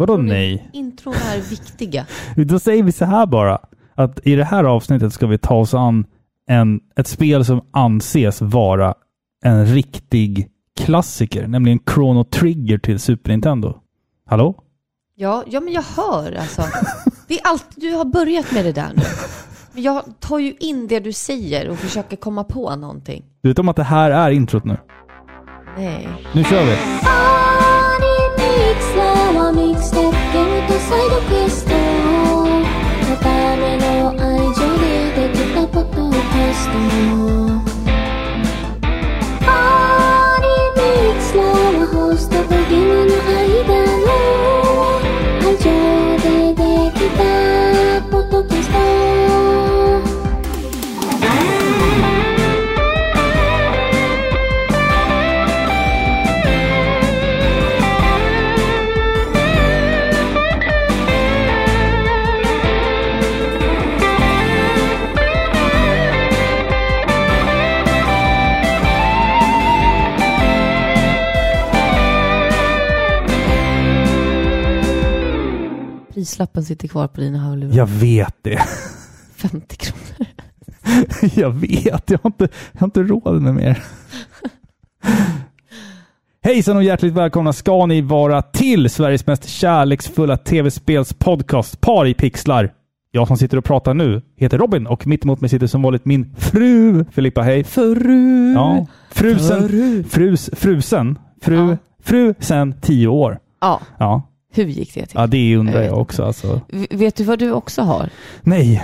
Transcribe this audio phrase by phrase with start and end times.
[0.00, 0.70] Vadå nej?
[0.72, 2.06] Intron är viktiga.
[2.36, 3.58] Då säger vi så här bara.
[3.94, 6.06] Att i det här avsnittet ska vi ta oss an
[6.46, 8.94] en, ett spel som anses vara
[9.44, 10.48] en riktig
[10.80, 13.76] klassiker, nämligen Chrono Trigger till Super Nintendo.
[14.26, 14.54] Hallå?
[15.14, 16.62] Ja, ja men jag hör alltså.
[17.28, 19.02] Det är allt, du har börjat med det där nu.
[19.72, 23.24] Men jag tar ju in det du säger och försöker komma på någonting.
[23.42, 24.76] Du vet om att det här är introt nu?
[25.76, 26.08] Nej.
[26.34, 26.76] Nu kör vi!
[30.90, 31.76] サイドクエストの
[33.18, 36.72] ための愛情でできたポッドキャスト
[39.46, 41.46] アニミクスは
[41.92, 43.12] ホストとゲームの
[43.84, 43.89] 間。
[76.30, 77.74] Prislappen sitter kvar på dina hörlurar.
[77.76, 78.56] Jag vet det.
[79.36, 80.26] 50 kronor.
[81.34, 82.10] Jag vet.
[82.10, 83.82] Jag har inte, jag har inte råd med mer.
[86.42, 92.72] Hejsan och hjärtligt välkomna ska ni vara till Sveriges mest kärleksfulla tv-spelspodcast Par i pixlar.
[93.10, 96.04] Jag som sitter och pratar nu heter Robin och mitt emot mig sitter som vanligt
[96.04, 97.42] min fru Filippa.
[97.42, 97.64] Hej!
[97.64, 98.52] Fru.
[98.54, 99.68] Ja, frusen.
[99.68, 100.04] Fru.
[100.04, 101.18] Frus, frusen.
[101.42, 101.76] Fru, Ja.
[102.02, 103.38] fru sen tio år.
[103.60, 105.18] Ja, Ja, hur gick det till?
[105.20, 106.24] ja det undrar Jag vet också.
[106.24, 106.60] Alltså.
[106.90, 108.10] Vet du vad du också har?
[108.42, 108.82] Nej,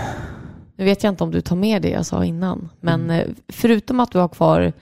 [0.76, 3.20] Nu vet jag inte om du tar med det jag sa innan, men Mm.
[3.20, 4.72] eh, förutom att du har kvar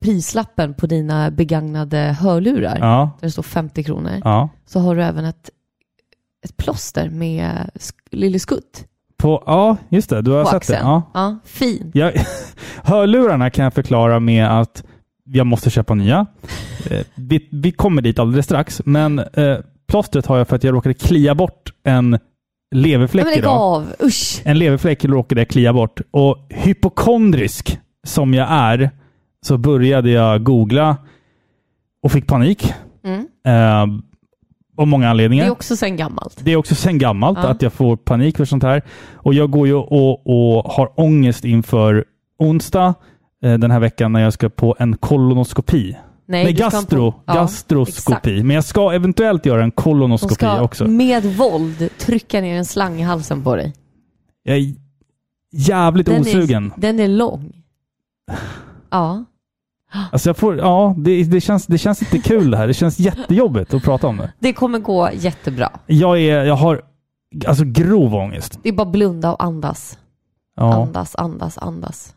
[0.00, 4.48] prislappen på dina begagnade hörlurar, ja, där det står 50 kronor, ja.
[4.66, 5.50] så har du även ett,
[6.44, 7.70] ett plåster med
[8.10, 8.84] Lille Skutt
[9.16, 10.22] På, ja, just det.
[10.22, 10.78] Du har på sett axeln.
[10.78, 10.84] det.
[10.84, 11.02] Ja.
[11.14, 11.90] Ja, fin.
[11.94, 12.12] Jag,
[12.82, 14.84] hörlurarna kan jag förklara med att
[15.24, 16.26] jag måste köpa nya.
[16.90, 20.74] Eh, Vi, vi kommer dit alldeles strax, men eh, plåstret har jag för att jag
[20.74, 22.18] råkade klia bort en
[22.70, 23.52] Ja, leverfläck lägg idag.
[23.60, 24.40] av, usch.
[24.44, 26.00] En leverfläck råkade jag klia bort.
[26.10, 28.90] Och hypokondrisk som jag är,
[29.46, 30.96] så började jag googla
[32.02, 32.72] och fick panik.
[33.04, 33.26] Mm.
[33.46, 33.98] Eh,
[34.76, 35.46] av många Det anledningar.
[35.46, 36.40] är också sen gammalt.
[36.44, 37.48] Det är också sen gammalt Ja.
[37.48, 38.82] att jag får panik för sånt här.
[39.14, 42.04] Och jag går ju och, och har ångest inför
[42.38, 42.94] onsdag
[43.44, 45.96] eh, den här veckan när jag ska på en kolonoskopi.
[46.30, 48.00] Nej, Nej, gastro, på- Ja, gastroskopi.
[48.16, 48.26] exakt.
[48.46, 50.86] Men jag ska eventuellt göra en kolonoskopi ska också.
[50.86, 53.74] med våld trycka ner en slang i halsen på dig.
[54.42, 54.74] Jag är
[55.52, 56.72] jävligt Den osugen.
[56.76, 57.52] Är, den är lång.
[58.90, 59.24] Ja.
[60.12, 62.66] Alltså jag får, ja, det, det, känns, det känns inte kul det här.
[62.66, 64.32] Det känns jättejobbigt att prata om det.
[64.38, 65.70] Det kommer gå jättebra.
[65.86, 66.82] Jag, är, jag har
[67.46, 68.58] alltså grov ångest.
[68.62, 69.98] Det är bara blunda och andas.
[70.56, 70.74] Ja.
[70.82, 72.14] Andas, andas, andas.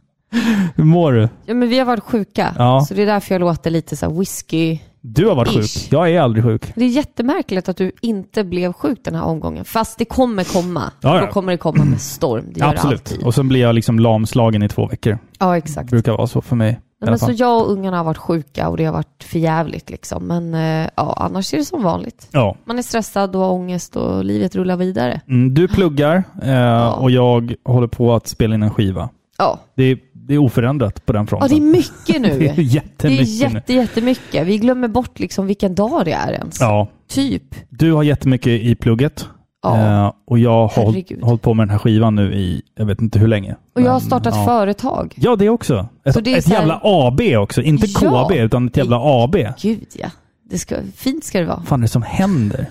[0.76, 1.30] Hur mår du?
[1.46, 2.56] Ja, men vi har varit sjuka.
[2.58, 2.86] Ja.
[2.88, 4.80] Så det är därför jag låter lite så här whisky.
[5.02, 5.56] Du har varit Ish.
[5.84, 5.92] sjuk.
[5.94, 6.72] Jag är aldrig sjuk.
[6.76, 9.66] Det är jättemärkligt att du inte blev sjuk den här omgången.
[9.66, 10.92] Fast det kommer komma.
[11.02, 11.22] Ja, ja.
[11.26, 12.46] Då kommer det komma med storm.
[12.54, 13.00] Det gör det Absolut.
[13.12, 13.24] alltid.
[13.26, 15.18] Och sen blir jag liksom lamslagen i två veckor.
[15.40, 15.90] Ja, exakt.
[15.90, 16.72] Det brukar vara så för mig.
[16.72, 17.36] i alla men så fall.
[17.40, 20.28] jag och ungarna har varit sjuka och det har varit för jävligt liksom.
[20.28, 22.28] Men eh, ja, annars är det som vanligt.
[22.32, 22.56] Ja.
[22.66, 25.22] Man är stressad och har ångest och livet rullar vidare.
[25.28, 29.10] Mm, du pluggar eh, och jag håller på att spela in en skiva.
[29.38, 31.50] Ja, Det är, det är oförändrat på den ja fronten.
[31.50, 32.40] det är mycket nu.
[32.40, 33.56] Det är Det är jättemycket nu.
[33.56, 34.48] jätte, jättemycket.
[34.48, 36.60] Vi glömmer bort liksom vilken dag det är ens.
[36.60, 36.88] Ja.
[37.10, 37.44] Typ.
[37.70, 39.28] Du har jättemycket i plugget.
[39.64, 40.06] Ja.
[40.06, 41.24] Eh, och jag har Herregud.
[41.24, 43.56] hållit på med den här skivan nu i, jag vet inte hur länge.
[43.76, 44.46] Och jag har startat ja.
[44.46, 45.14] företag.
[45.18, 45.88] Ja, det också.
[46.06, 47.62] Ett, det ett här- jävla AB också.
[47.62, 48.28] Inte Ja.
[48.28, 49.36] KB, utan ett jävla AB.
[49.62, 50.08] Gud ja.
[50.50, 51.58] Det ska, fint ska det vara.
[51.58, 52.66] Vad fan är det som händer?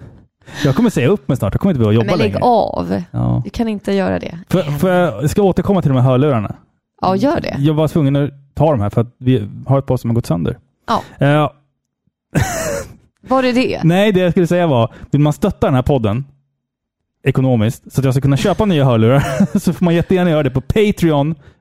[0.64, 1.54] Jag kommer säga upp mig snart.
[1.54, 2.44] Jag kommer inte behöva jobba Men lägg längre.
[2.46, 3.02] av.
[3.10, 3.42] Ja.
[3.44, 4.38] Du kan inte göra det.
[4.48, 6.54] För, för jag ska återkomma till de här hörlurarna.
[7.08, 7.56] Ja, gör det.
[7.58, 10.14] Jag var tvungen att ta de här för att vi har ett par som har
[10.14, 10.58] gått sönder.
[10.86, 11.02] Ja.
[11.26, 11.50] Eh,
[13.28, 13.80] Var det det?
[13.84, 16.24] nej, det jag skulle säga var, vill man stötta den här podden
[17.24, 20.50] ekonomiskt så att jag ska kunna köpa nya hörlurar så får man jättegärna göra det
[20.50, 20.60] på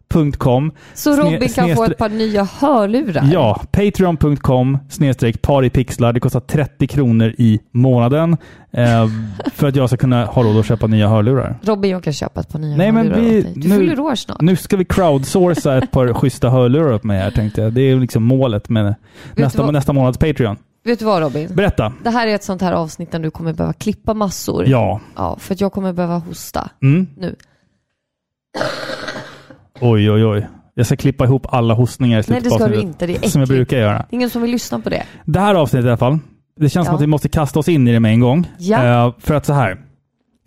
[0.07, 0.71] patreon.com.
[0.93, 3.29] Så Robin kan få ett par nya hörlurar?
[3.33, 6.13] Ja, patreon.com snedstreck paripixlar.
[6.13, 8.37] Det kostar 30 kronor i månaden
[8.71, 9.07] eh,
[9.53, 11.59] för att jag ska kunna ha råd att köpa nya hörlurar.
[11.61, 13.53] Robin, jag kan köpa ett par nya Nej, men hörlurar vi- åt dig.
[13.55, 14.41] Du nu- fyller år snart.
[14.41, 17.73] Nu ska vi crowdsourca ett par schyssta hörlurar åt mig här tänkte jag.
[17.73, 18.95] Det är liksom målet med
[19.35, 19.73] nästa, vad?
[19.73, 20.57] nästa månads Patreon.
[20.83, 21.49] Vet du vad Robin?
[21.55, 21.93] Berätta.
[22.03, 24.67] Det här är ett sånt här avsnitt där du kommer behöva klippa massor.
[24.67, 24.99] Ja.
[25.15, 27.07] Ja, för att jag kommer behöva hosta Mm.
[27.17, 27.35] nu.
[29.81, 30.47] Oj, oj, oj.
[30.73, 33.07] Jag ska klippa ihop alla hostningar i Nej, slutet det på ska du inte.
[33.07, 33.57] Det är Som jag äckligt.
[33.57, 33.93] brukar göra.
[33.97, 35.03] Det är ingen som vill lyssna på det.
[35.25, 36.19] Det här avsnittet i alla fall
[36.59, 36.95] Det känns som Ja.
[36.95, 38.47] att vi måste kasta oss in i det med en gång.
[38.57, 39.05] Ja.
[39.07, 39.77] Eh, för att så här,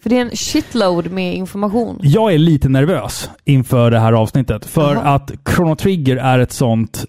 [0.03, 1.99] För det är en shitload med information.
[2.03, 4.65] jag är lite nervös inför det här avsnittet.
[4.67, 5.03] För Jaha.
[5.15, 7.05] att Chrono Trigger är ett sånt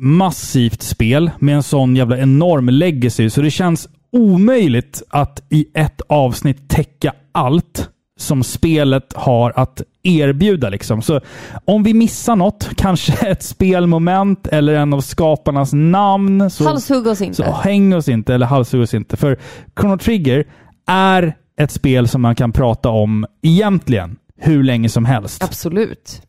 [0.00, 3.30] massivt spel med en sån jävla enorm legacy.
[3.30, 7.88] Så det känns omöjligt att i ett avsnitt täcka allt
[8.18, 10.68] som spelet har att erbjuda.
[10.68, 11.02] Liksom.
[11.02, 11.20] Så
[11.64, 17.20] om vi missar något, kanske ett spelmoment eller en av skaparnas namn, så, Halshugg oss
[17.20, 17.36] inte.
[17.36, 19.16] så häng oss inte eller halshugg oss inte.
[19.16, 19.38] För
[19.80, 20.44] Chrono Trigger
[20.86, 25.44] är ett spel som man kan prata om egentligen hur länge som helst.
[25.44, 26.22] Absolut.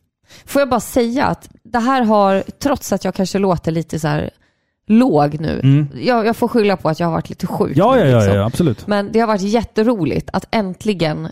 [0.46, 4.08] Får jag bara säga att det här har, trots att jag kanske låter lite så
[4.08, 4.30] här
[4.86, 7.78] låg nu, jag, jag får skylla på att jag har varit lite sjuk Mm.
[7.78, 8.36] Ja, nu, ja, ja, liksom.
[8.36, 8.86] ja, absolut.
[8.86, 11.28] Men det har varit jätteroligt att äntligen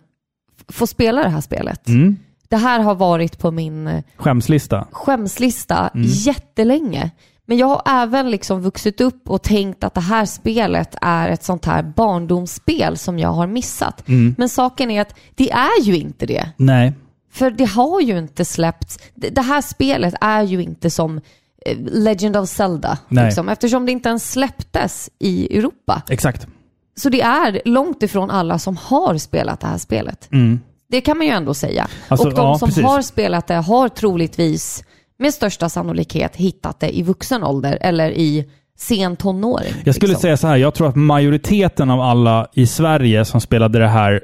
[0.69, 1.89] få spela det här spelet.
[1.89, 2.17] Mm.
[2.53, 4.87] Det här har varit på min eh, Skämslista.
[4.93, 6.07] skämslista Mm.
[6.11, 7.11] jättelänge.
[7.47, 11.45] Men jag har även liksom vuxit upp och tänkt att det här spelet är ett
[11.45, 14.09] sånt här barndomsspel som jag har missat.
[14.09, 14.35] Mm.
[14.39, 16.49] Men saken är att det är ju inte det.
[16.57, 16.93] Nej.
[17.33, 18.99] För det har ju inte släppts.
[19.15, 21.21] Det här spelet är ju inte som
[21.67, 22.99] eh, Legend of Zelda.
[23.09, 26.03] Liksom, eftersom det inte ens släpptes i Europa.
[26.09, 26.47] Exakt.
[26.97, 30.29] Så det är långt ifrån alla som har spelat det här spelet.
[30.93, 31.83] Det kan man ju ändå säga.
[31.83, 31.91] Mm.
[32.09, 32.85] Alltså, och de ja, som precis.
[32.85, 34.85] har spelat det har troligtvis
[35.19, 38.49] med största sannolikhet hittat det i vuxen ålder eller i
[38.79, 39.73] sen tonåring.
[39.85, 40.23] Jag skulle liksom.
[40.23, 44.21] säga så här, jag tror att majoriteten av alla i Sverige som spelade det här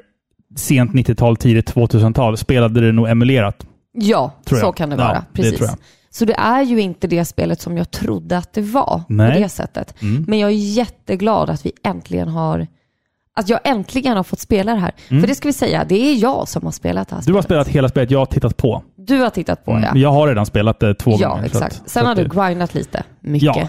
[0.55, 3.65] sent 90-tal, tidigt 2000-tal spelade det nog emulerat.
[3.93, 5.13] Ja, så kan det Ja, vara.
[5.13, 5.59] det Precis.
[5.61, 5.69] jag.
[6.09, 9.25] Så det är ju inte det spelet som jag trodde att det var Nej.
[9.25, 9.37] Mm.
[9.37, 9.95] på det sättet.
[10.27, 12.67] Men jag är jätteglad att vi äntligen har
[13.39, 14.91] att jag äntligen har fått spela det här.
[15.07, 17.25] För det ska vi säga, det är jag som har spelat det här Mm.
[17.31, 17.45] Du har spelet.
[17.67, 18.83] spelat hela spelet, jag har tittat på.
[18.97, 19.83] Du har tittat på Mm.
[19.83, 19.91] ja.
[19.95, 21.41] Jag har redan spelat det två Ja, gånger.
[21.41, 21.75] så exakt.
[21.89, 23.03] Sen så har du grindat lite.
[23.21, 23.55] Mycket.
[23.55, 23.67] Ja,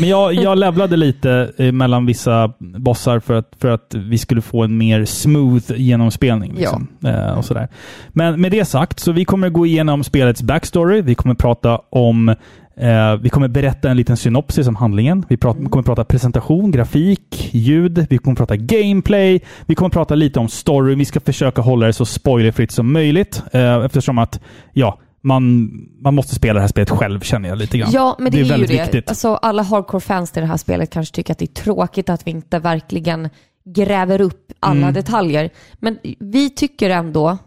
[0.00, 4.62] men jag, jag levlade lite mellan vissa bossar för att, för att vi skulle få
[4.64, 6.54] en mer smooth genomspelning.
[6.54, 7.68] Liksom, eh, och sådär.
[8.08, 11.00] Men med det sagt, så vi kommer gå igenom spelets backstory.
[11.02, 12.34] Vi kommer prata om
[12.76, 15.24] Eh, vi kommer berätta en liten synopsis om handlingen.
[15.28, 18.06] Vi prat, kommer prata presentation, grafik, ljud.
[18.10, 19.40] Vi kommer prata gameplay.
[19.66, 20.94] Vi kommer prata lite om story.
[20.94, 23.42] Vi ska försöka hålla det så spoilerfritt som möjligt.
[23.52, 24.40] Eh, eftersom att,
[24.72, 25.70] ja, man,
[26.00, 27.90] man måste spela det här spelet själv känner jag lite grann.
[27.92, 28.82] Ja, men det, är, ju väldigt det.
[28.82, 29.08] viktigt.
[29.08, 32.30] Alltså, alla hardcore-fans till det här spelet kanske tycker att det är tråkigt att vi
[32.30, 33.28] inte verkligen
[33.64, 34.94] gräver upp alla Mm.
[34.94, 35.50] detaljer.
[35.74, 37.38] Men vi tycker ändå...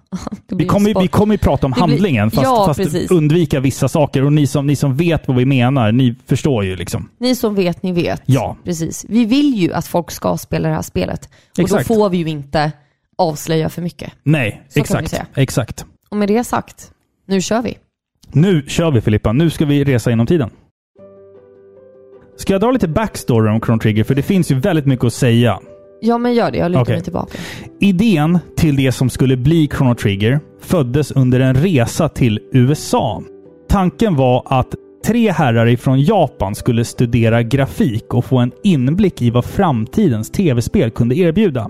[0.48, 3.60] blir Vi kommer, vi kommer ju prata om Det blir- handlingen, fast, Ja, fast undvika
[3.60, 4.24] vissa saker.
[4.26, 7.10] Och ni som, ni som vet vad vi menar, ni förstår ju liksom.
[7.18, 8.22] Ni som vet, ni vet.
[8.26, 8.58] Ja.
[8.64, 9.06] Precis.
[9.10, 11.30] Vi vill ju att folk ska spela det här spelet.
[11.52, 11.88] Och Exakt.
[11.88, 12.72] då får vi ju inte
[13.18, 14.12] avslöja för mycket.
[14.24, 15.22] Nej, Så exakt.
[15.36, 15.86] Exakt.
[16.10, 16.92] Och med det sagt,
[17.28, 17.78] nu kör vi.
[18.32, 19.34] Nu kör vi Filippa.
[19.34, 20.50] Nu ska vi resa genom tiden.
[22.38, 24.04] Ska jag dra lite backstory om Chrono Trigger?
[24.04, 25.60] För det finns ju väldigt mycket att säga.
[26.02, 26.58] Ja, men gör det.
[26.58, 26.96] Jag lutar Okej.
[26.96, 27.38] mig tillbaka.
[27.80, 33.24] Idén till det som skulle bli Chrono Trigger föddes under en resa till USA.
[33.70, 34.76] Tanken var att
[35.06, 40.92] tre herrar ifrån Japan skulle studera grafik och få en inblick i vad framtidens tv-spel
[40.92, 41.70] kunde erbjuda.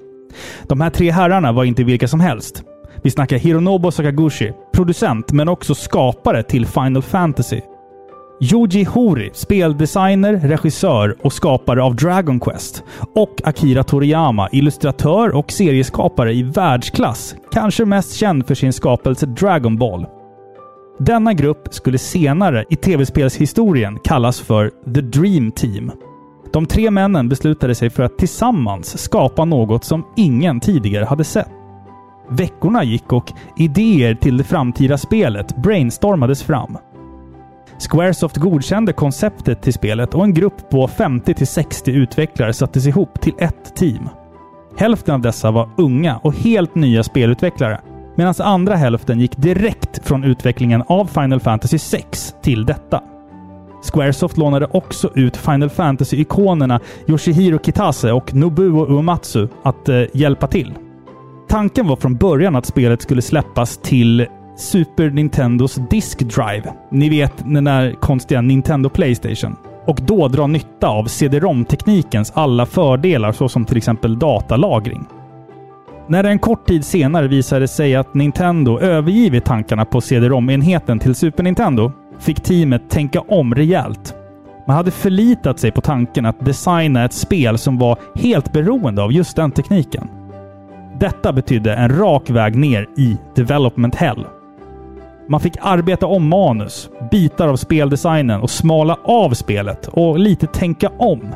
[0.68, 2.64] De här tre herrarna var inte vilka som helst.
[3.04, 7.62] Vi snackar Hironobu Sakaguchi, producent men också skapare till Final Fantasy.
[8.40, 12.84] Yuji Hori, speldesigner, regissör och skapare av Dragon Quest.
[13.16, 17.36] Och Akira Toriyama, illustratör och serieskapare i världsklass.
[17.52, 20.06] Kanske mest känd för sin skapelse Dragon Ball.
[21.00, 25.92] Denna grupp skulle senare i tv-spelshistorien kallas för The Dream Team.
[26.54, 31.50] De tre männen beslutade sig för att tillsammans skapa något som ingen tidigare hade sett.
[32.30, 36.78] Veckorna gick och idéer till det framtida spelet brainstormades fram.
[37.80, 43.76] Squaresoft godkände konceptet till spelet och en grupp på 50-60 utvecklare sattes ihop till ett
[43.76, 44.10] team.
[44.78, 47.82] Hälften av dessa var unga och helt nya spelutvecklare,
[48.16, 53.02] medan andra hälften gick direkt från utvecklingen av Final Fantasy 6 till detta.
[53.94, 60.74] Squaresoft lånade också ut Final Fantasy-ikonerna Yoshihiro Kitase och Nobuo Uematsu att eh, hjälpa till.
[61.48, 66.74] Tanken var från början att spelet skulle släppas till Super Nintendos Disk Drive.
[66.92, 69.56] Ni vet den där konstiga Nintendo Playstation.
[69.86, 75.06] Och då dra nytta av CD-ROM-teknikens alla fördelar såsom till exempel datalagring.
[76.08, 81.16] När det en kort tid senare visade sig att Nintendo övergivit tankarna på CD-ROM-enheten till
[81.16, 84.16] Super Nintendo fick teamet tänka om rejält.
[84.68, 89.12] Man hade förlitat sig på tanken att designa ett spel som var helt beroende av
[89.12, 90.08] just den tekniken.
[91.00, 94.26] Detta betydde en rak väg ner i development hell.
[95.28, 100.90] Man fick arbeta om manus, bitar av speldesignen och smala av spelet och lite tänka
[100.98, 101.34] om.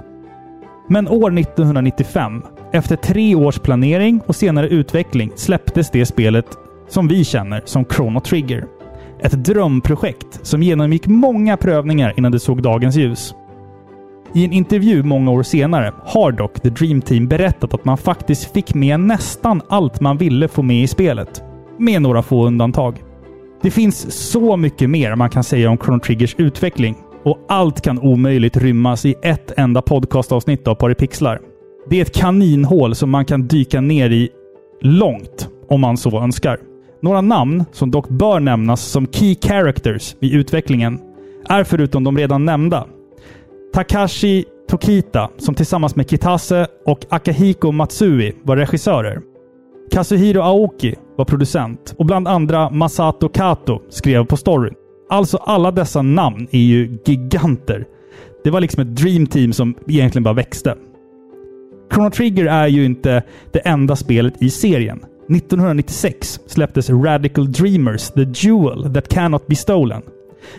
[0.87, 6.45] Men år 1995, efter tre års planering och senare utveckling, släpptes det spelet
[6.87, 8.65] som vi känner som Chrono Trigger.
[9.19, 13.33] Ett drömprojekt som genomgick många prövningar innan det såg dagens ljus.
[14.33, 18.53] I en intervju många år senare har dock The Dream Team berättat att man faktiskt
[18.53, 21.43] fick med nästan allt man ville få med i spelet.
[21.77, 23.03] Med några få undantag.
[23.61, 27.99] Det finns så mycket mer man kan säga om Chrono Triggers utveckling och allt kan
[27.99, 31.39] omöjligt rymmas i ett enda podcastavsnitt av Paripixlar.
[31.89, 34.29] Det är ett kaninhål som man kan dyka ner i
[34.81, 36.59] långt om man så önskar.
[37.01, 40.99] Några namn som dock bör nämnas som key characters i utvecklingen
[41.49, 42.85] är förutom de redan nämnda
[43.73, 49.21] Takashi Tokita, som tillsammans med Kitase och Akahiko Matsui var regissörer.
[49.91, 54.73] Kazuhiro Aoki var producent och bland andra Masato Kato skrev på storyn.
[55.09, 57.85] Alltså alla dessa namn är ju giganter.
[58.43, 60.75] Det var liksom ett dream team som egentligen bara växte.
[61.93, 64.97] Chrono Trigger är ju inte det enda spelet i serien.
[64.97, 70.01] 1996 släpptes Radical Dreamers The Jewel That Cannot Be Stolen.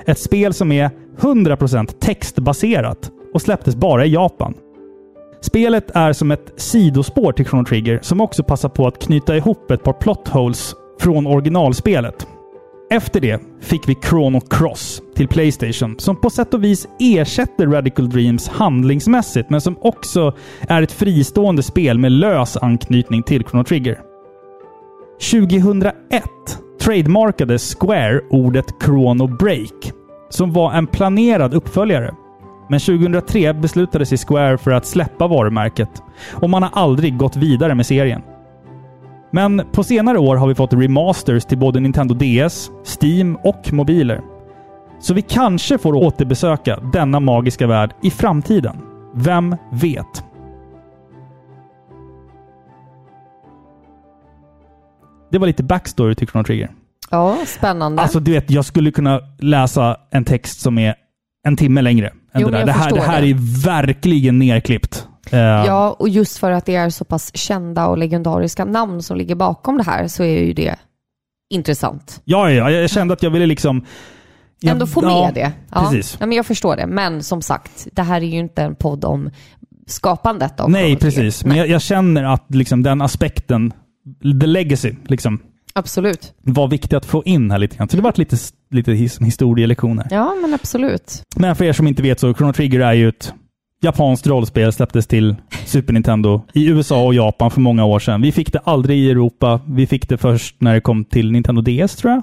[0.07, 0.91] Ett spel som är
[1.21, 4.55] 100% textbaserat och släpptes bara i Japan.
[5.41, 9.71] Spelet är som ett sidospår till Chrono Trigger som också passar på att knyta ihop
[9.71, 12.27] ett par plot holes från originalspelet.
[12.91, 18.11] Efter det fick vi Chrono Cross till Playstation som på sätt och vis ersätter Radical
[18.11, 24.01] Dreams handlingsmässigt men som också är ett fristående spel med lös anknytning till Chrono Trigger.
[25.31, 25.95] 2001
[26.81, 29.93] trademarkade Square ordet Chrono Break
[30.31, 32.15] som var en planerad uppföljare.
[32.71, 37.75] Men 2003 beslutade sig Square för att släppa varumärket och man har aldrig gått vidare
[37.75, 38.23] med serien.
[39.31, 44.21] Men på senare år har vi fått remasters till både Nintendo DS, Steam och mobiler.
[45.01, 48.77] Så vi kanske får återbesöka denna magiska värld i framtiden.
[49.15, 50.25] Vem vet?
[55.31, 56.71] Det var lite backstory till Chrono Trigger.
[57.11, 58.03] Ja, spännande.
[58.03, 60.95] Alltså du vet, jag skulle kunna läsa en text som är
[61.45, 62.67] en timme längre än Jo, det där.
[62.67, 63.31] Det här, det här det.
[63.31, 65.07] är verkligen nerklippt.
[65.31, 69.17] Eh, Ja, och just för att det är så pass kända och legendariska namn som
[69.17, 70.77] ligger bakom det här så är ju det
[71.51, 72.21] intressant.
[72.25, 73.85] ja, ja, jag kände att jag ville liksom...
[74.61, 75.53] jag- Ändå få med ja, det.
[75.75, 75.81] Ja.
[75.91, 76.17] Precis.
[76.21, 76.87] Ja, men jag förstår det.
[76.87, 79.31] Men som sagt, det här är ju inte en podd om
[79.87, 81.45] skapandet av Nej, precis.
[81.45, 83.73] Men jag, jag känner att liksom den aspekten,
[84.41, 85.39] the legacy, liksom,
[85.81, 86.35] Absolut.
[86.43, 87.89] var viktig att få in här lite grann.
[87.89, 88.37] Så det var lite,
[88.71, 90.07] lite his, historielektioner.
[90.11, 91.23] Ja, men absolut.
[91.37, 93.35] Men för er som inte vet så, Chrono Trigger är ju ett
[93.83, 98.23] japanskt rollspel, släpptes till Super Nintendo i USA och Japan för många år sedan.
[98.23, 99.61] Vi fick det aldrig i Europa.
[99.67, 102.23] Vi fick det först när det kom till Nintendo DS, tror jag.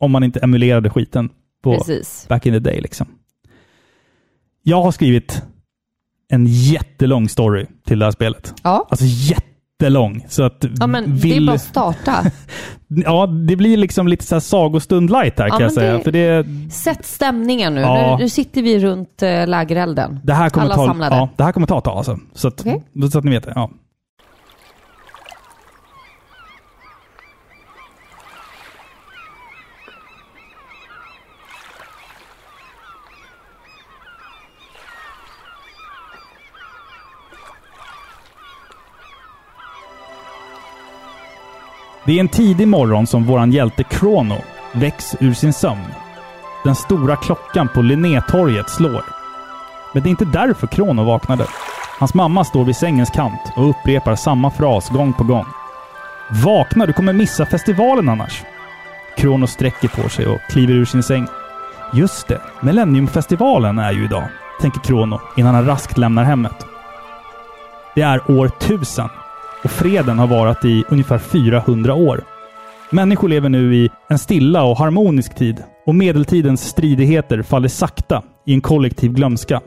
[0.00, 1.30] Om man inte emulerade skiten
[1.62, 2.26] på Precis.
[2.28, 3.06] back in the day liksom.
[4.62, 5.42] Jag har skrivit
[6.28, 8.54] en jättelång story till det här spelet.
[8.62, 8.86] Ja.
[8.90, 9.04] Alltså
[9.82, 10.24] jättelång.
[10.28, 11.42] Så att Ja, men det vill...
[11.42, 12.14] är bara att starta.
[12.94, 15.92] Ja, det blir liksom lite så här sagostund light här Ja, kan jag säga.
[15.92, 17.80] det- För det, Sätt stämningen nu.
[17.80, 18.16] Ja.
[18.16, 20.20] Nu, nu sitter vi runt äh, lägerelden.
[20.24, 21.16] det, här kommer Alla ta, samlade.
[21.16, 22.18] ja, det här kommer ta ett tag alltså.
[22.34, 22.82] Så att, Okej.
[23.12, 23.52] så att ni vet det.
[23.54, 23.70] Ja.
[42.04, 44.36] Det är en tidig morgon som våran hjälte Krono
[44.72, 45.94] väcks ur sin sömn.
[46.64, 49.04] Den stora klockan på Linnétorget slår.
[49.94, 51.46] Men det är inte därför Krono vaknade.
[51.98, 55.44] Hans mamma står vid sängens kant och upprepar samma fras gång på gång.
[56.44, 58.42] Vakna, du kommer missa festivalen annars.
[59.16, 61.26] Krono sträcker på sig och kliver ur sin säng.
[61.92, 64.28] Just det, Millenniumfestivalen är ju idag,
[64.60, 66.66] tänker Krono innan han raskt lämnar hemmet.
[67.94, 69.08] Det är år 1000
[69.64, 72.24] och freden har varat i ungefär 400 år.
[72.90, 78.54] Människor lever nu i en stilla och harmonisk tid och medeltidens stridigheter faller sakta i
[78.54, 79.60] en kollektiv glömska.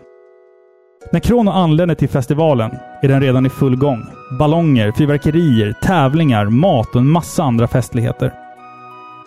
[1.12, 2.72] När Krono anländer till festivalen
[3.02, 4.06] är den redan i full gång.
[4.40, 8.34] Ballonger, fyrverkerier, tävlingar, mat och en massa andra festligheter.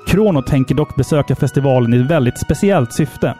[0.06, 3.34] Krono tänker dock besöka festivalen i ett väldigt speciellt syfte.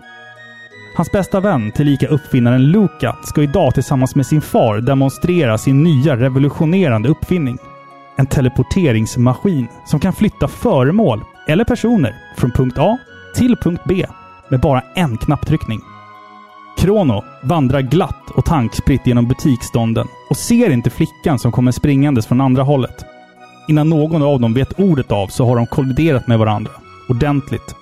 [0.99, 6.17] Hans bästa vän, tillika uppfinnaren Luca, ska idag tillsammans med sin far demonstrera sin nya
[6.17, 7.59] revolutionerande uppfinning.
[8.17, 12.99] En teleporteringsmaskin som kan flytta föremål eller personer från punkt A
[13.35, 14.07] till punkt B
[14.49, 15.81] med bara en knapptryckning.
[16.79, 22.41] Krono vandrar glatt och tankspritt genom butiksstånden och ser inte flickan som kommer springandes från
[22.41, 23.05] andra hållet.
[23.69, 26.73] Innan någon av dem vet ordet av så har de kolliderat med varandra.
[27.09, 27.75] Ordentligt.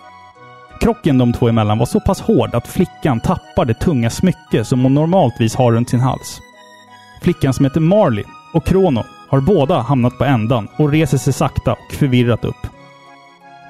[0.81, 4.83] Krocken de två emellan var så pass hård att flickan tappar det tunga smycke som
[4.83, 6.41] hon normaltvis har runt sin hals.
[7.23, 11.73] flickan som heter Marley och Krono har båda hamnat på ändan och reser sig sakta
[11.73, 12.67] och förvirrat upp.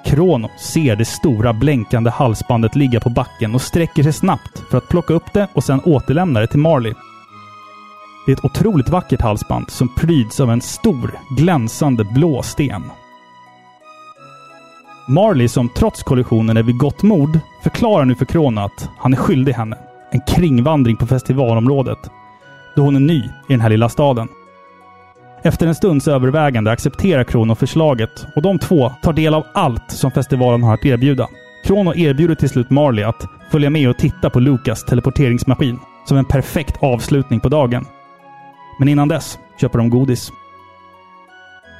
[0.06, 4.88] Krono ser det stora blänkande halsbandet ligga på backen och sträcker sig snabbt för att
[4.88, 6.94] plocka upp det och sedan återlämna det till Marley.
[8.26, 12.82] Det är ett otroligt vackert halsband som pryds av en stor, glänsande blå sten.
[15.08, 19.16] Marley, som trots kollisionen är vid gott mod, förklarar nu för Krona att han är
[19.16, 19.78] skyldig henne
[20.10, 21.98] en kringvandring på festivalområdet,
[22.76, 24.28] då hon är ny i den här lilla staden.
[25.42, 30.10] Efter en stunds övervägande accepterar Krono förslaget och de två tar del av allt som
[30.10, 31.28] festivalen har att erbjuda.
[31.64, 36.25] Krono erbjuder till slut Marley att följa med och titta på Lukas teleporteringsmaskin som en
[36.25, 37.86] perfekt avslutning på dagen.
[38.78, 40.32] Men innan dess köper de godis.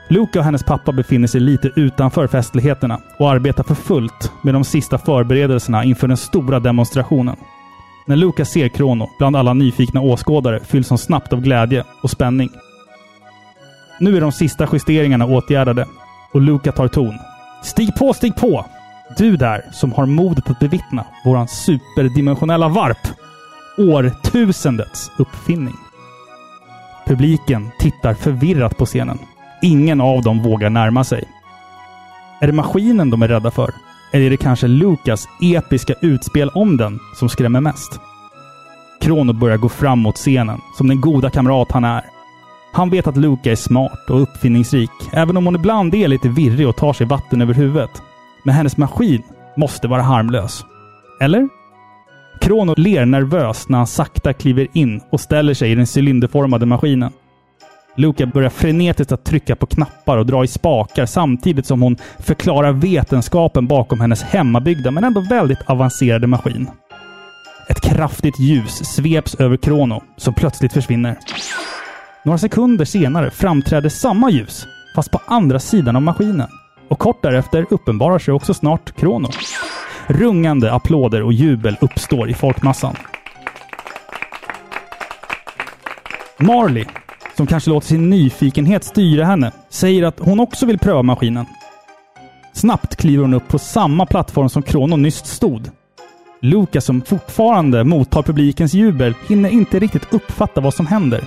[0.09, 4.65] Luca och hennes pappa befinner sig lite utanför festligheterna och arbetar för fullt med de
[4.65, 7.37] sista förberedelserna inför den stora demonstrationen.
[8.07, 12.51] När Luca ser Krono bland alla nyfikna åskådare fylls hon snabbt av glädje och spänning.
[14.01, 15.87] Nu är de sista justeringarna åtgärdade
[16.33, 17.15] och Luca tar ton.
[17.63, 18.67] Stig på, stig på!
[19.19, 23.09] Du där som har modet att bevittna våran superdimensionella varp!
[23.79, 25.77] Årtusendets uppfinning.
[27.07, 29.19] Publiken tittar förvirrat på scenen.
[29.67, 31.25] Ingen av dem vågar närma sig.
[32.41, 33.75] Är det maskinen de är rädda för?
[34.13, 38.01] Eller är det kanske Lukas episka utspel om den som skrämmer mest?
[39.01, 42.05] Krono börjar gå fram mot scenen, som den goda kamrat han är.
[42.73, 46.69] Han vet att Luca är smart och uppfinningsrik, även om hon ibland är lite virrig
[46.69, 48.03] och tar sig vatten över huvudet.
[48.45, 49.23] Men hennes maskin
[49.57, 50.65] måste vara harmlös.
[51.21, 51.49] Eller?
[52.41, 57.13] Krono ler nervöst när han sakta kliver in och ställer sig i den cylinderformade maskinen.
[57.97, 62.73] Luca börjar frenetiskt att trycka på knappar och dra i spakar samtidigt som hon förklarar
[62.73, 66.71] vetenskapen bakom hennes hemmabyggda men ändå väldigt avancerade maskin.
[67.69, 71.19] Ett kraftigt ljus sveps över Krono, som plötsligt försvinner.
[72.25, 76.49] Några sekunder senare framträder samma ljus, fast på andra sidan av maskinen.
[76.89, 79.29] Och kort därefter uppenbarar sig också snart Krono.
[80.07, 82.97] Rungande applåder och jubel uppstår i folkmassan.
[86.39, 86.85] Marley,
[87.37, 91.47] som kanske låter sin nyfikenhet styra henne, säger att hon också vill pröva maskinen.
[92.53, 95.71] Snabbt kliver hon upp på samma plattform som Krono nyss stod.
[96.41, 101.25] Lucas, som fortfarande mottar publikens jubel, hinner inte riktigt uppfatta vad som händer.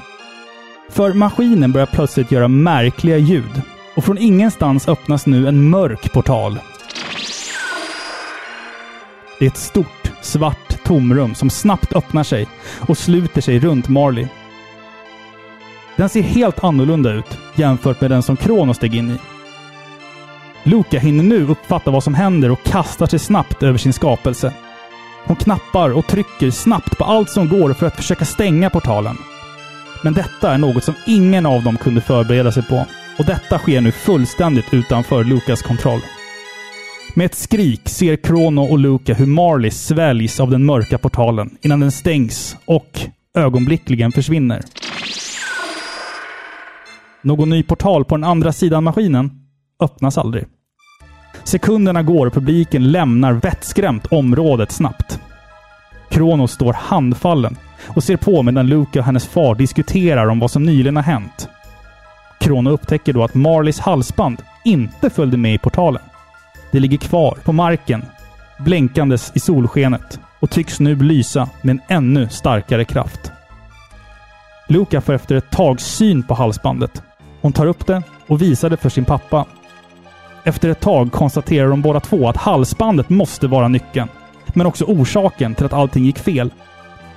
[0.89, 3.61] För maskinen börjar plötsligt göra märkliga ljud
[3.95, 6.59] och från ingenstans öppnas nu en mörk portal.
[9.39, 12.47] Det är ett stort, svart tomrum som snabbt öppnar sig
[12.79, 14.27] och sluter sig runt Marley.
[15.99, 19.17] Den ser helt annorlunda ut jämfört med den som Kronos steg in i.
[20.63, 24.53] Luca hinner nu uppfatta vad som händer och kastar sig snabbt över sin skapelse.
[25.25, 29.17] Hon knappar och trycker snabbt på allt som går för att försöka stänga portalen.
[30.03, 32.85] Men detta är något som ingen av dem kunde förbereda sig på.
[33.19, 36.01] Och detta sker nu fullständigt utanför Lukas kontroll.
[37.15, 41.79] Med ett skrik ser Krono och Luca hur Marley sväljs av den mörka portalen innan
[41.79, 42.99] den stängs och
[43.35, 44.61] ögonblickligen försvinner.
[47.21, 49.31] Någon ny portal på den andra sidan maskinen
[49.79, 50.45] öppnas aldrig.
[51.43, 55.19] Sekunderna går och publiken lämnar vettskrämt området snabbt.
[56.09, 60.63] Kronos står handfallen och ser på medan Luca och hennes far diskuterar om vad som
[60.63, 61.49] nyligen har hänt.
[62.39, 66.01] Krono upptäcker då att Marleys halsband inte följde med i portalen.
[66.71, 68.05] Det ligger kvar på marken,
[68.59, 73.31] blänkandes i solskenet och tycks nu lysa med en ännu starkare kraft.
[74.67, 77.03] Luca får efter ett tag syn på halsbandet.
[77.41, 79.45] Hon tar upp det och visar det för sin pappa.
[80.43, 84.09] Efter ett tag konstaterar de båda två att halsbandet måste vara nyckeln.
[84.47, 86.53] Men också orsaken till att allting gick fel.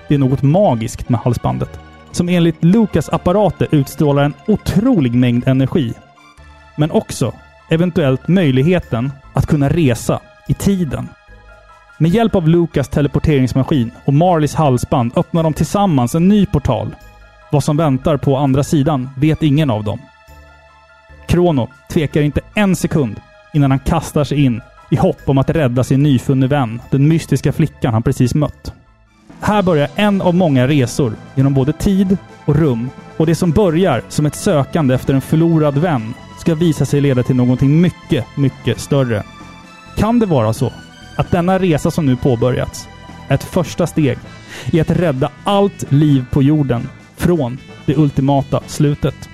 [0.08, 1.80] Det är något magiskt med halsbandet.
[2.10, 5.94] Som enligt Lukas apparater utstrålar en otrolig mängd energi.
[6.76, 7.32] Men också
[7.70, 11.08] eventuellt möjligheten att kunna resa i tiden.
[11.98, 16.96] Med hjälp av Lukas teleporteringsmaskin och Marleys halsband öppnar de tillsammans en ny portal.
[17.52, 19.98] Vad som väntar på andra sidan vet ingen av dem.
[21.28, 23.20] Krono tvekar inte en sekund
[23.52, 27.52] innan han kastar sig in i hopp om att rädda sin nyfunne vän, den mystiska
[27.52, 28.72] flickan han precis mött.
[29.40, 32.90] Här börjar en av många resor genom både tid och rum.
[33.16, 37.22] Och det som börjar som ett sökande efter en förlorad vän ska visa sig leda
[37.22, 39.22] till någonting mycket, mycket större.
[39.96, 40.72] Kan det vara så
[41.16, 42.88] att denna resa som nu påbörjats
[43.28, 44.18] är ett första steg
[44.72, 49.28] i att rädda allt liv på jorden från det ultimata slutet?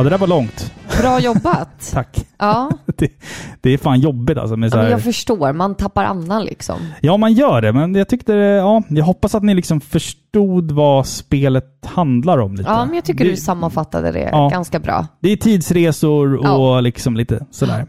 [0.00, 0.72] Ja, det där var långt.
[1.00, 1.90] Bra jobbat.
[1.92, 2.26] Tack.
[2.38, 3.12] Ja, Det,
[3.60, 4.56] det är fan jobbigt alltså.
[4.56, 5.52] Med så ja men här, jag förstår.
[5.52, 6.76] Man tappar andan liksom.
[7.00, 9.80] Ja, man gör det, men jag tyckte ja, jag hoppas att ni liksom
[10.34, 12.70] förstod vad spelet handlar om lite.
[12.70, 14.48] Ja, men jag tycker det, du sammanfattade det Ja.
[14.48, 15.06] ganska bra.
[15.20, 16.80] Det är tidsresor och Ja.
[16.80, 17.86] liksom lite sådär.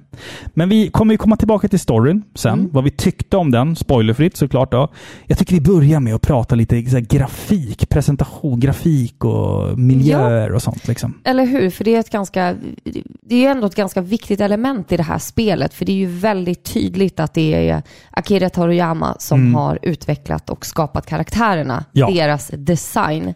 [0.53, 2.69] Men vi kommer ju komma tillbaka till storyn sen, Mm.
[2.71, 4.87] vad vi tyckte om den, spoilerfritt såklart då.
[5.25, 10.61] Jag tycker vi börjar med att prata lite så grafik, presentation, grafik och miljöer och
[10.61, 11.13] sånt liksom.
[11.23, 11.69] Eller hur?
[11.69, 12.55] För det är ett ganska,
[13.23, 15.73] det är ju ändå ett ganska viktigt element i det här spelet.
[15.73, 20.65] För det är ju väldigt tydligt att det är Akira Toriyama som har utvecklat och
[20.65, 21.73] skapat karaktärerna.
[21.73, 21.83] Mm.
[21.91, 22.09] Ja.
[22.31, 23.33] Deras design.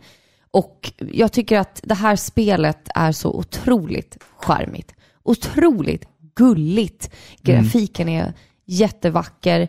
[0.51, 4.93] Och jag tycker att det här spelet är så otroligt charmigt.
[5.23, 7.09] Otroligt gulligt.
[7.41, 8.33] Grafiken är
[8.65, 9.67] jättevacker.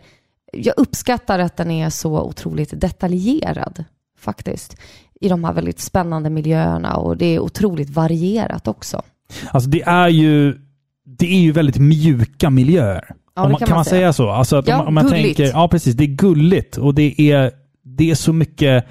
[0.53, 3.85] Jag uppskattar att den är så otroligt detaljerad
[4.19, 4.77] faktiskt.
[5.21, 9.03] I de här väldigt spännande miljöerna och det är otroligt varierat också.
[9.51, 10.59] Alltså det är ju,
[11.05, 13.15] det är ju väldigt mjuka miljöer.
[13.37, 13.99] Ja, man, kan man man säga.
[13.99, 14.31] säga så?
[14.31, 15.37] Alltså Ja, om, om man gulligt.
[15.37, 18.85] tänker, ja precis, det är gulligt och det är, det är så mycket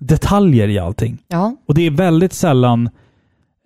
[0.00, 1.18] detaljer i allting.
[1.28, 2.88] Ja, Och det är väldigt sällan,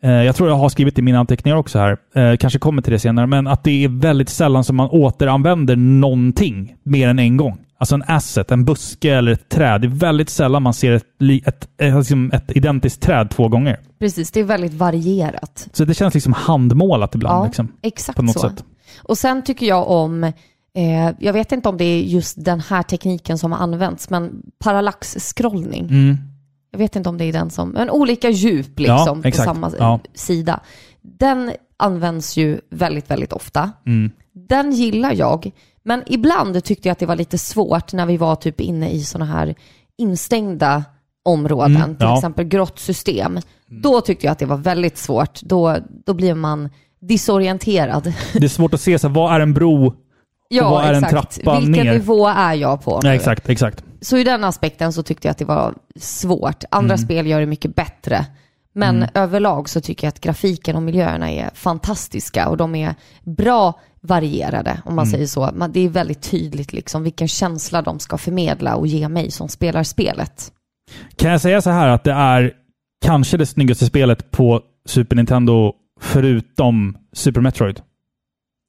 [0.02, 2.92] eh, jag tror jag har skrivit i mina anteckningar också här, eh, kanske kommer till
[2.92, 7.36] det senare, men att det är väldigt sällan som man återanvänder någonting mer än en
[7.36, 7.58] gång.
[7.78, 9.80] Alltså en asset, en buske eller ett träd.
[9.80, 11.04] Det är väldigt sällan man ser ett,
[11.46, 13.78] ett, ett, liksom ett identiskt träd två gånger.
[13.98, 14.30] precis.
[14.30, 15.68] Det är väldigt varierat.
[15.72, 17.38] Så det känns liksom handmålat ibland.
[17.42, 18.48] Ja, Liksom, exakt på något så.
[18.48, 18.64] sätt.
[19.02, 20.32] Och sen tycker jag om,
[20.74, 24.42] eh, jag vet inte om det är just den här tekniken som har använts, men
[24.59, 25.85] parallax-scrollning.
[25.85, 26.16] Mm.
[26.70, 29.44] Jag vet inte om det är den som, men olika djup Ja, liksom på exakt.
[29.46, 30.00] samma Ja.
[30.14, 30.61] sida.
[31.02, 33.72] Den används ju väldigt, väldigt ofta.
[33.87, 34.11] Mm.
[34.33, 35.50] Den gillar jag,
[35.83, 39.04] men ibland tyckte jag att det var lite svårt när vi var typ inne i
[39.04, 39.54] sådana här
[39.98, 40.85] instängda
[41.24, 42.16] områden, Mm, till ja.
[42.16, 43.40] exempel grottsystem.
[43.83, 45.42] Då tyckte jag att det var väldigt svårt.
[45.42, 46.68] Då, då blir man
[47.00, 48.12] disorienterad.
[48.33, 49.94] Det är svårt att se, så vad är en bro?
[50.52, 51.34] Ja, vad är en exakt.
[51.42, 51.92] trappa Vilken ner?
[51.92, 53.00] nivå är jag på?
[53.02, 53.84] Ja, exakt, exakt.
[54.00, 56.64] Så i den aspekten så tyckte jag att det var svårt.
[56.70, 57.04] Andra Mm.
[57.06, 58.26] spel gör det mycket bättre.
[58.72, 63.80] Men överlag så tycker jag att grafiken och miljöerna är fantastiska och de är bra
[64.00, 65.12] varierade, om man Mm.
[65.12, 65.50] säger så.
[65.68, 69.82] Det är väldigt tydligt liksom vilken känsla de ska förmedla och ge mig som spelar
[69.82, 70.52] spelet.
[71.16, 72.52] Kan jag säga så här att det är
[73.04, 77.80] kanske det snyggaste spelet på Super Nintendo förutom Super Metroid?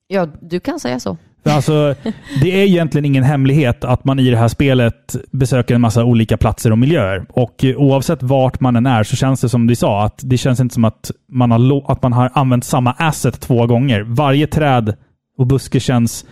[0.08, 1.18] Ja, du kan säga så.
[1.44, 1.96] Alltså,
[2.42, 6.38] det är egentligen ingen hemlighet att man i det här spelet besöker en massa olika
[6.38, 7.26] platser och miljöer.
[7.30, 10.60] Och oavsett vart man än är så känns det som du sa, att det känns
[10.60, 14.02] inte som att man har, att man har använt samma asset två gånger.
[14.02, 14.96] Varje träd
[15.38, 16.26] och buske känns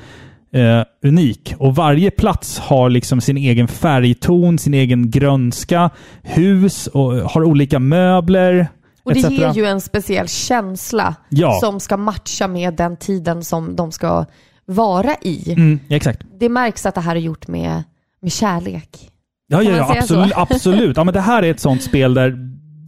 [0.53, 1.53] eh, unik.
[1.57, 5.89] Och varje plats har liksom sin egen färgton, sin egen grönska,
[6.23, 8.67] hus och har olika möbler.
[9.03, 11.57] Och det ger ju en speciell känsla Ja.
[11.61, 14.25] som ska matcha med den tiden som de ska
[14.69, 15.53] vara i.
[15.53, 16.21] Mm, exakt.
[16.39, 17.83] Det märks att det här är gjort med,
[18.21, 19.09] med kärlek.
[19.47, 20.33] Ja, ja, ja absolut.
[20.35, 20.97] absolut.
[20.97, 22.37] Ja, men det här är ett sånt spel där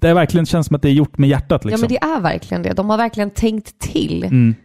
[0.01, 1.61] det verkligen känns som att det är gjort med hjärtat.
[1.63, 1.81] Ja Liksom.
[1.81, 2.73] men det är verkligen det.
[2.73, 4.23] De har verkligen tänkt till.
[4.23, 4.55] mm.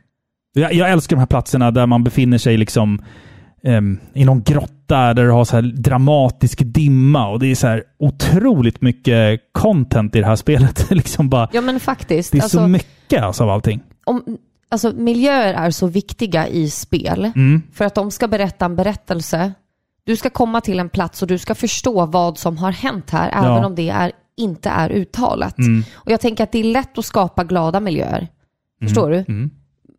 [0.55, 3.03] jag, jag älskar de här platserna där man befinner sig liksom
[3.65, 7.67] ehm, i någon grotta där du har så här dramatisk dimma och det är så
[7.67, 10.91] här otroligt mycket content i det här spelet.
[10.91, 12.33] liksom bara, Ja men faktiskt.
[12.33, 13.81] det är alltså, så mycket alltså, av allting.
[14.05, 14.23] om,
[14.69, 17.63] alltså, miljöer är så viktiga i spel Mm.
[17.73, 19.53] för att de ska berätta en berättelse.
[20.05, 23.31] Du ska komma till en plats och du ska förstå vad som har hänt här,
[23.45, 25.59] även om det är, inte är uttalat.
[25.59, 25.85] Mm.
[25.95, 28.29] Och jag tänker att det är lätt att skapa glada miljöer.
[28.83, 29.25] Förstår du?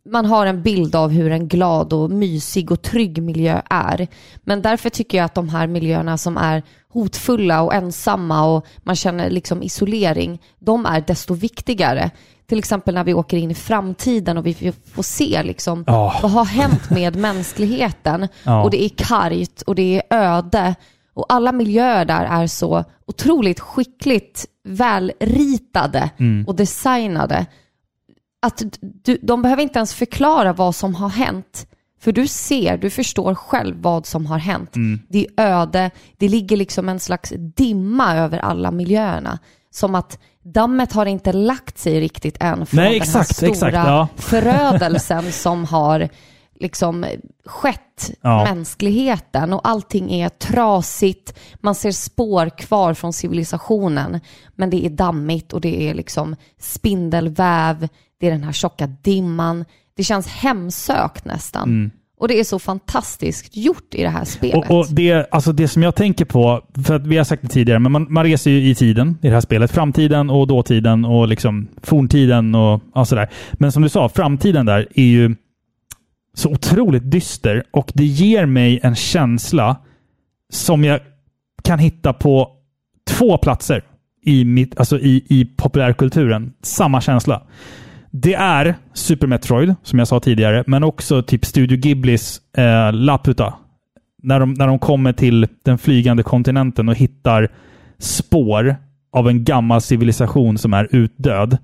[0.08, 0.12] Mm.
[0.12, 4.08] man har en bild av hur en glad och mysig och trygg miljö är.
[4.44, 8.96] Men därför tycker jag att de här miljöerna som är hotfulla och ensamma och man
[8.96, 12.10] känner liksom isolering, de är desto viktigare.
[12.46, 16.18] Till exempel när vi åker in i framtiden och vi får se liksom Ja.
[16.22, 18.28] vad har hänt med mänskligheten.
[18.44, 18.62] Ja.
[18.62, 20.74] Och det är kargt och det är öde.
[21.14, 26.10] Och alla miljöer där är så otroligt skickligt välritade
[26.46, 27.46] och designade
[28.42, 31.66] att du, de behöver inte ens förklara vad som har hänt.
[32.00, 34.70] För du ser, du förstår själv vad som har hänt.
[35.08, 39.38] Det är öde, det ligger liksom en slags dimma över alla miljöerna.
[39.70, 43.50] Som att dammet har inte lagt sig riktigt än från Nej, den exakt, här stora
[43.50, 44.08] exakt, ja.
[44.16, 46.08] förödelsen som har
[46.60, 47.06] liksom
[47.44, 48.44] skett Ja.
[48.44, 51.38] mänskligheten och allting är trasigt.
[51.60, 54.20] Man ser spår kvar från civilisationen
[54.56, 57.88] men det är dammigt och det är liksom spindelväv,
[58.20, 59.64] det är den här tjocka dimman.
[59.96, 61.90] Det känns hemsökt nästan.
[62.20, 64.70] Och det är så fantastiskt gjort i det här spelet.
[64.70, 67.48] Och, och det, alltså det som jag tänker på, för att vi har sagt det
[67.48, 69.70] tidigare, men man, man reser ju i tiden i det här spelet.
[69.70, 73.28] Framtiden och dåtiden och liksom forntiden och ja, sådär.
[73.52, 75.36] Men som du sa, framtiden där är ju
[76.38, 79.76] så otroligt dyster och det ger mig en känsla
[80.52, 81.00] som jag
[81.62, 82.50] kan hitta på
[83.10, 83.84] två platser
[84.22, 86.52] i, mitt, alltså i, i populärkulturen.
[86.62, 87.42] Samma känsla.
[88.10, 93.54] Det är Super Metroid, som jag sa tidigare, men också typ Studio Ghiblis eh, Laputa.
[94.22, 97.48] När de, när de kommer till den flygande kontinenten och hittar
[97.98, 98.76] spår
[99.12, 101.58] av en gammal civilisation som är utdöd.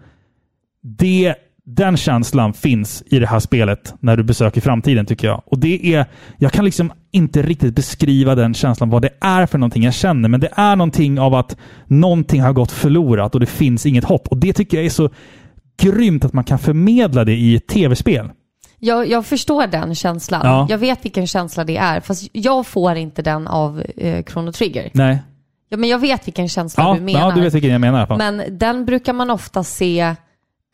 [0.83, 1.35] Det,
[1.67, 5.43] den känslan finns i det här spelet när du besöker framtiden, tycker jag.
[5.47, 6.07] Och det är,
[6.39, 10.29] Jag kan liksom inte riktigt beskriva den känslan, vad det är för någonting jag känner,
[10.29, 14.29] men det är någonting av att någonting har gått förlorat och det finns inget hopp.
[14.29, 15.11] Och det tycker jag är så
[15.83, 18.31] grymt att man kan förmedla det i ett tv-spel.
[18.79, 20.41] Jag, jag förstår den känslan.
[20.45, 20.67] Ja.
[20.71, 24.91] Jag vet vilken känsla det är, fast jag får inte den av eh, Chrono Trigger.
[24.93, 25.19] Nej.
[25.69, 27.21] Ja, men jag vet vilken känsla Ja, du menar.
[27.21, 28.17] ja, du vet vilken jag menar.
[28.19, 30.15] Men den brukar man ofta se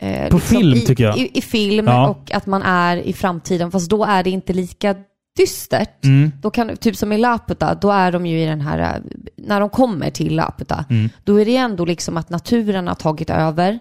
[0.00, 1.18] eh, På film, i, tycker jag.
[1.18, 2.08] I, i film Ja.
[2.08, 4.94] och att man är i framtiden, fast då är det inte lika
[5.36, 6.04] dystert.
[6.04, 6.32] Mm.
[6.42, 9.02] Då kan, typ som i Laputa, då är de ju i den här,
[9.36, 11.08] när de kommer till Laputa, Mm.
[11.24, 13.78] då är det ändå liksom att naturen har tagit över.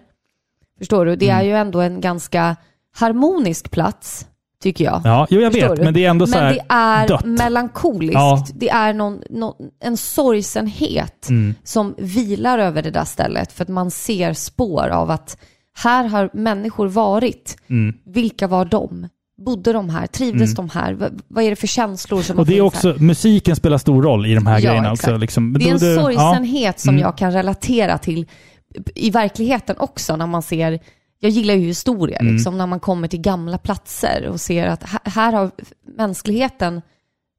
[0.78, 1.16] Förstår du?
[1.16, 1.38] Det Mm.
[1.40, 2.56] är ju ändå en ganska
[2.96, 4.26] harmonisk plats,
[4.62, 5.00] tycker jag.
[5.04, 5.84] Ja, jo, jag Förstår vet, du?
[5.84, 7.24] men det är ändå så Men det är dött.
[7.24, 8.14] melankoliskt.
[8.14, 8.44] Ja.
[8.54, 11.54] Det är någon, någon, en sorgsenhet Mm.
[11.64, 13.52] som vilar över det där stället.
[13.52, 15.36] För att man ser spår av att
[15.78, 17.56] här har människor varit.
[17.70, 17.94] Mm.
[18.06, 19.08] Vilka var de?
[19.44, 20.06] Bodde de här?
[20.06, 20.92] Trivdes de här?
[20.92, 22.90] V- vad är det för känslor som Och det är funnits här?
[22.92, 25.08] också, musiken spelar stor roll i de här Ja, grejerna exakt.
[25.08, 25.16] också.
[25.18, 25.52] Liksom.
[25.52, 27.02] Det är en sorgsenhet som Mm.
[27.02, 28.26] jag kan relatera till
[28.94, 30.78] i verkligheten också när man ser
[31.22, 32.34] jag gillar ju historia, Mm.
[32.34, 35.50] liksom, när man kommer till gamla platser och ser att här, har
[35.96, 36.82] mänskligheten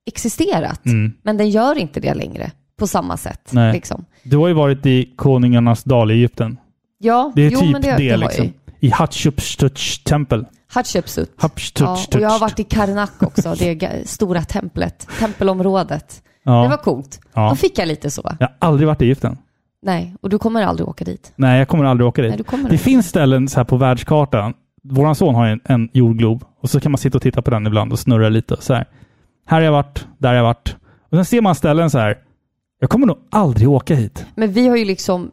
[0.08, 1.14] existerat, Mm.
[1.24, 3.52] men den gör inte det längre på samma sätt.
[3.74, 4.06] Liksom.
[4.24, 6.58] Du har ju varit i Konungarnas dal i Egypten.
[7.02, 8.46] Ja, Det är jo, typ men det, det, jag liksom.
[8.46, 8.52] ju.
[8.80, 10.46] I Hatshepsuts tempel.
[10.68, 11.32] Hatshepsut.
[11.80, 16.24] Ja, och jag har varit i Karnak också, det stora templet, tempelområdet.
[16.44, 16.64] Ja.
[16.64, 17.20] Det var coolt.
[17.34, 17.50] Ja.
[17.50, 18.36] Då fick jag lite så.
[18.40, 19.38] Jag har aldrig varit i Egypten.
[19.82, 21.34] Nej, och du kommer aldrig åka dit.
[21.36, 22.32] Nej, jag kommer aldrig åka dit.
[22.32, 22.78] Nej, det inte.
[22.78, 24.54] finns ställen så här på världskartan.
[24.84, 27.68] Vår son har en, en jordglob och så kan man sitta och titta på den
[27.68, 28.58] ibland och snurra lite.
[28.60, 28.86] Så här.
[29.46, 30.76] här har jag varit, där har jag varit.
[31.10, 32.18] Och sen ser man ställen så här.
[32.80, 34.26] Jag kommer nog aldrig åka hit.
[34.36, 35.32] Men vi har ju liksom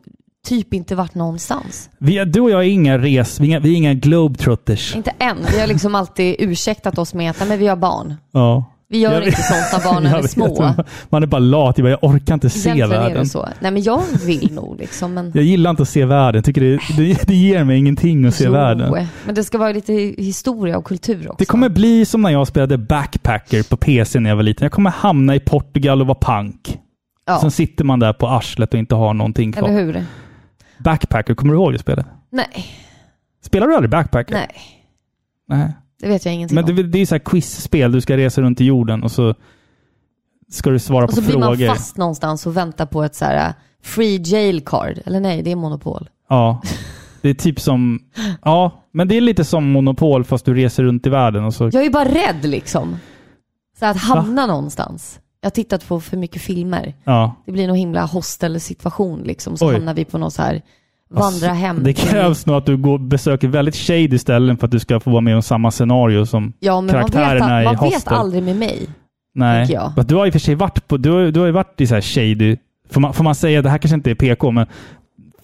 [0.48, 1.90] typ inte varit någonstans.
[1.98, 3.40] Vi, du och jag är inga res...
[3.40, 4.96] Vi är inga, vi är inga globetrotters.
[4.96, 5.36] Inte än.
[5.52, 8.14] Vi har liksom alltid ursäktat oss med att "Nej, men vi har barn.
[8.32, 8.64] Ja.
[8.90, 10.74] Vi gör Jag inte sånt när barnen är vet, små.
[11.08, 11.78] Man är bara lat.
[11.78, 13.22] Jag, orkar inte se Egentligen är världen.
[13.22, 13.48] det så.
[13.60, 15.14] Nej men jag vill nog liksom.
[15.14, 15.32] Men...
[15.34, 16.42] Jag gillar inte att se världen.
[16.42, 19.06] Tycker det, det, det ger mig ingenting att se Jo, världen.
[19.26, 21.36] Men det ska vara lite historia och kultur också.
[21.38, 24.64] Det kommer bli som när jag spelade backpacker på PC när jag var liten.
[24.64, 26.78] Jag kommer hamna i Portugal och vara punk.
[27.26, 27.38] ja.
[27.40, 29.68] Sen sitter man där på arslet och inte har någonting kvar.
[29.68, 30.04] Eller hur?
[30.78, 32.06] Backpacker, kommer du ihåg det spelet?
[32.30, 32.66] Nej,
[33.42, 34.34] Spelar du aldrig backpacker?
[34.34, 34.48] nej.
[35.48, 35.72] Nej.
[36.00, 36.76] Det vet jag ingenting Men om.
[36.76, 37.92] det, det är ju så här quizspel.
[37.92, 39.34] Du ska resa runt i jorden och så
[40.50, 41.66] ska du svara Och på så blir frågor.
[41.66, 45.00] man fast någonstans och väntar på ett så här uh, free jail card.
[45.06, 46.08] Eller nej, det är monopol.
[46.28, 46.62] Ja.
[47.22, 48.00] Det är typ som...
[48.44, 51.64] Ja, men det är lite som Monopol fast du reser runt i världen och så...
[51.72, 52.96] Jag är bara rädd liksom.
[53.78, 55.20] Så att hamna någonstans.
[55.40, 56.94] Jag har tittat på för mycket filmer.
[57.04, 57.34] Ja.
[57.46, 59.56] Det blir någon himla hostelsituation liksom.
[59.56, 59.74] Så Oj.
[59.74, 60.62] hamnar vi på något så här
[61.10, 61.82] vandra hem.
[61.82, 65.10] Det krävs nog att du går, besöker väldigt shady ställen för att du ska få
[65.10, 68.12] vara med om samma scenario som Ja, men man vet, karaktärerna i man vet Hostel.
[68.14, 68.86] aldrig med mig.
[69.34, 69.72] Nej.
[69.72, 69.92] jag.
[70.06, 71.86] Du har i och för sig varit på, du har, du har ju varit i
[71.86, 72.56] så här shady,
[72.90, 74.66] får man, får man säga, det här kanske inte är PK, men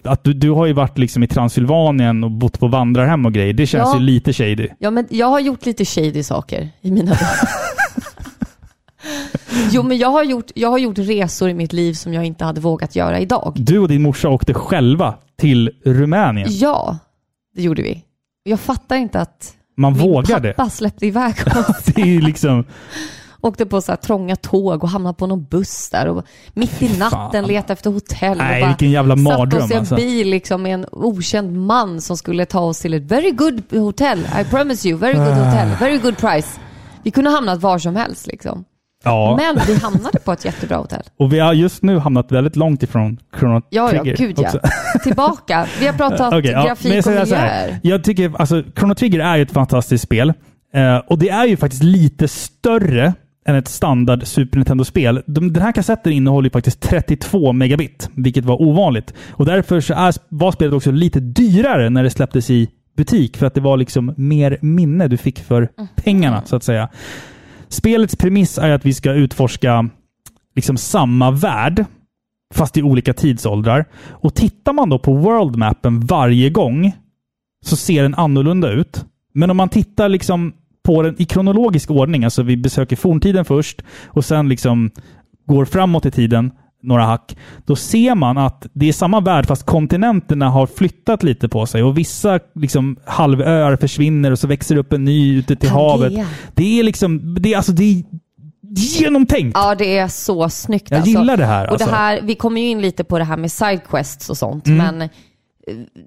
[0.02, 3.52] att du, du har ju varit liksom i Transylvanien och bott på vandrarhem och grejer.
[3.52, 3.98] Det känns Ja.
[3.98, 4.68] ju lite shady.
[4.78, 7.20] Ja, men jag har gjort lite shady saker i mina dagar.
[9.70, 12.44] Jo, men jag har, gjort, jag har gjort resor i mitt liv som jag inte
[12.44, 13.52] hade vågat göra idag.
[13.56, 16.48] Du och din morsa åkte själva till Rumänien.
[16.50, 16.98] Ja,
[17.54, 18.04] det gjorde vi.
[18.44, 20.52] Jag fattar inte att Man min vågar det.
[20.52, 21.84] pappa släppte iväg oss.
[21.84, 22.64] Det är liksom...
[23.40, 26.98] Åkte på så här trånga tåg och hamnade på någon buss där och mitt i
[26.98, 28.38] natten letade efter hotell.
[28.38, 29.96] Nej, och vilken jävla Satt mardröm oss i en alltså.
[29.96, 34.18] bil liksom med en okänd man som skulle ta oss till ett very good hotel.
[34.40, 35.44] I promise you, very good Ah.
[35.44, 36.60] hotel, very good price.
[37.02, 38.64] Vi kunde ha hamnat var som helst liksom.
[39.04, 41.02] Ja, Men vi hamnade på ett jättebra hotell.
[41.18, 44.50] och vi har just nu hamnat väldigt långt ifrån Chrono Ja, ja, Trigger gud ja.
[45.04, 45.66] Tillbaka.
[45.80, 47.24] Vi har pratat ja, men grafik jag och här.
[47.24, 47.80] miljöer.
[47.82, 50.32] Jag tycker, alltså, Chrono Trigger är ju ett fantastiskt spel.
[50.74, 53.14] Eh, och det är ju faktiskt lite större
[53.46, 55.22] än ett standard Super Nintendo-spel.
[55.26, 59.14] De, den här kassetten innehåller ju faktiskt 32 megabit, vilket var ovanligt.
[59.30, 63.46] Och därför så är, var spelet också lite dyrare när det släpptes i butik, för
[63.46, 65.68] att det var liksom mer minne du fick för
[66.04, 66.88] pengarna, så att säga
[67.68, 69.88] spelets premiss är att vi ska utforska
[70.54, 71.84] liksom samma värld,
[72.54, 73.84] fast i olika tidsåldrar.
[74.10, 76.92] Och tittar man då på worldmappen varje gång
[77.64, 79.04] så ser den annorlunda ut.
[79.32, 80.52] Men om man tittar liksom
[80.84, 84.90] på den i kronologisk ordning, alltså vi besöker forntiden först och sen liksom
[85.46, 86.50] går framåt i tiden
[86.84, 91.48] några hack, då ser man att det är samma värld fast kontinenterna har flyttat lite
[91.48, 95.68] på sig och vissa liksom halvöar försvinner och så växer upp en ny ute till
[95.70, 95.90] Pangea.
[95.90, 96.26] havet.
[96.54, 98.02] Det är liksom, det är alltså det är
[98.76, 99.58] genomtänkt.
[99.58, 100.90] Ja, det är så snyggt.
[100.90, 101.18] Jag alltså.
[101.18, 101.66] gillar det här.
[101.66, 101.88] Och Alltså.
[101.88, 104.96] det här, vi kommer ju in lite på det här med sidequests och sånt, Mm.
[104.98, 105.08] men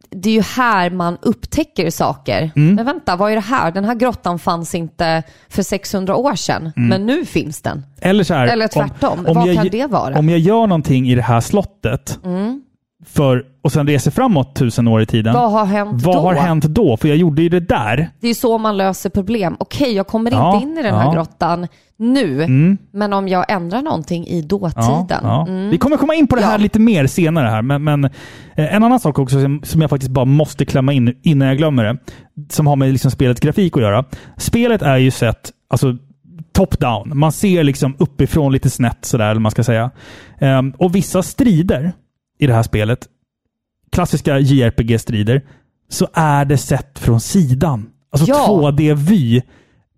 [0.10, 2.52] det är ju här man upptäcker saker.
[2.56, 2.76] Mm.
[2.76, 3.72] Men vänta, vad är det här?
[3.72, 7.86] Den här grottan fanns inte för 600 år sedan, men nu finns den.
[8.02, 9.24] Eller så här, Eller tvärtom.
[9.28, 10.08] Vad kan det vara?
[10.08, 10.20] Mm.
[10.20, 12.20] Om jag gör någonting i det här slottet
[13.06, 15.34] för, och sen reser framåt tusen år i tiden.
[15.34, 16.20] Vad har hänt vad då?
[16.22, 16.98] har hänt då?
[16.98, 18.10] För jag gjorde ju det där.
[18.20, 19.56] Det är så man löser problem.
[19.60, 21.14] Okej, jag kommer Ja, inte in i den här ja.
[21.14, 21.68] grottan
[22.00, 22.78] nu, Mm.
[22.92, 25.20] men om jag ändrar någonting i dåtiden.
[25.24, 25.46] ja.
[25.48, 25.70] Mm.
[25.70, 28.84] Vi kommer komma in på det här lite mer senare här, men, men eh, en
[28.84, 31.98] annan sak också som, som jag faktiskt bara måste klämma in innan jag glömmer det,
[32.50, 34.04] som har med liksom spelets grafik att göra.
[34.38, 35.98] Spelet är ju sett, alltså
[36.54, 37.14] top-down.
[37.16, 39.92] Man ser liksom uppifrån lite snett sådär, eller man ska säga.
[40.40, 41.92] Ehm, och vissa strider
[42.40, 43.08] i det här spelet,
[43.92, 45.42] klassiska JRPG-strider,
[45.90, 47.90] så är det sett från sidan.
[48.12, 48.48] Alltså Ja.
[48.50, 49.42] 2D-vy.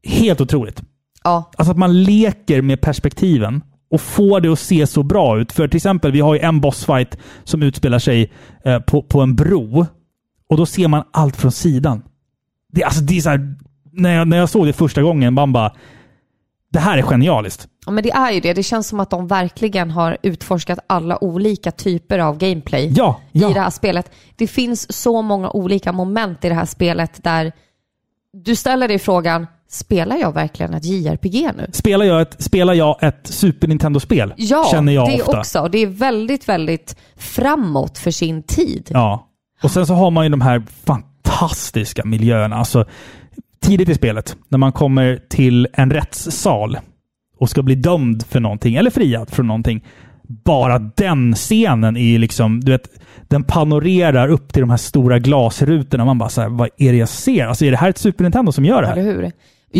[0.04, 0.82] Helt otroligt.
[1.24, 5.52] Ja, Alltså att man leker med perspektiven och får det att se så bra ut.
[5.52, 8.32] För till exempel, vi har ju en bossfight som utspelar sig
[8.66, 9.86] eh, på, på en bro.
[10.50, 12.04] Och då ser man allt från sidan.
[12.74, 13.56] Det, alltså, det är så här,
[13.92, 15.72] när, jag, när jag såg det första gången, man bara...
[16.72, 17.68] Det här är genialiskt.
[17.86, 18.54] Ja, men det är ju det.
[18.54, 23.40] Det känns som att de verkligen har utforskat alla olika typer av gameplay Ja, i
[23.40, 23.50] ja.
[23.50, 24.12] det här spelet.
[24.36, 27.52] Det finns så många olika moment i det här spelet där
[28.34, 31.68] du ställer dig frågan, spelar jag verkligen ett JRPG nu?
[31.74, 34.34] Spelar jag ett, spelar jag ett Super Nintendo-spel?
[34.38, 35.40] Ja, känner jag det ofta.
[35.40, 35.68] också.
[35.72, 38.88] Det är väldigt, väldigt framåt för sin tid.
[38.94, 39.28] Ja.
[39.64, 42.56] Och sen så har man ju de här fantastiska miljöerna.
[42.56, 42.86] Alltså,
[43.62, 46.78] tidigt i spelet, när man kommer till en rättssal
[47.40, 49.86] och ska bli dömd för någonting, eller friad från någonting.
[50.46, 52.90] Bara den scenen är ju liksom, du vet,
[53.28, 56.06] den panorerar upp till de här stora glasrutorna.
[56.06, 57.46] Man bara så här, vad är det jag ser?
[57.48, 59.12] Alltså är det här ett Super Nintendo som gör det Eller här?
[59.14, 59.22] hur?
[59.22, 59.28] Det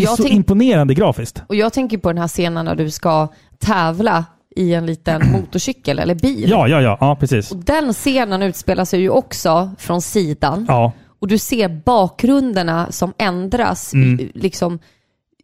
[0.00, 1.42] är Jag så tänk, imponerande grafiskt.
[1.46, 4.24] och jag tänker på den här scenen när du ska tävla
[4.56, 6.50] i en liten motorcykel eller bil.
[6.50, 7.50] Ja, ja, ja, ja, precis.
[7.50, 10.64] Och den scenen utspelar sig ju också från sidan.
[10.68, 14.30] Ja, Och du ser bakgrunderna som ändras Mm.
[14.34, 14.78] liksom,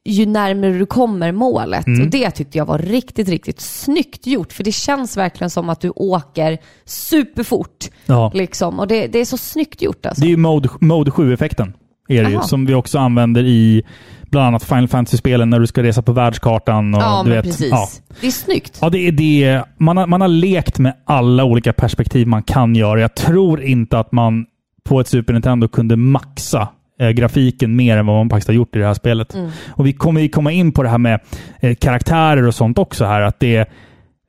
[0.04, 1.86] ju närmare du kommer målet.
[1.86, 2.00] Mm.
[2.02, 4.52] Och det tyckte jag var riktigt, riktigt snyggt gjort.
[4.52, 7.84] För det känns verkligen som att du åker superfort.
[8.06, 8.30] ja.
[8.34, 8.80] Liksom.
[8.80, 10.20] Och det, det är så snyggt gjort alltså.
[10.20, 11.72] Det är ju Mode, Mode 7-effekten.
[12.08, 13.82] Är det ju, som vi också använder i
[14.30, 16.94] bland annat Final Fantasy-spelen när du ska resa på världskartan.
[16.94, 17.70] Och, ja, du men vet, precis.
[17.70, 17.88] Ja.
[18.20, 18.78] Det är snyggt.
[18.80, 19.62] Ja, det är det.
[19.78, 23.00] Man har, man har lekt med alla olika perspektiv man kan göra.
[23.00, 24.46] Jag tror inte att man
[24.86, 26.68] på ett Super Nintendo kunde maxa
[27.00, 29.34] eh, grafiken mer än vad man faktiskt har gjort i det här spelet.
[29.34, 29.50] Mm.
[29.68, 31.20] Och vi kommer ju komma in på det här med
[31.60, 33.20] eh, karaktärer och sånt också här.
[33.20, 33.68] Att det,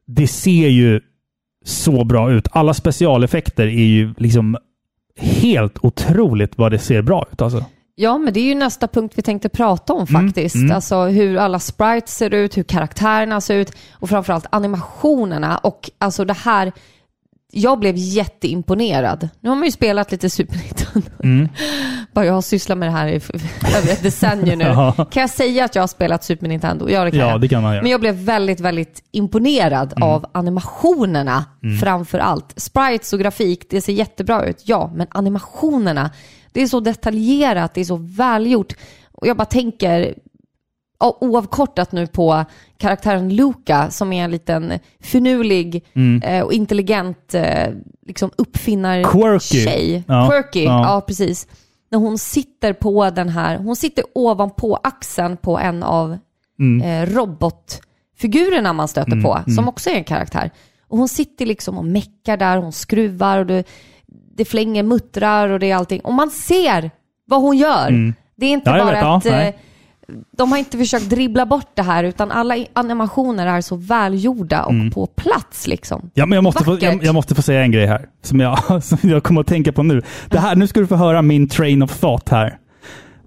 [0.07, 1.01] det ser ju
[1.65, 2.47] så bra ut.
[2.51, 4.57] Alla specialeffekter är ju liksom
[5.19, 7.41] helt otroligt vad det ser bra ut.
[7.41, 7.65] Alltså.
[7.95, 10.55] Ja, men det är ju nästa punkt vi tänkte prata om Mm, faktiskt.
[10.55, 10.71] mm.
[10.75, 15.57] Alltså hur alla sprites ser ut, hur karaktärerna ser ut och framförallt animationerna.
[15.57, 16.71] Och alltså det här,
[17.51, 19.29] jag blev jätteimponerad.
[19.41, 21.07] Nu har man ju spelat lite Super Nintendo.
[21.23, 21.49] Mm.
[22.13, 23.15] Bara jag har sysslat med det här i
[23.77, 24.65] över ett decennium nu.
[25.11, 26.89] Kan jag säga att jag har spelat Super Nintendo?
[26.89, 27.41] Ja, det kan Ja, jag.
[27.41, 27.81] det kan man göra.
[27.81, 30.09] Men jag blev väldigt, väldigt imponerad Mm.
[30.09, 31.45] av animationerna
[31.81, 32.53] framför allt.
[32.55, 36.09] Sprites och grafik, det ser jättebra ut, ja, men animationerna,
[36.51, 38.73] det är så detaljerat, det är så välgjort.
[39.11, 40.15] Och jag bara tänker,
[40.99, 42.45] oavkortat nu på
[42.77, 46.21] karaktären Luca som är en liten finurlig Mm.
[46.23, 47.67] eh, och intelligent eh,
[48.07, 49.63] liksom uppfinnar Quirky.
[49.65, 50.03] tjej.
[50.07, 50.81] Ja, Quirky, ja.
[50.93, 51.01] ja.
[51.01, 51.47] precis.
[51.91, 56.17] När hon sitter på den här, hon sitter ovanpå axeln på en av
[56.59, 56.81] Mm.
[57.09, 60.51] eh, robotfigurerna man stöter på, som också är en karaktär.
[60.87, 63.63] Och hon sitter liksom och meckar där, hon skruvar och det,
[64.37, 66.01] det flänger muttrar och det är allting.
[66.01, 66.91] Och man ser
[67.25, 68.13] vad hon gör.
[68.35, 68.85] Det är inte Mm.
[68.85, 69.51] Bara vet, ja.
[70.37, 74.71] De har inte försökt dribbla bort det här, utan alla animationer är så välgjorda och
[74.71, 74.91] Mm.
[74.91, 76.09] på plats liksom.
[76.13, 76.93] Ja, men jag måste, få, Vackert.
[76.93, 79.71] jag, jag måste få säga en grej här som jag, som jag kommer att tänka
[79.71, 80.01] på nu.
[80.29, 80.55] Det här.
[80.55, 82.57] Nu ska du få höra min train of thought här.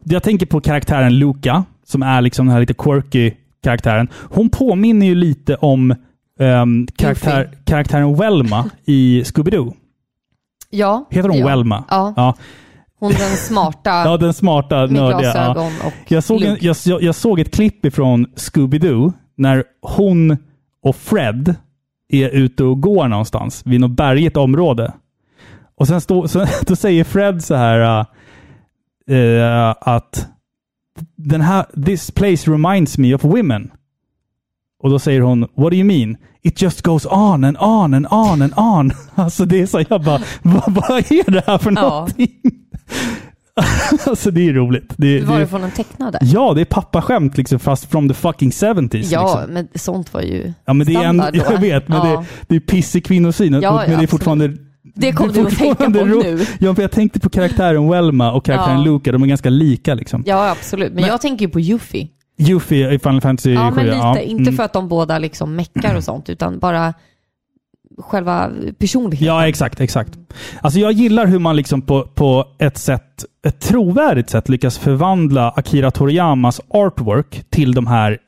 [0.04, 4.08] Jag tänker på karaktären Luca, som är liksom den här lite quirky karaktären.
[4.14, 5.94] Hon påminner ju lite om
[6.40, 9.72] ehm, karaktär, karaktären Welma i Scooby-Doo.
[10.70, 11.06] Ja.
[11.10, 11.46] Heter hon ja.
[11.46, 11.84] Welma?
[11.90, 12.14] Ja.
[12.16, 12.34] ja.
[13.00, 15.34] Hon den smarta Ja, den smarta, nördiga.
[15.34, 15.70] Ja.
[16.08, 20.36] Jag såg, en, jag, jag, såg ett klipp ifrån Scooby-Doo när hon
[20.82, 21.54] och Fred
[22.08, 24.92] är ute och går någonstans vid något bergigt område.
[25.74, 28.06] Och sen stå, så, då säger Fred så här
[29.08, 30.28] äh, att
[31.16, 33.70] den här, this place reminds me of women.
[34.82, 36.16] Och då säger hon, what do you mean?
[36.42, 38.92] It just goes on and on and on and on.
[39.14, 42.08] Alltså det är så, jag bara, vad, vad är det här för Ja.
[44.06, 44.92] alltså det är roligt.
[44.96, 46.18] Det, Var det, från en tecknade?
[46.22, 49.06] Ja, det är pappaskämt liksom, fast from the fucking 70s.
[49.10, 49.54] Ja, liksom.
[49.54, 52.04] men sånt var ju ja men det är en, jag vet, men ja.
[52.04, 53.52] det, det är pissig kvinnosyn.
[53.62, 54.10] Ja, men det är absolut.
[54.10, 54.56] fortfarande...
[54.94, 56.46] Det kom du att tänka på nu.
[56.58, 58.84] Ja, för jag tänkte på karaktären Welma och karaktären Ja.
[58.84, 59.12] Luca.
[59.12, 60.22] De är ganska lika liksom.
[60.26, 60.92] Ja, absolut.
[60.92, 62.08] Men, Men- jag tänker ju på Yuffie.
[62.38, 63.74] Yuffie i Final Fantasy Ja, 7.
[63.76, 63.96] men lite.
[63.96, 64.18] ja.
[64.18, 64.56] Inte Mm.
[64.56, 66.94] för att de båda liksom meckar och sånt, utan bara
[68.02, 69.26] själva personligheten.
[69.26, 70.18] Ja, exakt, exakt.
[70.60, 75.50] Alltså jag gillar hur man liksom på, på ett sätt, ett trovärdigt sätt lyckas förvandla
[75.50, 78.18] Akira Toriyamas artwork till de här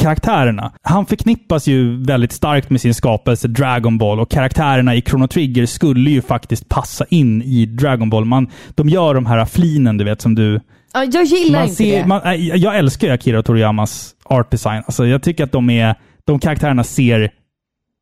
[0.00, 0.72] karaktärerna.
[0.82, 5.66] Han förknippas ju väldigt starkt med sin skapelse Dragon Ball och karaktärerna i Chrono Trigger
[5.66, 8.24] skulle ju faktiskt passa in i Dragon Ball.
[8.24, 10.60] Man, de gör de här flinen, du vet, som du...
[10.92, 12.06] Ja, jag gillar Man inte ser, det.
[12.06, 14.82] man, äh, jag älskar ju Akira Toriyamas art design.
[14.86, 15.94] Alltså jag tycker att de, är,
[16.24, 17.30] de karaktärerna ser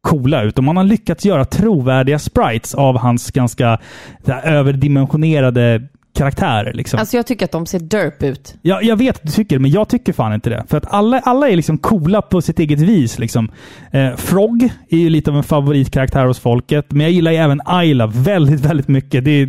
[0.08, 3.78] coola ut och man har lyckats göra trovärdiga sprites av hans ganska
[4.26, 5.82] här, överdimensionerade
[6.14, 6.72] karaktärer.
[6.72, 7.00] Liksom.
[7.00, 8.54] Alltså jag tycker att de ser derp ut.
[8.62, 10.64] jag, jag vet att du tycker men jag tycker fan inte det.
[10.68, 13.18] För att alla, alla är liksom coola på sitt eget vis.
[13.18, 13.50] Liksom.
[13.90, 17.60] Eh, Frog är ju lite av en favoritkaraktär hos folket, men jag gillar ju även
[17.64, 19.24] Ayla väldigt, väldigt mycket.
[19.24, 19.48] Det är,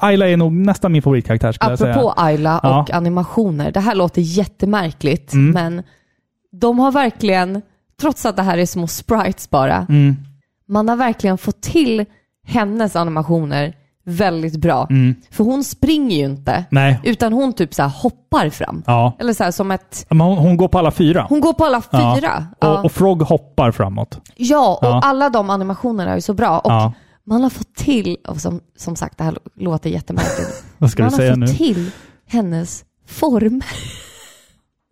[0.00, 1.90] Ayla är nog nästan min favoritkaraktär skulle jag säga.
[1.90, 2.80] Apropå Ayla Ja.
[2.80, 3.70] och animationer.
[3.72, 5.50] Det här låter jättemärkligt, Mm.
[5.50, 5.82] men
[6.52, 7.62] de har verkligen,
[8.00, 10.16] trots att det här är små sprites bara, Mm,
[10.68, 12.04] man har verkligen fått till
[12.46, 13.74] hennes animationer
[14.04, 14.86] väldigt bra.
[14.90, 15.14] mm.
[15.30, 17.00] För hon springer ju inte, Nej.
[17.04, 18.82] utan hon typ så hoppar fram.
[18.86, 19.16] Ja.
[19.18, 20.06] Eller så som ett...
[20.08, 21.26] Hon, hon går på alla fyra.
[21.28, 22.46] Hon går på alla fyra.
[22.60, 24.20] Ja, Och, och Frog hoppar framåt.
[24.36, 25.00] ja och Ja.
[25.04, 26.58] alla de animationerna är ju så bra.
[26.58, 26.92] Och
[27.24, 31.10] man har fått till, och som, som sagt det här låter jättemärkligt, Vad ska man
[31.10, 31.46] du har säga fått nu?
[31.46, 31.90] till
[32.26, 33.62] hennes form.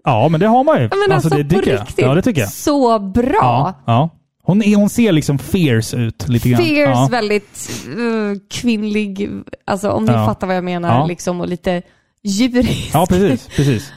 [0.05, 0.89] Ja, men det har man ju.
[1.07, 1.81] Men alltså, det på tycker jag.
[1.81, 2.53] riktigt, Ja, det tycker jag.
[2.53, 3.39] så bra.
[3.41, 4.11] Ja, ja.
[4.43, 6.63] Hon, är, hon ser liksom fierce ut lite grann.
[6.63, 7.09] Fierce, ja.
[7.11, 9.31] väldigt uh, kvinnlig,
[9.65, 10.27] alltså om ni Ja.
[10.27, 11.83] fattar vad jag menar, liksom, och lite
[12.23, 12.91] djurisk.
[12.95, 13.49] Ja, precis.
[13.57, 13.93] precis.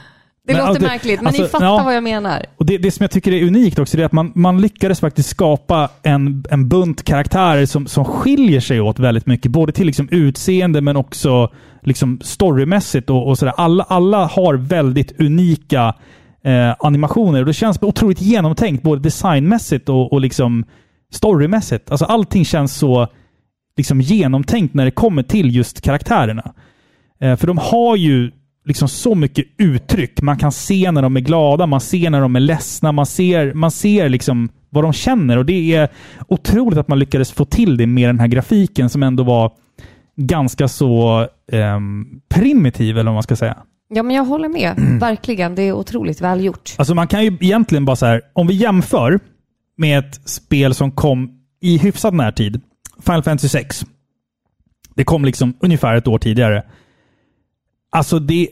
[0.48, 1.82] Det Men, låter alltså, märkligt, men alltså, ni fattar ja.
[1.84, 2.46] vad jag menar.
[2.56, 5.00] Och det, det som jag tycker är unikt också, det är att man, man lyckades
[5.00, 9.52] faktiskt skapa en, en bunt karaktärer som, som skiljer sig åt väldigt mycket.
[9.52, 13.10] Både till liksom utseende men också liksom storymässigt.
[13.10, 13.54] Och, och sådär.
[13.56, 15.94] Alla, alla har väldigt unika
[16.44, 17.40] eh, animationer.
[17.40, 20.64] Och det känns otroligt genomtänkt, både designmässigt och, och liksom
[21.12, 21.90] storymässigt.
[21.90, 23.08] Alltså allting känns så
[23.76, 26.54] liksom genomtänkt när det kommer till just karaktärerna.
[27.20, 28.30] Eh, för de har ju
[28.68, 30.22] liksom så mycket uttryck.
[30.22, 33.54] Man kan se när de är glada, man ser när de är ledsna, man ser,
[33.54, 35.36] man ser liksom vad de känner.
[35.36, 35.88] Och det är
[36.28, 39.52] otroligt att man lyckades få till det med den här grafiken som ändå var
[40.16, 43.56] ganska så ehm, primitiv, eller vad man ska säga.
[43.88, 44.74] Ja, men jag håller med.
[45.00, 45.54] Verkligen.
[45.54, 46.74] Det är otroligt välgjort.
[46.78, 49.20] Alltså man kan ju egentligen bara så här, om vi jämför
[49.76, 52.60] med ett spel som kom i hyfsad närtid,
[53.02, 53.86] Final Fantasy 6.
[54.94, 56.62] Det kom liksom ungefär ett år tidigare.
[57.90, 58.48] Alltså det...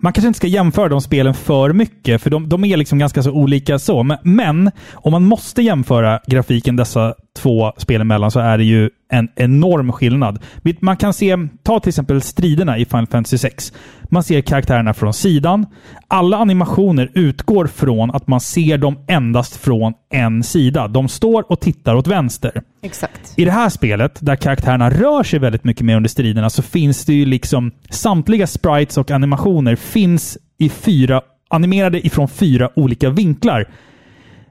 [0.00, 3.22] Man kanske inte ska jämföra de spelen för mycket, för de, de är liksom ganska
[3.22, 4.02] så olika så.
[4.02, 8.90] Men, men om man måste jämföra grafiken dessa två spel emellan så är det ju
[9.10, 10.38] en enorm skillnad.
[10.80, 13.72] Man kan se, ta till exempel striderna i Final Fantasy 6.
[14.02, 15.66] Man ser karaktärerna från sidan.
[16.08, 20.88] Alla animationer utgår från att man ser dem endast från en sida.
[20.88, 22.62] De står och tittar åt vänster.
[22.82, 23.32] Exakt.
[23.36, 27.04] I det här spelet, där karaktärerna rör sig väldigt mycket mer under striderna, så finns
[27.04, 33.68] det ju liksom samtliga sprites och animationer finns i fyra, animerade ifrån fyra olika vinklar.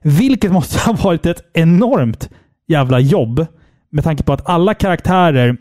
[0.02, 2.30] Vilket måste ha varit ett enormt
[2.68, 3.46] jävla jobb
[3.90, 5.58] med tanke på att alla karaktärer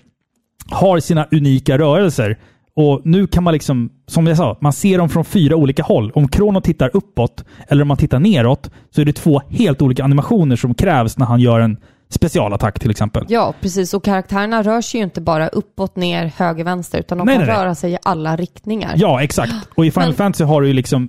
[0.70, 2.38] har sina unika rörelser.
[2.76, 6.12] Och nu kan man liksom, som jag sa, man ser dem från fyra olika håll.
[6.14, 10.04] Om Krono tittar uppåt eller om man tittar neråt så är det två helt olika
[10.04, 11.76] animationer som krävs när han gör en
[12.09, 13.24] specialattack till exempel.
[13.28, 13.94] Ja, precis.
[13.94, 17.46] Och karaktärerna rör sig ju inte bara uppåt, ner, höger, vänster, utan de Nej, kan
[17.46, 17.64] nej, nej.
[17.64, 18.92] röra sig i alla riktningar.
[18.96, 19.52] Ja, exakt.
[19.74, 21.09] Och i Final Men- Fantasy har du ju liksom,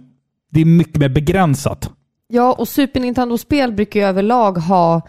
[0.52, 1.91] det är mycket mer begränsat.
[2.28, 5.02] Ja, och Super Nintendo-spel brukar ju överlag ha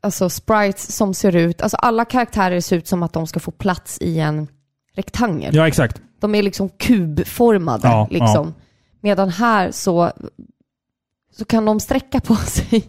[0.00, 3.50] alltså sprites som ser ut, alltså alla karaktärer ser ut som att de ska få
[3.50, 4.48] plats i en
[4.94, 5.54] rektangel.
[5.56, 6.02] Ja, exakt.
[6.20, 7.88] De är liksom kubformade.
[7.88, 8.54] Ja, liksom.
[9.00, 10.12] Medan här så,
[11.36, 12.84] så kan de sträcka på sig.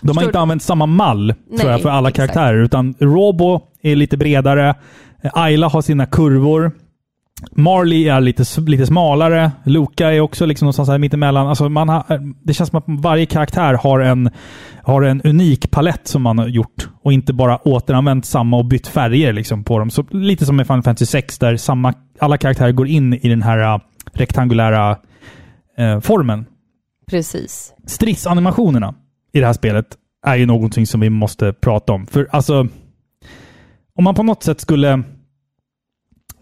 [0.00, 0.42] De har inte du?
[0.42, 2.32] använt samma mall tror Nej, jag, för alla exakt.
[2.32, 2.62] karaktärer.
[2.64, 4.74] Utan Robo är lite bredare.
[5.32, 6.72] Ayla har sina kurvor.
[7.52, 9.50] Marley är lite, lite smalare.
[9.64, 11.46] Luca är också liksom någonstans här mittemellan.
[11.46, 12.04] Alltså man har,
[12.46, 14.30] det känns som att varje karaktär har en,
[14.82, 18.86] har en unik palett som man har gjort och inte bara återanvänt samma och bytt
[18.86, 19.90] färger liksom på dem.
[19.90, 23.42] Så lite som i Final Fantasy 6 där samma, alla karaktärer går in i den
[23.42, 23.80] här äh,
[24.12, 24.98] rektangulära
[25.78, 26.46] eh, formen.
[27.10, 27.74] Precis.
[27.86, 28.94] Stridsanimationerna
[29.32, 29.86] i det här spelet
[30.26, 32.06] är ju någonting som vi måste prata om.
[32.06, 32.68] För alltså,
[33.94, 35.02] om man på något sätt skulle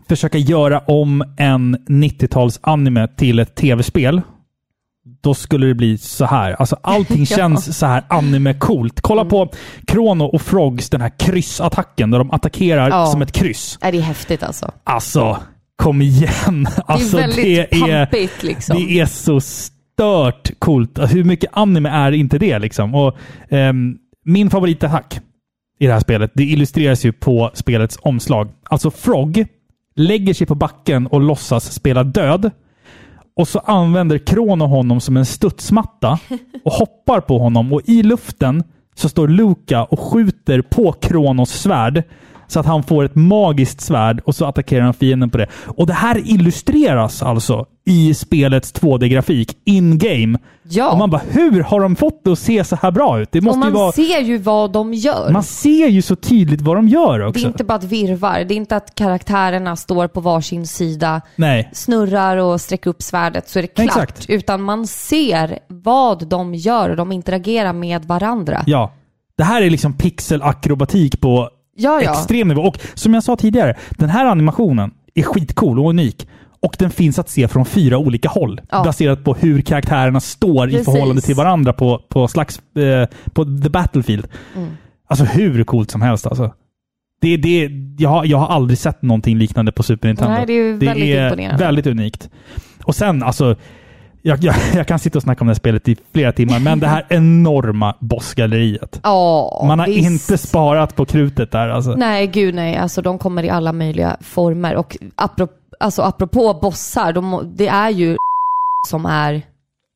[0.08, 4.20] försöka göra om en 90-tals-anime till ett tv-spel,
[5.22, 6.52] då skulle det bli så här.
[6.52, 7.36] Alltså allting Ja.
[7.36, 9.00] känns så här anime-coolt.
[9.00, 9.50] Kolla på
[9.90, 13.06] Chrono och Frogs, den här kryssattacken där de attackerar Ja.
[13.06, 13.78] som ett kryss.
[13.80, 14.70] Är det är häftigt alltså.
[14.84, 15.38] Alltså,
[15.76, 16.66] kom igen!
[16.86, 18.76] Alltså, det är väldigt det är, pampigt liksom.
[18.76, 20.98] det är så stört coolt.
[20.98, 22.94] Alltså, Hur mycket anime är inte det liksom?
[22.94, 23.16] Och,
[23.48, 25.20] ehm, min favoritattack
[25.78, 28.48] i det här spelet, det illustreras ju på spelets omslag.
[28.70, 29.46] Alltså Frog
[29.94, 32.50] lägger sig på backen och låtsas spela död.
[33.36, 36.18] Och så använder Krono honom som en studsmatta
[36.64, 37.72] och hoppar på honom.
[37.72, 38.62] Och i luften
[38.94, 42.02] så står Luca och skjuter på Kronos svärd.
[42.46, 45.46] Så att han får ett magiskt svärd och så attackerar han fienden på det.
[45.66, 50.38] Och det här illustreras alltså i spelets 2D-grafik in-game.
[50.62, 50.90] Ja.
[50.90, 53.32] Och man bara, hur har de fått det att se så här bra ut?
[53.32, 53.92] Det och måste man ju vara...
[53.92, 55.30] ser ju vad de gör.
[55.30, 57.44] Man ser ju så tydligt vad de gör det också.
[57.44, 58.44] är inte bara ett virvar.
[58.44, 61.70] Det är inte att karaktärerna står på varsin sida, Nej.
[61.72, 63.86] snurrar och sträcker upp svärdet så är det klart.
[63.86, 64.30] Exakt.
[64.30, 68.62] Utan man ser vad de gör och de interagerar med varandra.
[68.66, 68.92] Ja.
[69.36, 72.10] Det här är liksom pixelakrobatik på Ja, ja.
[72.10, 72.62] extrem nivå.
[72.62, 76.28] Och som jag sa tidigare, den här animationen är skitcool och unik.
[76.60, 78.60] Och den finns att se från fyra olika håll.
[78.70, 78.84] Ja.
[78.84, 80.84] Baserat på hur karaktärerna står i Precis.
[80.84, 84.26] förhållande till varandra på, på, slags, eh, på the battlefield.
[84.56, 84.68] Mm.
[85.06, 86.54] Alltså hur coolt som helst alltså.
[87.20, 90.32] Det, det, jag, har, jag har aldrig sett någonting liknande på Super Nintendo.
[90.32, 91.64] Nej, det är väldigt är imponerande.
[91.64, 92.30] väldigt unikt.
[92.84, 93.56] Och sen alltså,
[94.26, 96.80] jag, jag, jag kan sitta och snacka om det här spelet i flera timmar, men
[96.80, 99.00] det här enorma bossgalleriet.
[99.02, 100.10] Ja, Man har visst.
[100.10, 101.94] inte sparat på krutet där alltså.
[101.94, 102.76] Nej, gud nej.
[102.76, 104.74] Alltså de kommer i alla möjliga former.
[104.76, 108.16] Och apropå, alltså, apropå bossar, de, det är ju
[108.88, 109.42] som är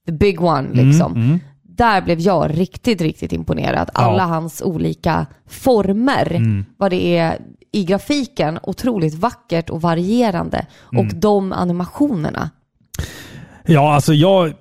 [0.07, 1.13] the big one liksom.
[1.13, 1.41] Mm, mm.
[1.77, 3.91] Där blev jag riktigt, riktigt imponerad.
[3.95, 6.65] Alla hans olika former, Mm.
[6.77, 7.39] vad det är
[7.73, 10.67] i grafiken, otroligt vackert och varierande.
[10.93, 11.07] Mm.
[11.07, 12.51] Och de animationerna.
[13.69, 14.53] Ja, alltså jag...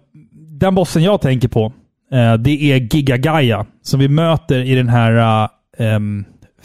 [0.60, 1.74] Den bossen jag tänker på,
[2.12, 3.66] eh, det är Giga Gaia.
[3.84, 5.41] Som vi möter i den här,
[5.78, 5.99] eh,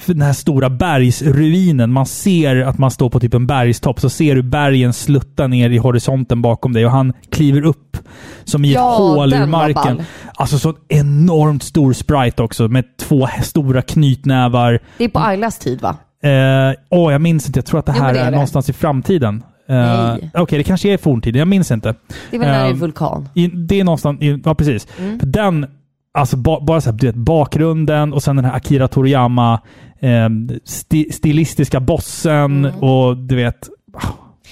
[0.07, 1.93] den här stora bergsruinen.
[1.93, 5.71] Man ser att man står på typ en bergstopp, så ser du bergen slutta ner
[5.71, 7.97] i horisonten bakom dig och han kliver upp
[8.45, 10.03] som i ett Ja, hål ur marken.
[10.35, 14.79] Alltså så enormt stor sprite också med två stora knytnävar.
[14.99, 15.97] Det är på Aylas tid va?
[16.23, 17.59] Eh, åh, jag minns inte.
[17.59, 18.37] Jag tror att det Jo, här men det är, är det.
[18.37, 19.43] någonstans i framtiden.
[19.69, 20.15] Eh.
[20.35, 21.39] Okej, det kanske är forntiden.
[21.39, 21.95] Jag minns inte.
[22.31, 23.29] Det är väl när det är Ehm, vulkan.
[23.35, 24.87] I, det är någonstans, i, ja precis.
[24.99, 25.19] Mm.
[25.21, 25.67] För den,
[26.15, 29.61] alltså ba, bara så här, du vet, bakgrunden och sen den här Akira Toriyama
[30.01, 30.29] eh,
[30.65, 33.69] sti, stilistiska bossen och du vet.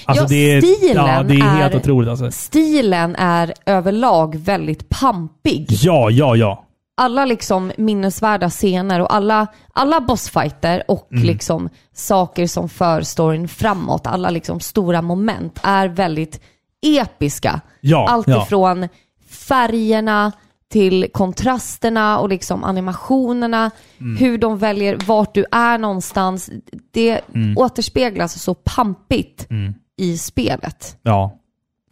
[0.05, 2.31] Alltså Ja, det är, stilen ja, det är helt är- otroligt alltså.
[2.31, 5.67] Stilen är överlag väldigt pampig.
[5.71, 6.65] Ja, ja, ja.
[7.01, 11.25] Alla liksom minnesvärda scener och alla, alla bossfighter och Mm.
[11.25, 16.41] liksom saker som för storyn framåt, alla liksom stora moment är väldigt
[16.87, 17.61] episka.
[17.81, 18.43] Ja, Allt ja.
[18.43, 18.89] ifrån
[19.31, 20.33] färgerna
[20.73, 23.71] till kontrasterna och liksom animationerna,
[24.01, 24.17] Mm.
[24.17, 26.51] hur de väljer vart du är någonstans.
[26.93, 27.59] Det Mm.
[27.59, 29.49] återspeglas så pampigt
[29.97, 30.99] i spelet.
[31.03, 31.37] ja.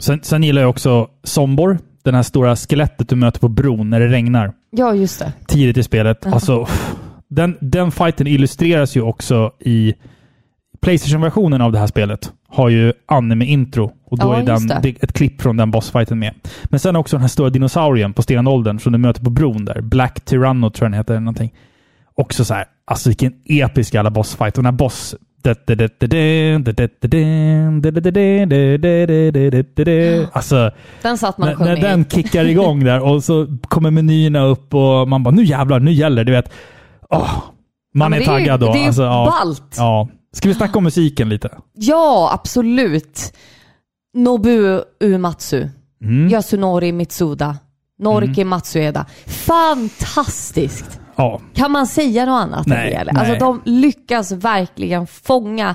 [0.00, 1.78] Sen, sen gillar jag också Sombor.
[2.04, 4.52] Den här stora skelettet du möter på bron när det regnar.
[4.71, 5.33] Ja, just det.
[5.47, 6.27] tidigt i spelet.
[6.27, 6.66] Alltså,
[7.29, 9.95] den, den fighten illustreras ju också i
[10.81, 12.33] Playstation-versionen av det här spelet.
[12.49, 14.89] Har ju anime-intro och då Ja, är den, det.
[15.03, 16.35] ett klipp från den bossfighten med.
[16.64, 19.81] Men sen också den här stora dinosaurien på stenåldern som du möter på bron där.
[19.81, 21.21] Black Tyranno tror jag den heter.
[21.21, 21.55] Någonting.
[22.14, 24.59] Också så här, alltså vilken episk jävla bossfight.
[24.59, 25.14] Och den här boss...
[30.32, 30.70] Alltså,
[31.03, 34.45] Den satt man när, och när med den kickar igång där och så kommer menyerna
[34.45, 36.30] upp och man bara nu jävlar, nu gäller det.
[36.30, 36.51] Du vet.
[37.11, 37.34] Åh,
[37.95, 38.72] man Ja, är ju- taggad då.
[38.72, 39.74] det är alltså, ja, ballt.
[39.76, 40.09] ja.
[40.32, 41.51] Ska vi snacka om musiken lite?
[41.74, 43.32] Ja, absolut.
[44.14, 45.68] Nobuo Uematsu.
[46.05, 46.28] Mm.
[46.28, 47.57] Yasunori Mitsuda.
[48.01, 49.07] Noriki Matsueda.
[49.26, 51.01] Fantastiskt!
[51.19, 51.41] Ja.
[51.55, 52.97] Kan man säga något annat Nej, det?
[52.97, 53.12] Eller?
[53.12, 53.21] nej.
[53.31, 55.71] Alltså de lyckas verkligen fånga,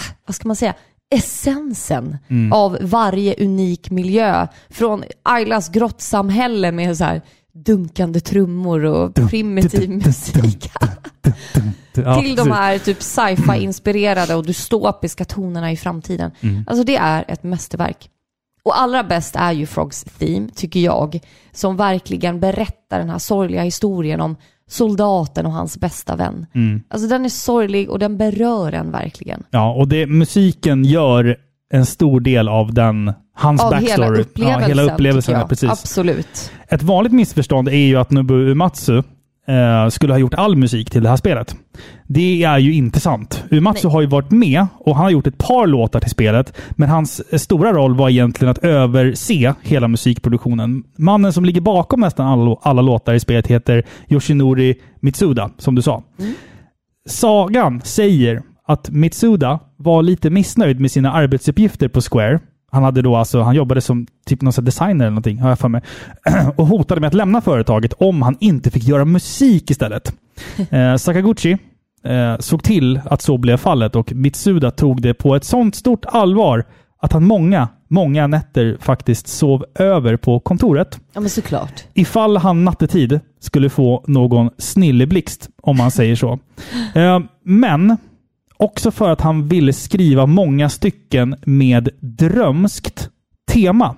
[0.00, 0.74] ah, vad ska man säga,
[1.14, 2.52] essensen Mm.
[2.52, 4.46] av varje unik miljö.
[4.70, 7.22] Från Aylas grottsamhälle med så här
[7.54, 10.70] dunkande trummor och primitiv musik.
[11.92, 16.30] Till de här typ sci-fi-inspirerade och dystopiska tonerna i framtiden.
[16.40, 16.64] Mm.
[16.66, 18.10] Alltså det är ett mästerverk.
[18.64, 21.20] Och allra bäst är ju Frogs Theme, tycker jag,
[21.52, 24.36] som verkligen berättar den här sorgliga historien om
[24.68, 26.46] soldaten och hans bästa vän.
[26.54, 26.82] Mm.
[26.88, 29.42] Alltså den är sorglig och den berör en verkligen.
[29.50, 31.36] Ja, och det, musiken gör
[31.72, 33.90] en stor del av den, hans Av backstory.
[33.90, 35.70] hela upplevelsen, ja, hela upplevelsen ja, precis.
[35.70, 36.52] Absolut.
[36.68, 39.02] Ett vanligt missförstånd är ju att Nobuo Uematsu
[39.48, 41.56] eh, skulle ha gjort all musik till det här spelet.
[42.06, 43.44] Det är ju inte sant.
[43.50, 46.88] Uematsu har ju varit med och han har gjort ett par låtar till spelet, men
[46.88, 50.84] hans eh, stora roll var egentligen att överse hela musikproduktionen.
[50.98, 55.82] Mannen som ligger bakom nästan alla, alla låtar i spelet heter Yoshinori Mitsuda, som du
[55.82, 56.02] sa.
[57.08, 62.40] Sagan säger att Mitsuda var lite missnöjd med sina arbetsuppgifter på Square.
[62.74, 65.68] Han, hade då alltså, han jobbade som typ någon designer eller någonting, har jag för
[65.68, 65.82] mig.
[66.56, 70.14] Och hotade med att lämna företaget om han inte fick göra musik istället.
[70.70, 71.56] Eh, Sakaguchi
[72.04, 76.04] eh, såg till att så blev fallet och Mitsuda tog det på ett sånt stort
[76.08, 76.64] allvar
[77.00, 81.84] att han många, många nätter faktiskt sov över på kontoret Ja men såklart.
[81.94, 86.38] ifall han nattetid skulle få någon snilleblixt, om man säger så.
[86.94, 87.96] Eh, Men
[88.56, 93.10] också för att han ville skriva många stycken med drömskt
[93.52, 93.96] tema.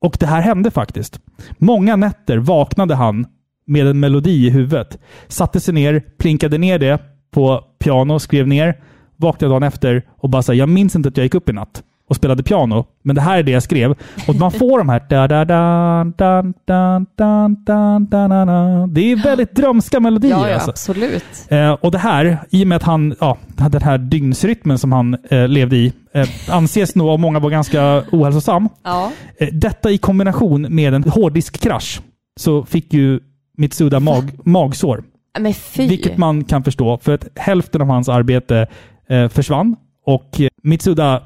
[0.00, 1.20] Och det här hände faktiskt.
[1.58, 3.26] Många nätter vaknade han
[3.66, 4.98] med en melodi i huvudet.
[5.28, 7.00] Satte sig ner, plinkade ner det
[7.30, 8.82] på piano, skrev ner,
[9.16, 11.82] vaknade dagen efter och bara sa jag minns inte att jag gick upp i natt
[12.08, 13.94] och spelade piano, men det här är det jag skrev.
[14.28, 18.86] Och man får de här da da da da da da da da da da
[18.86, 20.30] Det är väldigt drömska melodier.
[20.30, 20.70] Ja, ja alltså.
[20.70, 21.46] absolut.
[21.48, 23.38] Eh, och det här, i och med att han, ja,
[23.70, 28.02] den här dygnsrytmen som han eh, levde i, eh, anses nog av många vara ganska
[28.12, 28.68] ohälsosam.
[28.84, 29.12] Ja.
[29.38, 32.00] Eh, detta i kombination med en hårddiskkrasch
[32.40, 33.20] så fick ju
[33.58, 35.04] Mitsuda mag, magsår.
[35.38, 35.88] Men fy.
[35.88, 38.66] Vilket man kan förstå, för att hälften av hans arbete
[39.08, 39.76] eh, försvann
[40.06, 41.22] och Mitsuda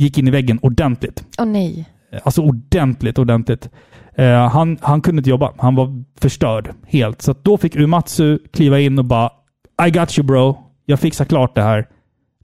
[0.00, 1.24] gick in i väggen ordentligt.
[1.38, 1.88] Åh nej.
[2.12, 3.68] Eh, Alltså ordentligt, ordentligt.
[4.14, 5.52] Eh, han, han kunde inte jobba.
[5.58, 7.22] Han var förstörd helt.
[7.22, 9.30] Så då fick Umatsu kliva in och bara
[9.86, 10.58] I got you bro.
[10.86, 11.86] Jag fixar klart det här.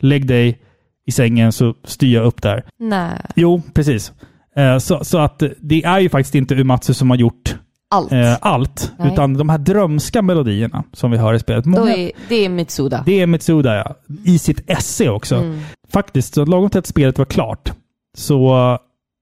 [0.01, 0.59] Lägg dig
[1.07, 2.65] i sängen så styr jag upp där.
[2.79, 3.21] Nej.
[3.37, 4.13] Jo, precis.
[4.57, 7.57] Eh, så, så att det är ju faktiskt inte Umatsu som har gjort
[7.91, 8.13] Allt.
[8.13, 8.93] eh, allt.
[8.99, 9.13] Nej.
[9.13, 11.65] Utan de här drömska melodierna som vi hör i spelet.
[11.65, 13.03] Många, är, det är Mitsuda.
[13.07, 13.95] det är Mitsuda ja.
[14.25, 15.37] I sitt esse också.
[15.37, 15.61] Mm.
[15.89, 17.73] Faktiskt, så lagom till att spelet var klart
[18.17, 18.79] så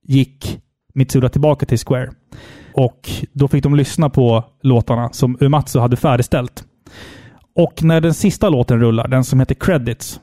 [0.07, 0.59] gick
[0.95, 2.11] Mitsuda tillbaka till Square.
[2.75, 6.65] Och då fick de lyssna på låtarna som Uematsu hade färdigställt.
[7.57, 10.21] Och när den sista låten rullar, den som heter Credits,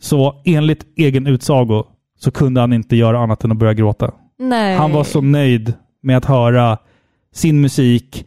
[0.00, 1.84] så enligt egen utsago
[2.18, 4.12] så kunde han inte göra annat än att börja gråta.
[4.38, 4.76] Nej.
[4.76, 5.72] Han var så nöjd
[6.02, 6.78] med att höra
[7.34, 8.26] sin musik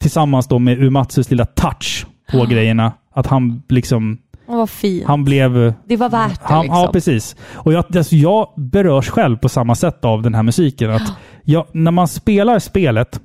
[0.00, 2.92] tillsammans då med Uematsus lilla touch på grejerna.
[3.14, 5.06] Att han liksom, Åh, vad fint.
[5.06, 6.80] han blev Det var värt det han, liksom.
[6.80, 7.36] Ja, precis.
[7.52, 10.90] Och jag, alltså, jag berörs själv på samma sätt av den här musiken.
[10.90, 11.12] Att
[11.44, 13.20] jag, när man spelar spelet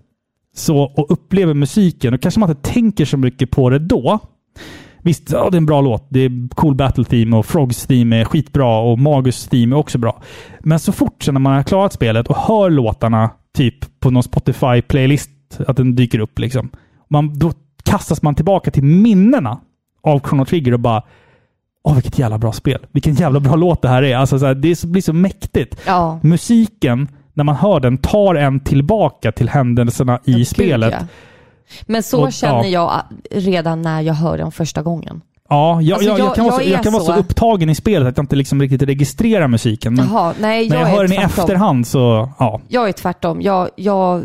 [0.56, 4.20] så, och upplever musiken, då kanske man inte tänker så mycket på det då.
[5.02, 6.08] Visst, ja, det är en bra låt.
[6.10, 9.98] Det är cool battle theme och Frogs theme är skitbra och Magus theme är också
[9.98, 10.22] bra.
[10.60, 15.30] Men så fort när man har klarat spelet och hör låtarna typ på någon Spotify-playlist,
[15.68, 16.70] att den dyker upp liksom.
[17.10, 17.52] Man, då
[17.84, 19.60] kastas man tillbaka till minnena
[20.04, 21.04] av Chrono Trigger och bara
[21.84, 22.86] Åh, vilket jävla bra spel.
[22.92, 24.18] Vilken jävla bra låt det här är.
[24.18, 25.80] Alltså, så här, det blir så mäktigt.
[25.86, 26.20] Ja.
[26.24, 30.94] Musiken, när man hör den, tar en tillbaka till händelserna i gud, spelet.
[31.00, 31.08] ja.
[31.86, 33.04] Men så Och- känner ja.
[33.32, 35.22] jag redan när jag hör den första gången.
[35.50, 38.08] Ja, jag, Alltså, jag, jag, kan, vara så, jag kan vara så upptagen i spelet
[38.08, 39.94] att jag inte liksom riktigt registrerar musiken.
[39.94, 42.62] Men Jaha, nej när jag, jag hör den i efterhand så, ja.
[42.68, 43.42] Jag är tvärtom.
[43.42, 44.24] Jag, jag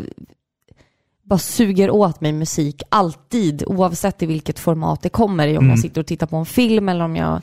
[1.23, 5.51] bara suger åt mig musik alltid, oavsett i vilket format det kommer i.
[5.57, 5.69] Om Mm.
[5.69, 7.33] jag sitter och tittar på en film eller om jag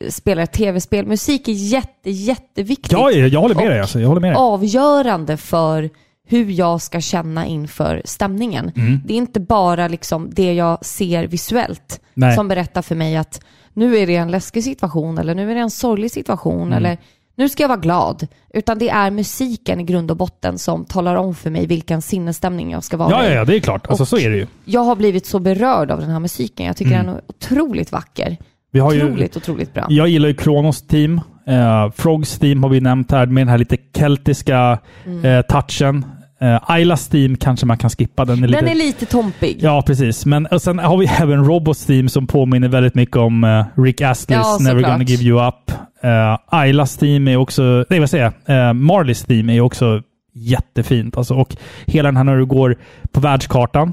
[0.00, 1.06] eh, spelar ett tv-spel.
[1.06, 2.92] Musik är jätte, jätteviktigt.
[2.92, 3.80] Ja, jag, håller med dig.
[3.80, 4.00] Alltså.
[4.00, 4.36] Jag håller med dig.
[4.36, 5.90] avgörande för
[6.26, 8.72] hur jag ska känna inför stämningen.
[8.76, 9.00] Mm.
[9.04, 12.34] Det är inte bara liksom det jag ser visuellt Nej.
[12.34, 13.40] som berättar för mig att
[13.74, 16.72] nu är det en läskig situation eller nu är det en sorglig situation Mm.
[16.72, 16.98] eller
[17.38, 18.26] nu ska jag vara glad.
[18.54, 22.70] Utan det är musiken i grund och botten som talar om för mig vilken sinnesstämning
[22.70, 23.28] jag ska vara Ja, i.
[23.28, 23.86] ja, ja, det är klart.
[23.86, 24.46] Alltså, Och- så är det ju.
[24.64, 26.66] Jag har blivit så berörd av den här musiken.
[26.66, 27.06] Jag tycker Mm.
[27.06, 28.36] den är otroligt vacker.
[28.72, 29.86] Vi har ju, Otroligt, otroligt bra.
[29.88, 31.20] Jag gillar ju Kronos team.
[31.48, 35.24] Uh, Frogs team har vi nämnt här med den här lite keltiska Mm.
[35.24, 36.06] eh, touchen.
[36.42, 38.24] Uh, Aylas team kanske man kan skippa.
[38.24, 38.60] Den är lite...
[38.60, 39.58] Den är lite tompig.
[39.60, 40.26] Ja, precis.
[40.26, 44.00] Men och sen har vi även Robots team som påminner väldigt mycket om eh, Rick
[44.00, 45.70] Astley's Ja, Never gonna give you up.
[46.04, 50.02] Uh, Aylas team är också, nej vad säger jag, uh, Marleys team är också
[50.34, 51.16] jättefint.
[51.16, 51.56] Alltså, och
[51.86, 52.76] hela den här när du går
[53.12, 53.88] på världskartan.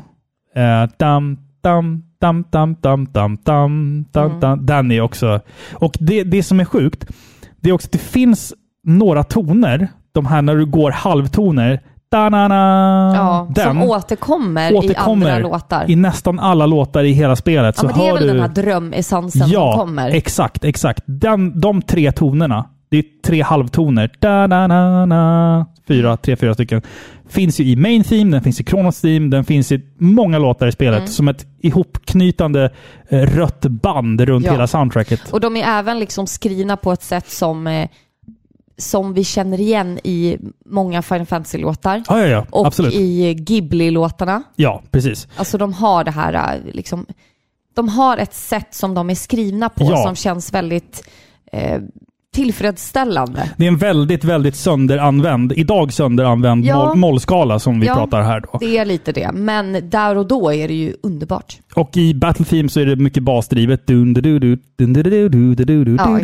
[0.58, 4.66] Uh, dam, dam, dam, dam, dam, dam, dam, dam, dam.
[4.66, 5.39] Den är också...
[5.74, 7.06] Och det, det som är sjukt,
[7.62, 11.80] det är också att det finns några toner, de här när du går halvtoner,
[12.18, 15.86] da-na-na, Ja, den som återkommer, återkommer i andra låtar.
[15.91, 17.76] i nästan alla låtar i hela spelet.
[17.78, 18.28] ja, så men det är väl du...
[18.28, 20.09] den här drömessensen ja, som kommer.
[20.09, 21.03] exakt, exakt.
[21.05, 26.53] Den, de tre tonerna, det är tre halvtoner, da, na, na, na, fyra, tre, fyra
[26.53, 26.82] stycken,
[27.30, 30.68] finns ju i Main Theme, den finns i Kronos Theme, den finns i många låtar
[30.68, 31.07] i spelet Mm.
[31.07, 32.70] som ett ihopknytande
[33.09, 34.51] eh, rött band runt Ja.
[34.51, 35.30] hela soundtracket.
[35.32, 37.88] Och de är även liksom skrivna på ett sätt som, eh,
[38.78, 42.03] som vi känner igen i många Final Fantasy-låtar.
[42.07, 42.45] Ja, ja, ja.
[42.51, 42.93] Och Absolut.
[42.93, 44.43] i Ghibli-låtarna.
[44.55, 45.28] Ja, precis.
[45.36, 47.05] Alltså de har det här, eh, liksom,
[47.74, 51.09] de har ett sätt som de är skrivna på som känns väldigt
[51.51, 51.82] eh,
[52.34, 53.49] tillfredsställande.
[53.57, 56.86] Det är en väldigt, väldigt sönderanvänd, idag sönderanvänd Ja.
[56.86, 57.95] moll, mollskala som vi Ja.
[57.95, 58.57] pratar här då.
[58.59, 61.57] Det är lite det, men där och då är det ju underbart.
[61.75, 63.81] Och i Battle Theme så är det mycket basdrivet.
[65.97, 66.19] Ja.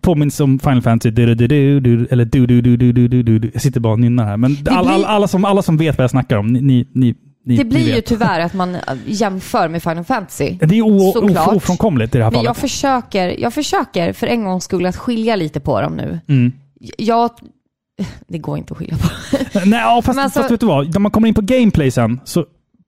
[0.00, 1.22] Påminns om Final Fantasy.
[1.22, 3.50] Eller du, du, du, du, du, du, du, du.
[3.52, 4.36] Jag sitter bara och nynnar här.
[4.36, 7.14] Men alla, blir- alla, alla, som, alla som vet vad jag snackar om, ni, ni,
[7.46, 10.50] ni, Det blir ju tyvärr att man eh, jämför med Final Fantasy.
[10.60, 11.12] Det är o,
[11.56, 12.70] ofrånkomligt i det här Men jag fallet.
[12.70, 16.20] försöker, jag försöker för en gångs skull att skilja lite på dem nu.
[16.28, 16.52] Mm.
[16.98, 17.30] Jag...
[18.28, 19.08] Det går inte att skilja på.
[19.66, 20.92] Nej, ja, fast, alltså- fast vet du vad?
[20.92, 22.44] När man kommer in på gameplay sen, så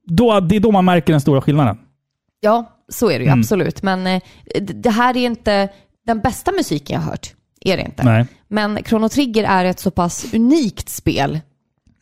[0.06, 1.78] då, det är då man märker den stora skillnaden.
[2.40, 3.40] Ja, så är det ju Mm.
[3.40, 3.82] absolut.
[3.82, 4.22] Men eh,
[4.60, 5.68] det här är inte
[6.06, 7.34] den bästa musiken jag har hört.
[7.60, 8.02] Är det inte.
[8.04, 8.26] Nej.
[8.48, 11.40] Men Chrono Trigger är ett så pass unikt spel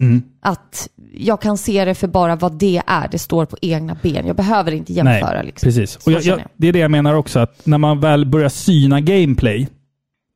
[0.01, 0.23] Mm.
[0.43, 3.09] att jag kan se det för bara vad det är.
[3.09, 4.27] Det står på egna ben.
[4.27, 5.37] Jag behöver inte jämföra.
[5.37, 5.67] Nej, liksom.
[5.67, 5.97] precis.
[5.97, 9.01] Och jag, jag, det är det jag menar också, att när man väl börjar syna
[9.01, 9.69] gameplay,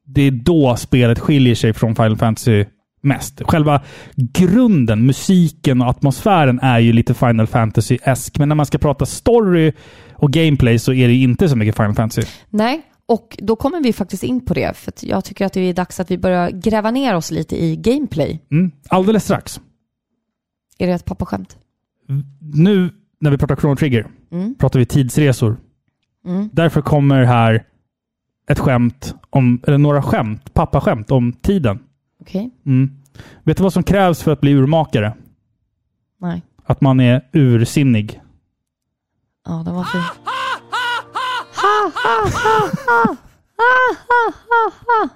[0.06, 2.64] det är då spelet skiljer sig från Final Fantasy
[3.02, 3.42] mest.
[3.44, 3.82] Själva
[4.16, 9.72] grunden, musiken och atmosfären är ju lite Final Fantasy-esk, men när man ska prata story
[10.12, 12.22] och gameplay så är det inte så mycket Final Fantasy.
[12.50, 14.76] Nej, och då kommer vi faktiskt in på det.
[14.76, 17.76] För jag tycker att det är dags att vi börjar gräva ner oss lite i
[17.76, 18.40] gameplay.
[18.50, 18.70] Mm.
[18.88, 19.60] Alldeles strax.
[20.80, 21.58] Är det ett pappaskämt?
[22.40, 24.54] Nu när vi pratar Chrono Trigger Mm.
[24.54, 25.56] pratar vi tidsresor.
[26.26, 26.48] Mm.
[26.52, 27.64] Därför kommer här
[28.48, 31.78] ett skämt, om, eller några skämt, pappaskämt om tiden.
[32.20, 32.50] Okej.
[32.66, 32.90] Mm.
[33.42, 35.14] Vet du vad som krävs för att bli urmakare?
[36.20, 36.42] Nej.
[36.64, 38.20] Att man är ursinnig.
[39.46, 40.00] Ja, den var fin.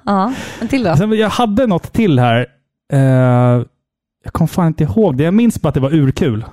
[0.04, 0.96] Ja, en till då.
[0.96, 2.46] Sen, jag hade något till här.
[2.92, 3.62] Eh,
[4.24, 5.24] jag kommer fan inte ihåg det.
[5.24, 6.44] Jag minns bara att det var urkul.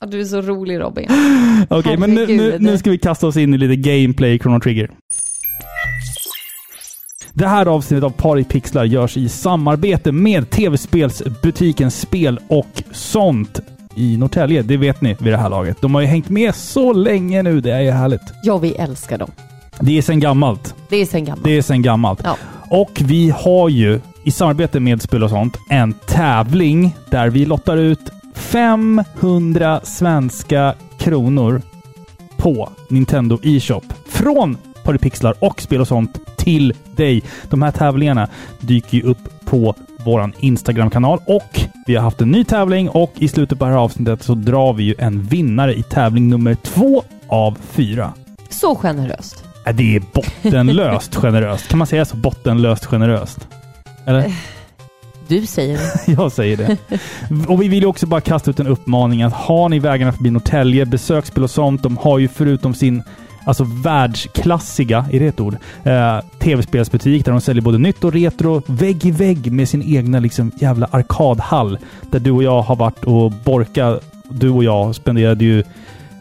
[0.00, 1.08] Ja, du är så rolig Robin.
[1.68, 4.90] Okej, men nu, nu, nu ska vi kasta oss in i lite gameplay Chrono Trigger.
[7.32, 13.60] Det här avsnittet av Paripixlar görs i samarbete med tv-spelsbutiken Spel och sånt
[13.94, 14.62] i Norrtälje.
[14.62, 15.76] Det vet ni vid det här laget.
[15.80, 17.60] De har ju hängt med så länge nu.
[17.60, 18.22] Det är ju härligt.
[18.42, 19.30] Ja, vi älskar dem.
[19.80, 20.74] Det är sen gammalt.
[20.88, 21.44] Det är sen gammalt.
[21.44, 22.20] Det är sen gammalt.
[22.24, 22.36] Ja.
[22.70, 27.76] Och vi har ju i samarbete med Spel och sånt en tävling där vi lottar
[27.76, 31.62] ut 500 svenska kronor
[32.36, 33.82] på Nintendo e-shop.
[34.06, 37.22] Från Paripixlar och Spel och sånt till dig.
[37.50, 38.28] De här tävlingarna
[38.60, 43.28] dyker ju upp på vår Instagram-kanal och vi har haft en ny tävling och i
[43.28, 47.02] slutet på det här avsnittet så drar vi ju en vinnare i tävling nummer två
[47.28, 48.12] av fyra.
[48.50, 49.49] Så generöst.
[49.70, 51.68] Äh, Det är bottenlöst generöst.
[51.68, 52.16] Kan man säga så?
[52.16, 53.48] Bottenlöst generöst?
[54.06, 54.32] Eller?
[55.28, 56.12] Du säger det.
[56.22, 56.76] Jag säger det.
[57.48, 60.30] Och vi vill ju också bara kasta ut en uppmaning att har ni vägarna förbi
[60.30, 61.82] Norrtälje, besöksspel och sånt.
[61.82, 63.02] De har ju förutom sin
[63.44, 65.56] alltså världsklassiga, är det ett ord?
[65.84, 70.20] Eh, Tv-spelsbutik där de säljer både nytt och retro, vägg i vägg med sin egna
[70.20, 71.78] liksom jävla arkadhall.
[72.10, 73.98] Där du och jag har varit och borka.
[74.28, 75.64] Du och jag spenderade ju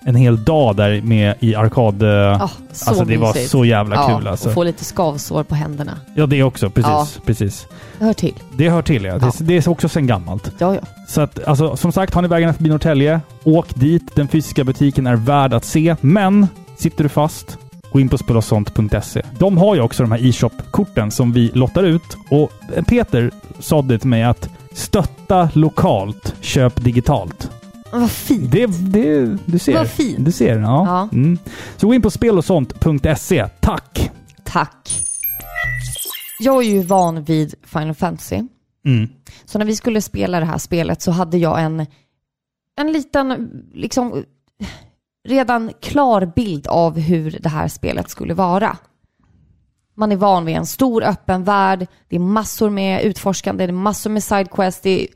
[0.05, 2.03] en hel dag där med i arkad...
[2.03, 3.51] Ja, så alltså det var mysigt.
[3.51, 4.47] så jävla ja, kul alltså.
[4.47, 5.99] Och få lite skavsår på händerna.
[6.15, 6.69] Ja, det också.
[6.69, 6.89] Precis.
[6.89, 7.07] Ja.
[7.25, 7.67] precis.
[7.99, 8.33] Det hör till.
[8.57, 9.17] Det hör till ja.
[9.21, 9.31] Ja.
[9.37, 10.51] Det, det är också sen gammalt.
[10.57, 10.81] Ja, ja.
[11.07, 14.15] Så att, alltså, som sagt, har ni vägarna förbi Norrtälje, åk dit.
[14.15, 15.95] Den fysiska butiken är värd att se.
[16.01, 16.47] Men
[16.77, 17.57] sitter du fast,
[17.91, 19.21] gå in på spelosont.se.
[19.39, 22.17] De har ju också de här e-shop-korten som vi lottar ut.
[22.29, 22.51] Och
[22.87, 27.49] Peter sa det till mig att stötta lokalt, köp digitalt.
[27.91, 28.51] Vad fint.
[28.51, 29.73] Det, det, du ser.
[29.73, 30.25] Vad fint.
[30.25, 30.85] Du ser, ja.
[30.87, 31.17] Ja.
[31.17, 31.37] Mm.
[31.77, 33.47] Så gå in på spelosont.se.
[33.59, 34.11] Tack!
[34.43, 34.89] Tack.
[36.39, 38.41] Jag är ju van vid Final Fantasy.
[38.85, 39.09] Mm.
[39.45, 41.85] Så när vi skulle spela det här spelet så hade jag en,
[42.77, 44.23] en liten, liksom,
[45.27, 48.77] redan klar bild av hur det här spelet skulle vara.
[49.95, 53.73] Man är van vid en stor öppen värld, det är massor med utforskande, det är
[53.73, 55.07] massor med sidequests, det är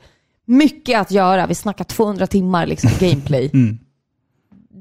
[0.45, 1.47] mycket att göra.
[1.47, 3.49] Vi snackar 200 timmar liksom gameplay.
[3.53, 3.79] Mm.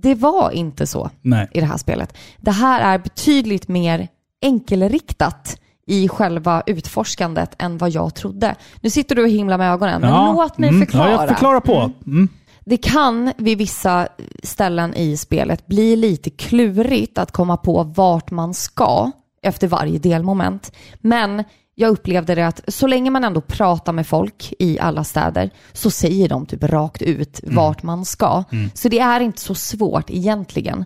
[0.02, 1.48] Det var inte så Nej.
[1.52, 2.16] i det här spelet.
[2.38, 4.08] Det här är betydligt mer
[4.42, 8.54] enkelriktat i själva utforskandet än vad jag trodde.
[8.80, 10.80] Nu sitter du och himlar med ögonen, men låt mig mm.
[10.80, 11.10] förklara.
[11.10, 11.90] Ja, jag förklarar på.
[12.06, 12.28] Mm.
[12.64, 14.08] Det kan vid vissa
[14.42, 19.10] ställen i spelet bli lite klurigt att komma på vart man ska
[19.42, 20.72] efter varje delmoment.
[21.00, 21.44] Men
[21.74, 25.90] jag upplevde det att så länge man ändå pratar med folk i alla städer så
[25.90, 28.44] säger de typ rakt ut vart man ska.
[28.74, 30.84] Så det är inte så svårt egentligen.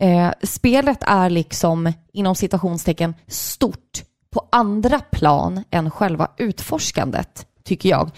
[0.00, 8.10] Eh, spelet är liksom inom citationstecken stort på andra plan än själva utforskandet, tycker jag.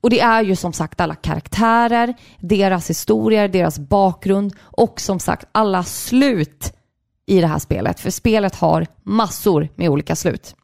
[0.00, 5.48] Och det är ju som sagt alla karaktärer, deras historier, deras bakgrund och som sagt
[5.52, 6.72] alla slut
[7.26, 8.00] i det här spelet.
[8.00, 10.54] För spelet har massor med olika slut.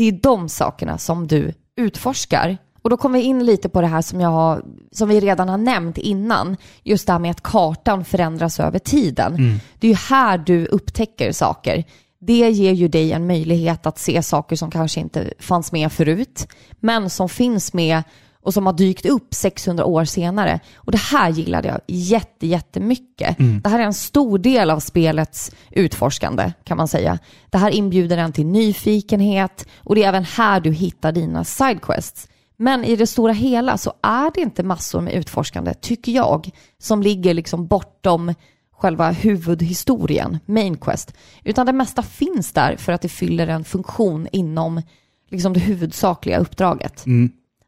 [0.00, 2.58] Det är de sakerna som du utforskar.
[2.82, 5.48] Och då kommer vi in lite på det här som, jag har, som vi redan
[5.48, 6.56] har nämnt innan.
[6.82, 9.60] Just det här med att kartan förändras över tiden.
[9.78, 11.84] Det är ju här du upptäcker saker.
[12.20, 16.48] Det ger ju dig en möjlighet att se saker som kanske inte fanns med förut,
[16.80, 18.02] men som finns med
[18.42, 20.60] och som har dykt upp 600 år senare.
[20.76, 23.36] Och det här gillade jag jätte, jättemycket.
[23.62, 27.18] Det här är en stor del av spelets utforskande kan man säga.
[27.50, 32.28] Det här inbjuder en till nyfikenhet och det är även här du hittar dina sidequests.
[32.56, 37.02] Men i det stora hela så är det inte massor med utforskande, tycker jag, som
[37.02, 38.34] ligger liksom bortom
[38.72, 41.14] själva huvudhistorien, main quest.
[41.44, 44.82] Utan det mesta finns där för att det fyller en funktion inom
[45.30, 47.04] liksom det huvudsakliga uppdraget.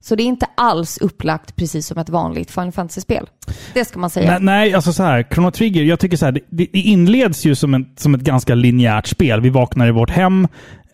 [0.02, 3.26] Så det är inte alls upplagt precis som ett vanligt Final Fantasy-spel.
[3.74, 4.30] Det ska man säga.
[4.30, 5.26] Nej, nej, alltså så här.
[5.30, 6.32] Chrono Trigger, jag tycker så här.
[6.32, 9.40] Det, det inleds ju som, en, som ett ganska linjärt spel.
[9.40, 10.48] Vi vaknar i vårt hem,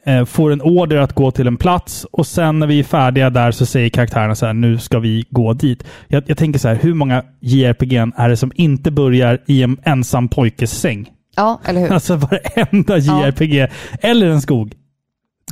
[0.06, 3.30] eh, får en order att gå till en plats och sen när vi är färdiga
[3.30, 5.84] där så säger karaktärerna så här, nu ska vi gå dit.
[6.09, 9.78] Jag, jag tänker så här, hur många JRPG är det som inte börjar i en
[9.84, 11.09] ensam pojkes säng?
[11.36, 11.92] Ja, eller hur?
[11.92, 13.68] Alltså varenda JRPG.
[14.00, 14.74] Eller en skog.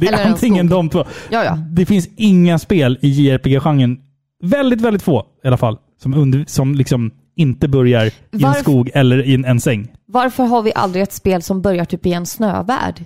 [0.01, 1.05] Det är Eller en antingen de två.
[1.31, 1.57] Ja, ja.
[1.71, 3.99] Det finns inga spel i JRPG-genren,
[4.43, 8.61] väldigt, väldigt få i alla fall, som, under, som liksom inte börjar i en Varför-
[8.61, 9.89] skog eller i en, en säng.
[10.07, 13.05] Varför har vi aldrig ett spel som börjar typ i en snövärld?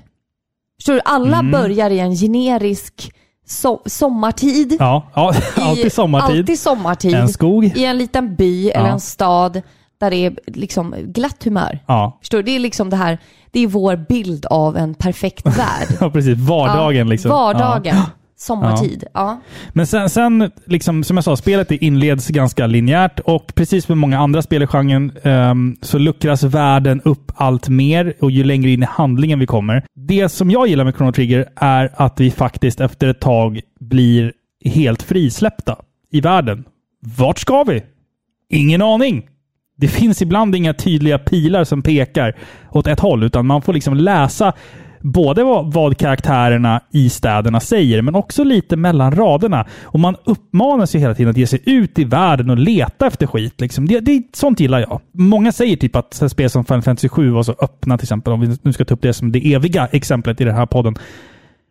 [0.79, 1.01] Förstår du?
[1.05, 1.51] Alla Mm.
[1.53, 3.13] börjar i en generisk
[3.49, 4.77] so- sommartid.
[4.79, 6.39] Ja, ja I- alltid sommartid.
[6.41, 7.15] Alltid sommartid.
[7.15, 7.65] En skog.
[7.65, 8.93] I en liten by eller Ja.
[8.93, 9.63] en stad
[10.01, 11.79] där det är liksom glatt humör.
[11.87, 12.19] Ja.
[12.21, 12.43] Förstår du?
[12.45, 13.19] Det är liksom det här,
[13.51, 15.89] det är vår bild av en perfekt värld.
[16.01, 16.39] ja, precis.
[16.39, 17.31] Vardagen Ja, liksom.
[17.31, 17.97] Vardagen.
[17.97, 18.07] Ja.
[18.37, 19.05] Sommartid.
[19.15, 19.41] Ja.
[19.73, 24.19] Men sen, sen liksom, som jag sa, spelet inleds ganska linjärt och precis som många
[24.19, 28.83] andra spel i genren ehm, så luckras världen upp allt mer och ju längre in
[28.83, 29.85] i handlingen vi kommer.
[29.95, 34.33] Det som jag gillar med Chrono Trigger är att vi faktiskt efter ett tag blir
[34.65, 35.77] helt frisläppta
[36.13, 36.65] i världen.
[37.01, 37.83] Vart ska vi?
[38.51, 39.30] Ingen aning.
[39.81, 42.37] Det finns ibland inga tydliga pilar som pekar
[42.71, 44.53] åt ett håll, utan man får liksom läsa
[45.01, 49.67] både vad, vad karaktärerna i städerna säger, men också lite mellan raderna.
[49.83, 53.27] Och man uppmanas ju hela tiden att ge sig ut i världen och leta efter
[53.27, 53.61] skit.
[53.61, 53.89] Liksom.
[53.89, 55.01] Det, det, sånt gillar jag.
[55.13, 58.41] Många säger typ att spel som Final Fantasy 7 var så öppna, till exempel, om
[58.41, 60.95] vi nu ska ta upp det som det eviga exemplet i den här podden.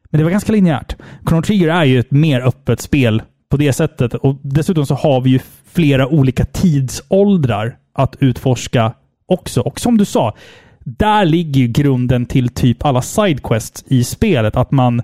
[0.10, 0.96] Men det var ganska linjärt.
[1.28, 4.14] Chrono Trigger är ju ett mer öppet spel på det sättet.
[4.14, 5.40] Och dessutom så har vi ju
[5.72, 8.94] flera olika tidsåldrar att utforska
[9.26, 9.62] också.
[9.62, 10.36] Och som du sa,
[10.84, 14.56] där ligger ju grunden till typ alla sidequests i spelet.
[14.56, 15.02] Att man...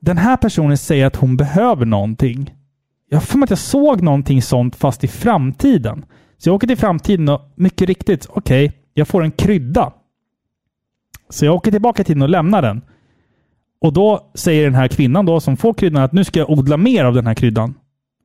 [0.00, 2.54] Den här personen säger att hon behöver någonting.
[3.08, 6.04] Jag har för mig att jag såg någonting sånt fast i framtiden.
[6.38, 9.92] Så jag åker till framtiden och mycket riktigt, okej, jag får en krydda.
[11.28, 12.82] Så jag åker tillbaka i tiden och lämnar den.
[13.80, 16.76] Och då säger den här kvinnan då som får kryddan att nu ska jag odla
[16.76, 17.74] mer av den här kryddan.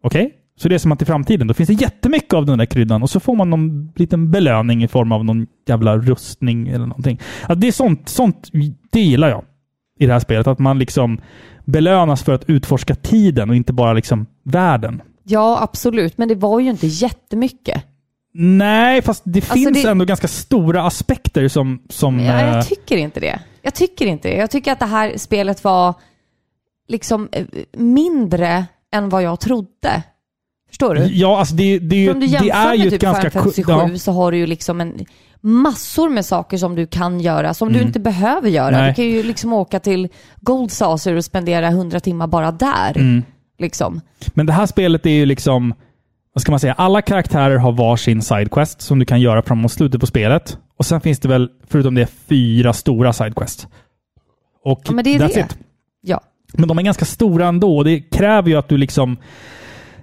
[0.03, 0.38] Okej?
[0.61, 3.03] Så det är som att i framtiden, då finns det jättemycket av den där kryddan
[3.03, 7.19] och så får man någon liten belöning i form av någon jävla rustning eller någonting.
[7.47, 8.49] Att det är sånt, sånt,
[8.91, 9.43] det gillar jag
[9.99, 10.47] i det här spelet.
[10.47, 11.21] Att man liksom
[11.65, 15.01] belönas för att utforska tiden och inte bara liksom världen.
[15.23, 16.17] ja, absolut.
[16.17, 17.83] Men det var ju inte jättemycket.
[18.33, 21.83] Nej, fast det Alltså, finns det- ändå ganska stora aspekter som...
[21.89, 23.39] som Ja, eh, jag tycker inte det.
[23.61, 24.35] Jag tycker inte det.
[24.35, 25.93] Jag tycker att det här spelet var
[26.87, 27.45] liksom eh,
[27.77, 30.03] mindre än vad jag trodde.
[30.69, 31.05] Förstår du?
[31.05, 33.29] ja, alltså det, det, är ju- Om du det jämför är ju med typ ganska...
[33.29, 33.97] Final Fantasy 7 ja.
[33.97, 35.05] så har du ju liksom en
[35.41, 38.67] massor med saker som du kan göra som du inte behöver göra.
[38.67, 38.81] Mm.
[38.81, 38.89] Nej.
[38.89, 40.07] Du kan ju liksom åka till
[40.41, 42.97] Gold Saucer och spendera 100 timmar bara där.
[42.97, 43.23] Mm.
[43.59, 44.01] Liksom.
[44.33, 45.73] Men det här spelet är ju liksom...
[46.33, 46.73] Vad ska man säga?
[46.73, 50.57] Alla karaktärer har varsin sidequest som du kan göra framåt slutet på spelet.
[50.77, 53.67] Och sen finns det väl, förutom det, fyra stora sidequests.
[54.65, 55.39] Och Ja, men det är that's det.
[55.39, 55.57] it.
[56.01, 56.21] Ja.
[56.53, 59.17] Men de är ganska stora ändå och det kräver ju att du liksom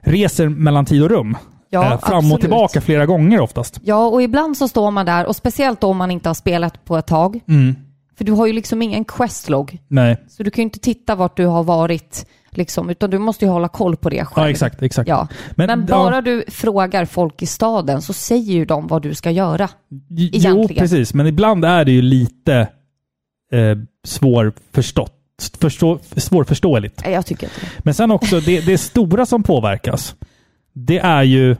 [0.06, 1.36] reser mellan tid och rum.
[1.70, 2.34] Ja, Eh, fram absolut.
[2.34, 3.80] och tillbaka flera gånger oftast.
[3.82, 6.96] Ja, och ibland så står man där och speciellt om man inte har spelat på
[6.96, 7.40] ett tag.
[7.48, 7.74] Mm.
[8.18, 9.78] För du har ju liksom ingen questlog.
[9.88, 10.16] Nej.
[10.28, 13.50] Så du kan ju inte titta vart du har varit, liksom, utan du måste ju
[13.50, 14.46] hålla koll på det själv.
[14.46, 14.82] Ja, exakt.
[14.82, 15.08] exakt.
[15.08, 15.28] Ja.
[15.50, 19.14] Men, Men, ja, bara du frågar folk i staden så säger ju de vad du
[19.14, 19.68] ska göra.
[20.08, 20.80] Jo, egentligen.
[20.82, 21.14] precis.
[21.14, 22.68] Men ibland är det ju lite
[23.52, 23.76] eh,
[24.06, 25.12] svårförstått.
[25.60, 27.02] Förstå, svårförståeligt.
[27.04, 27.66] Nej, Jag tycker inte det.
[27.78, 30.14] Men sen också, det, det stora som påverkas,
[30.72, 31.56] det är ju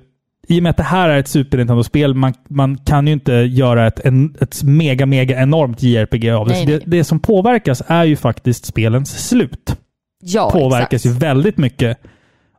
[0.49, 3.33] i och med att det här är ett Super Nintendo-spel, man, man kan ju inte
[3.33, 6.55] göra ett, en, ett mega, mega enormt JRPG av det.
[6.55, 6.83] Nej, det.
[6.87, 9.77] Det som påverkas är ju faktiskt spelens slut.
[10.20, 11.22] Ja, påverkas ju exakt.
[11.22, 11.99] väldigt mycket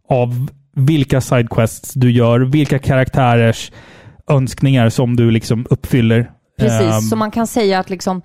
[0.09, 3.71] av vilka sidequests du gör, vilka karaktärers
[4.29, 6.31] önskningar som du liksom uppfyller.
[6.59, 8.21] Precis, Ehm, så man kan säga att liksom,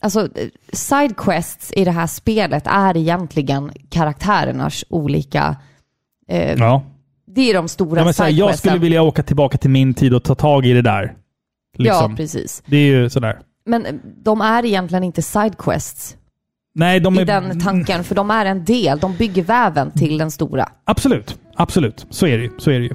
[0.00, 0.28] alltså
[0.72, 5.56] sidequests i det här spelet är egentligen karaktärernas olika,
[6.28, 6.82] eh, ja.
[7.26, 9.94] det är de stora Ja, men så här, jag skulle vilja åka tillbaka till min
[9.94, 11.14] tid och ta tag i det där.
[11.78, 12.10] Liksom.
[12.10, 12.62] Ja, precis.
[12.66, 13.38] det är ju sådär.
[13.66, 16.16] Men eh, de är egentligen inte sidequests
[16.74, 17.24] Nej, de i är...
[17.24, 20.68] den tanken, för de är en del, de bygger väven till den stora.
[20.84, 21.38] Absolut.
[21.54, 22.06] Absolut.
[22.10, 22.50] Så är det ju.
[22.58, 22.94] Så är det ju.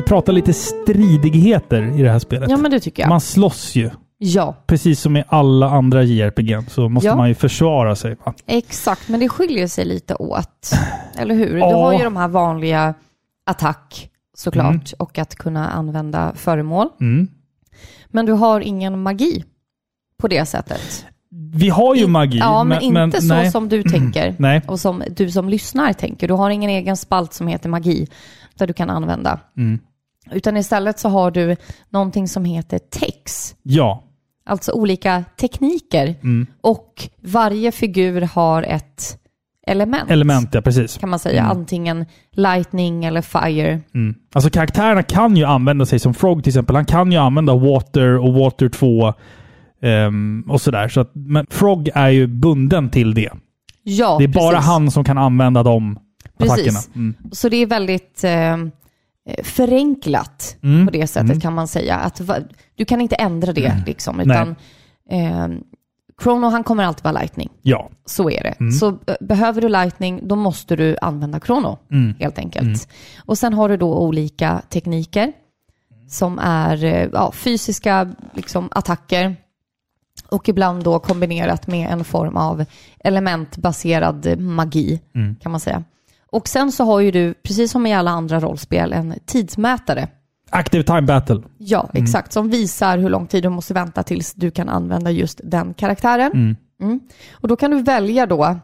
[0.00, 2.50] Vi prata lite stridigheter i det här spelet?
[2.50, 3.08] Ja, men det tycker jag.
[3.08, 3.90] Man slåss ju.
[4.18, 7.16] Ja, Precis som i alla andra JRPG så måste Ja.
[7.16, 8.16] man ju försvara sig.
[8.24, 8.34] Va?
[8.46, 9.08] exakt.
[9.08, 10.70] Men det skiljer sig lite åt.
[11.18, 11.54] Eller hur?
[11.54, 12.94] Du har ju de här vanliga
[13.46, 14.82] attack såklart Mm.
[14.98, 16.88] och att kunna använda föremål.
[17.00, 17.28] Mm.
[18.08, 19.44] Men du har ingen magi
[20.18, 21.06] på det sättet.
[21.54, 22.38] Vi har ju magi.
[22.38, 23.50] Ja, men, inte så nej.
[23.50, 24.34] som du tänker.
[24.38, 24.62] Nej.
[24.66, 26.28] Och som du som lyssnar tänker.
[26.28, 28.08] Du har ingen egen spalt som heter magi
[28.58, 29.40] där du kan använda.
[29.56, 29.78] Mm.
[30.32, 31.56] Utan istället så har du
[31.88, 33.54] någonting som heter tex.
[33.62, 34.04] Ja.
[34.46, 36.14] Alltså olika tekniker.
[36.22, 36.46] Mm.
[36.60, 39.18] Och varje figur har ett
[39.66, 40.10] element.
[40.10, 40.98] Element, ja precis.
[40.98, 41.40] Kan man säga.
[41.40, 41.50] Mm.
[41.58, 43.80] Antingen lightning eller fire.
[43.94, 44.14] Mm.
[44.32, 48.18] Alltså karaktärerna kan ju använda sig, som Frog till exempel, han kan ju använda Water
[48.18, 49.14] och Water 2
[49.82, 50.88] ehm, och sådär.
[50.88, 53.30] Så att, men Frog är ju bunden till det.
[53.82, 54.66] Ja, det är bara precis.
[54.66, 55.98] han som kan använda de
[56.38, 56.52] Precis.
[56.52, 56.78] attackerna.
[56.94, 57.14] Mm.
[57.32, 58.56] Så det är väldigt eh,
[59.42, 60.86] förenklat Mm.
[60.86, 61.40] på det sättet Mm.
[61.40, 61.96] kan man säga.
[61.96, 62.38] Att, va-
[62.74, 64.20] du kan inte ändra det liksom.
[64.20, 64.56] Utan
[65.10, 65.48] eh,
[66.22, 67.48] Chrono han kommer alltid vara lightning.
[67.62, 67.90] Ja.
[68.04, 68.54] Så är det.
[68.60, 68.72] Mm.
[68.72, 72.14] Så eh, behöver du lightning då måste du använda Chrono Mm.
[72.18, 72.88] helt enkelt.
[73.26, 75.32] Och sen har du då olika tekniker
[76.08, 79.36] som är eh, ja, fysiska liksom, attacker
[80.28, 82.64] och ibland då kombinerat med en form av
[83.34, 85.36] elementbaserad magi Mm.
[85.36, 85.84] kan man säga.
[86.32, 90.08] Och sen så har ju du, precis som i alla andra rollspel, en tidsmätare.
[90.50, 91.42] Active Time Battle.
[91.58, 92.32] Ja, exakt.
[92.32, 96.32] Som visar hur lång tid du måste vänta tills du kan använda just den karaktären.
[96.32, 96.56] Mm.
[96.82, 97.00] Mm.
[97.32, 98.56] Och då kan du välja då,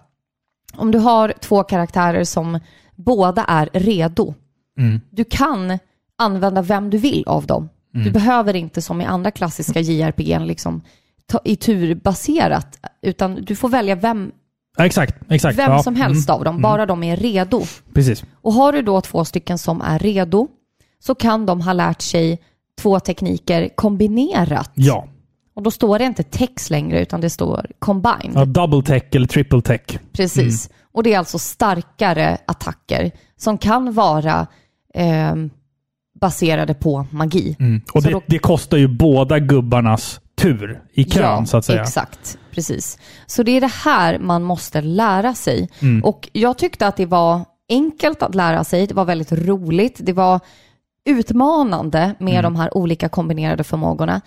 [0.76, 2.60] om du har två karaktärer som
[2.94, 4.34] båda är redo.
[4.78, 5.00] Mm.
[5.10, 5.78] Du kan
[6.18, 7.68] använda vem du vill av dem.
[8.04, 10.82] Du behöver inte som i andra klassiska JRPG liksom
[11.26, 14.32] ta i tur baserat, utan du får välja vem,
[14.76, 15.14] Ja, exakt.
[15.28, 15.58] exakt.
[15.58, 15.82] vem ja.
[15.82, 16.38] som helst Mm.
[16.38, 17.62] av dem, bara de är redo.
[17.94, 18.24] Precis.
[18.42, 20.48] Och har du då två stycken som är redo
[20.98, 22.40] så kan de ha lärt sig
[22.80, 24.70] två tekniker kombinerat.
[24.74, 25.08] Ja.
[25.54, 28.32] Och då står det inte text längre utan det står combined.
[28.34, 28.44] ja.
[28.44, 29.80] Double tech eller triple tech.
[30.12, 30.70] Precis.
[30.92, 34.46] Och det är alltså starkare attacker som kan vara
[34.94, 35.50] ehm,
[36.20, 37.56] baserade på magi.
[37.60, 37.80] Mm.
[37.92, 41.82] Och det, då- det kostar ju båda gubbarnas tur i kön ja, så att säga.
[41.82, 42.38] exakt.
[42.56, 42.98] Precis.
[43.26, 45.68] Så det är det här man måste lära sig.
[45.82, 46.04] Mm.
[46.04, 48.86] Och jag tyckte att det var enkelt att lära sig.
[48.86, 49.96] Det var väldigt roligt.
[50.02, 50.40] Det var
[51.04, 52.42] utmanande med Mm.
[52.42, 54.20] de här olika kombinerade förmågorna.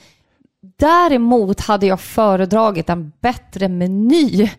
[0.79, 4.49] Däremot hade jag föredragit en bättre meny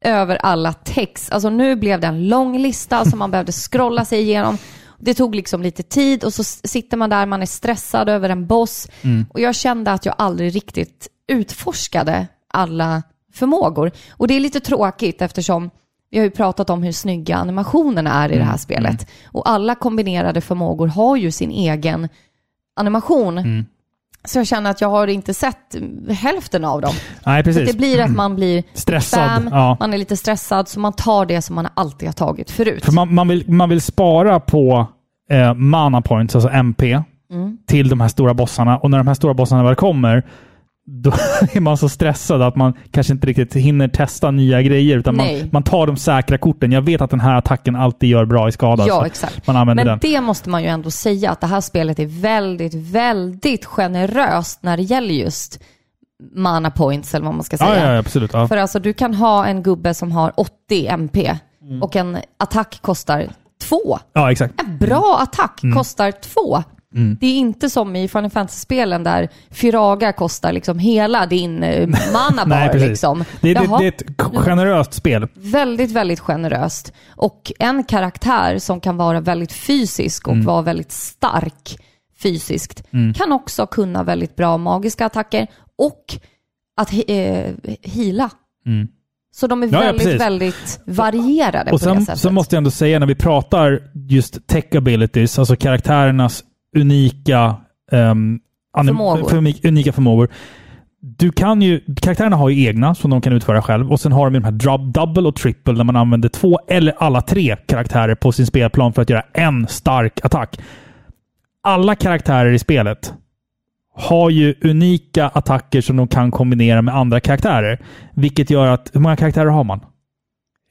[0.00, 1.32] över alla text.
[1.32, 4.58] Alltså nu blev det en lång lista som man behövde scrolla sig igenom.
[4.98, 8.46] Det tog liksom lite tid och så sitter man där, man är stressad över en
[8.46, 8.88] boss.
[9.30, 13.02] Och jag kände att jag aldrig riktigt utforskade alla
[13.34, 13.90] förmågor.
[14.10, 15.70] Och det är lite tråkigt eftersom
[16.10, 19.06] vi har ju pratat om hur snygga animationerna är i det här spelet.
[19.26, 22.08] Och alla kombinerade förmågor har ju sin egen
[22.76, 23.64] animation.
[24.24, 25.76] Så jag känner att jag har inte sett
[26.10, 26.94] hälften av dem.
[27.26, 27.70] Nej, Så precis.
[27.72, 29.76] det blir att man blir Stressad, bekväm, ja.
[29.80, 32.84] man är lite stressad, så man tar det som man alltid har tagit förut.
[32.84, 34.86] För man, man, vill, man vill spara på
[35.30, 37.58] eh, mana points, alltså MP, Mm.
[37.66, 38.78] till de här stora bossarna.
[38.78, 40.22] Och när de här stora bossarna väl kommer,
[40.86, 41.10] då
[41.52, 44.98] är man så stressad att man kanske inte riktigt hinner testa nya grejer.
[44.98, 46.72] Utan man, man tar de säkra korten.
[46.72, 48.84] Jag vet att den här attacken alltid gör bra i skada.
[48.88, 49.46] Ja, exakt.
[49.46, 50.12] Man använder Men den.
[50.12, 54.76] det måste man ju ändå säga att det här spelet är väldigt, väldigt generöst när
[54.76, 55.60] det gäller just
[56.36, 57.86] mana points eller vad man ska säga.
[57.86, 58.32] Ja, ja, absolut.
[58.32, 58.48] Ja.
[58.48, 61.82] För alltså du kan ha en gubbe som har 80 MP Mm.
[61.82, 63.28] och en attack kostar
[63.68, 63.98] 2.
[64.12, 64.60] ja, exakt.
[64.60, 65.76] En bra attack Mm.
[65.76, 66.10] kostar
[66.94, 67.16] 2.
[67.20, 72.44] Det är inte som i Final Fantasy-spelen där Fyraga kostar liksom hela din eh, mana
[72.46, 72.72] Nej, bar.
[72.72, 72.88] precis.
[72.88, 73.24] liksom.
[73.40, 73.78] Det, det, Jaha.
[73.78, 75.28] det är ett generöst spel.
[75.34, 76.92] Väldigt, väldigt generöst.
[77.16, 80.46] Och en karaktär som kan vara väldigt fysisk och Mm.
[80.46, 81.78] vara väldigt stark
[82.22, 82.82] fysiskt
[83.16, 85.46] kan också kunna väldigt bra magiska attacker
[85.78, 86.04] och
[86.80, 87.44] att eh,
[87.82, 88.30] hila.
[88.66, 88.88] Mm.
[89.34, 90.20] Så de är Ja, ja, väldigt, precis.
[90.20, 92.20] väldigt varierade Och på det sen, sättet.
[92.20, 96.44] så måste jag ändå säga, när vi pratar just tech abilities, alltså karaktärernas
[96.74, 97.56] unika,
[97.92, 98.40] um,
[98.76, 99.28] Förmågor.
[99.28, 100.28] För, unika förmågor.
[101.00, 104.24] Du kan ju, karaktärerna har ju egna som de kan utföra själv och sen har
[104.24, 108.14] de ju de här double och triple där man använder två eller alla tre karaktärer
[108.14, 110.60] på sin spelplan för att göra en stark attack.
[111.62, 113.14] Alla karaktärer i spelet
[113.94, 117.80] har ju unika attacker som de kan kombinera med andra karaktärer.
[118.14, 119.80] Vilket gör att, hur många karaktärer har man?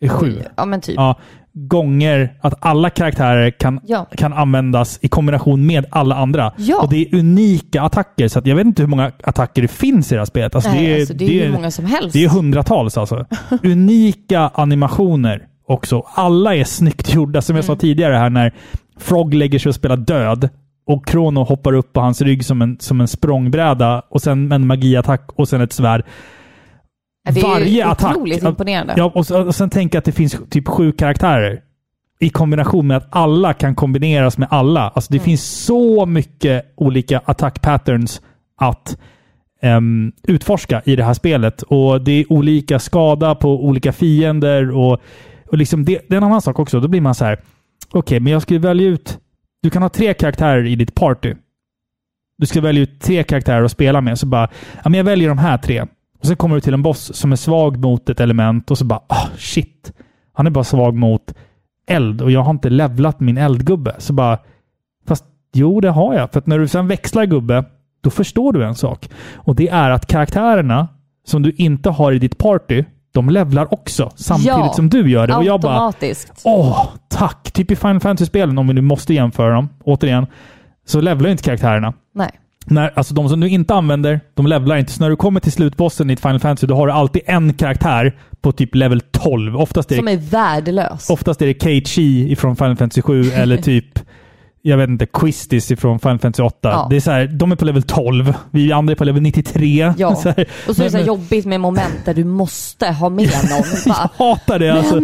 [0.10, 0.42] Sju.
[0.56, 0.96] Ja, men typ.
[0.96, 1.20] Ja,
[1.56, 4.06] gånger att alla karaktärer kan, Ja.
[4.18, 6.54] kan användas i kombination med alla andra.
[6.58, 6.82] Ja.
[6.82, 10.16] Och det är unika attacker, så jag vet inte hur många attacker det finns i
[10.16, 10.56] det här spelet.
[10.56, 12.14] Alltså Nej, det, är, alltså, det är hur många som helst.
[12.14, 13.26] det är hundratals alltså.
[13.64, 16.04] unika animationer också.
[16.14, 17.42] Alla är snyggt gjorda.
[17.42, 17.58] Som Mm.
[17.58, 18.54] jag sa tidigare här när
[19.00, 20.50] Frog lägger sig och spelar död
[20.88, 24.68] och Krono hoppar upp på hans rygg som en, som en språngbräda och sen en
[24.68, 26.04] magiattack och sen ett svärd.
[27.32, 28.94] Det är varje attack- otroligt imponerande.
[28.98, 31.62] Ja, och, och sen tänker jag att det finns typ sju karaktärer.
[32.20, 34.82] I kombination med att alla kan kombineras med alla.
[34.90, 38.22] Alltså det finns så mycket olika attack patterns
[38.58, 38.98] att
[39.62, 41.62] ehm, utforska i det här spelet.
[41.62, 44.72] Och det är olika skada på olika fiender.
[44.72, 45.02] Och,
[45.48, 46.80] och liksom det, det är en annan sak också.
[46.80, 47.40] Då blir man så här.
[47.92, 49.20] Okej, men jag skulle välja ut...
[49.62, 51.34] Du kan ha tre karaktärer i ditt party.
[52.38, 54.20] Du ska välja ut tre karaktärer att spela med.
[54.20, 54.50] Så bara,
[54.84, 55.86] ja men jag väljer de här tre.
[56.24, 58.86] Och sen kommer du till en boss som är svag mot ett element och så
[58.86, 59.94] bara, ah shit.
[60.34, 61.34] Han är bara svag mot
[61.88, 63.96] eld och jag har inte levlat min eldgubbe.
[63.98, 64.40] Så bara,
[65.08, 66.32] fast jo det har jag.
[66.32, 67.64] För att när du sen växlar gubbe,
[68.02, 69.10] då förstår du en sak.
[69.36, 70.88] Och det är att karaktärerna
[71.26, 75.28] som du inte har i ditt party, de levlar också samtidigt Ja, som du gör
[75.28, 75.36] det.
[75.36, 75.94] Och jag bara.
[76.44, 77.52] Åh, tack!
[77.52, 80.28] Typ i Final Fantasy-spelen, om vi nu måste jämföra dem, återigen,
[80.86, 81.94] så levlar inte karaktärerna.
[82.16, 82.30] Nej.
[82.66, 84.92] När, alltså de som du inte använder, de levlar inte.
[84.92, 87.54] Så när du kommer till slutbossen i ett Final Fantasy, då har du alltid en
[87.54, 89.58] karaktär på typ level 12.
[89.58, 91.10] Oftast är, Som det, är värdelös.
[91.10, 94.00] oftast är det Keiichi ifrån Final Fantasy 7 eller typ
[94.66, 96.58] jag vet inte, Quistis ifrån Final Fantasy 8.
[96.62, 96.88] Ja.
[96.90, 98.34] Det är så här, de är på level 12.
[98.52, 99.94] Vi andra är på level 93.
[99.98, 100.16] Ja.
[100.24, 103.10] Så här, Och så är det så men- jobbigt med moment där du måste ha
[103.10, 103.64] med någon.
[103.86, 103.94] jag
[104.28, 104.70] hatar det.
[104.74, 105.00] Alltså,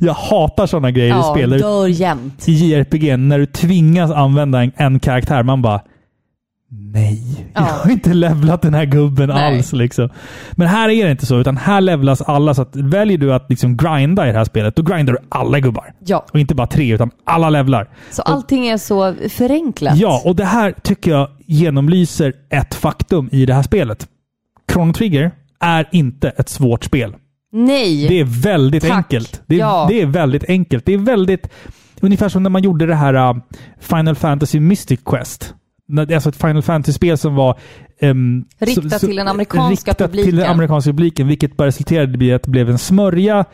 [0.00, 1.50] jag hatar sådana grejer i ja, spel.
[1.50, 2.48] där du dör jämt.
[2.48, 5.80] i JRPG, när du tvingas använda en, en karaktär, man bara
[6.70, 7.22] Nej,
[7.54, 7.66] jag Ja.
[7.66, 9.56] har inte levlat den här gubben Nej.
[9.56, 9.72] alls.
[9.72, 10.08] Liksom.
[10.52, 12.54] Men här är det inte så, utan här levlas alla.
[12.54, 15.60] Så att väljer du att liksom grinda i det här spelet, då grindar du alla
[15.60, 15.92] gubbar.
[16.06, 17.88] Ja, Och inte bara tre, utan alla levlar.
[18.10, 19.96] så allting är så förenklat.
[19.96, 24.08] Ja, och det här tycker jag genomlyser ett faktum i det här spelet.
[24.72, 25.30] Chrono Trigger
[25.60, 27.14] är inte ett svårt spel.
[27.52, 28.08] Nej.
[28.08, 28.92] Det är väldigt Tack.
[28.96, 29.42] enkelt.
[29.46, 29.86] Det är, Ja.
[29.88, 30.86] det är väldigt enkelt.
[30.86, 31.48] Det är väldigt...
[32.00, 33.36] Ungefär som när man gjorde det här uh,
[33.80, 35.54] Final Fantasy Mystic Quest.
[35.98, 37.58] Alltså ett Final Fantasy-spel som var...
[38.00, 40.24] Um, Riktat till den amerikanska publiken.
[40.24, 43.44] till den amerikanska publiken, vilket bara resulterade i att det blev en smörja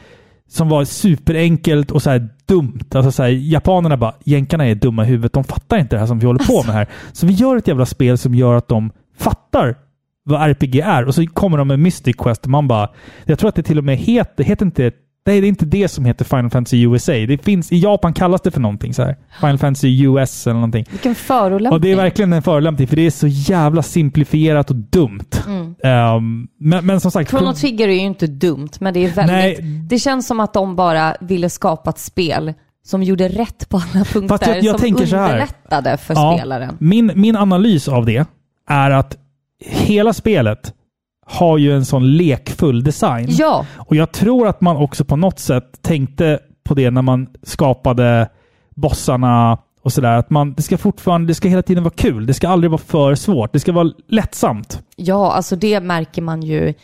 [0.49, 2.81] som var superenkelt och så här dumt.
[2.95, 5.33] Alltså så här, japanerna bara, jänkarna är dumma i huvudet.
[5.33, 6.89] De fattar inte det här som vi håller på med här.
[7.13, 9.77] Så vi gör ett jävla spel som gör att de fattar
[10.25, 11.05] vad RPG är.
[11.05, 12.89] Och så kommer de med Mystic Quest och man bara...
[13.25, 14.45] Jag tror att det till och med heter...
[14.45, 14.93] Heter inte...
[15.27, 17.13] Nej, det är inte det som heter Final Fantasy USA.
[17.13, 19.17] Det finns, I Japan kallas det för någonting så här.
[19.41, 20.85] Final Fantasy US eller någonting.
[20.91, 21.73] Vilken förolämpning.
[21.73, 25.31] Och det är verkligen en förolämpning för det är så jävla simplifierat och dumt.
[25.47, 25.75] Mm.
[25.85, 27.31] Ehm, men, men som sagt...
[27.31, 29.33] Chrono Trigger är ju inte dumt, men det är väldigt...
[29.37, 29.57] Nej.
[29.89, 32.55] Det känns som att de bara ville skapa ett spel
[32.85, 34.29] som gjorde rätt på alla punkter.
[34.29, 35.25] Fast jag- jag som tänker så här.
[35.25, 36.77] underlättade för Ja, spelaren.
[36.81, 38.25] Min, min analys av det
[38.69, 39.17] är att
[39.65, 40.75] hela spelet
[41.27, 43.27] har ju en sån lekfull design.
[43.31, 47.27] Ja, Och jag tror att man också på något sätt tänkte på det när man
[47.43, 48.29] skapade
[48.75, 50.17] bossarna och sådär.
[50.19, 52.27] Att man, det ska fortfarande, det ska hela tiden vara kul.
[52.27, 53.53] Det ska aldrig vara för svårt.
[53.53, 54.83] Det ska vara lättsamt.
[54.97, 56.75] ja, alltså det märker man ju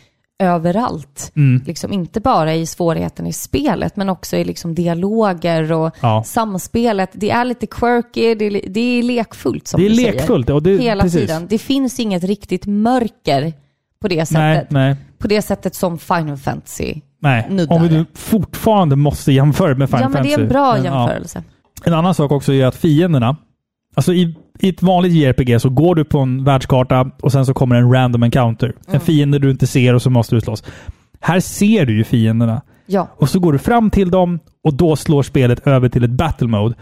[0.43, 1.31] överallt.
[1.35, 1.63] Mm.
[1.65, 6.23] Liksom inte bara i svårigheten i spelet, men också i liksom dialoger och Ja.
[6.25, 7.09] samspelet.
[7.13, 10.11] Det är lite quirky, det är, det är lekfullt som Det är du säger.
[10.13, 10.49] lekfullt.
[10.49, 11.21] Och det, Hela precis.
[11.21, 11.47] tiden.
[11.49, 13.53] Det finns inget riktigt mörker
[14.01, 14.71] på det Nej, sättet.
[14.71, 16.95] nej, På det sättet som Final Fantasy.
[17.21, 17.47] nej.
[17.49, 20.41] Nuddar Om vi nu fortfarande måste jämföra med Final ja, men det är Fantasy.
[20.43, 20.99] en bra Men, ja.
[21.01, 21.43] jämförelse.
[21.83, 23.35] En annan sak också är att fienderna,
[23.95, 27.53] alltså i, i ett vanligt JRPG så går du på en världskarta och sen så
[27.53, 28.73] kommer en random encounter.
[28.87, 30.63] En fiende du inte ser och så måste du slåss.
[31.19, 32.61] Här ser du ju fienderna.
[32.85, 36.09] Ja, Och så går du fram till dem och då slår spelet över till ett
[36.11, 36.75] battle mode.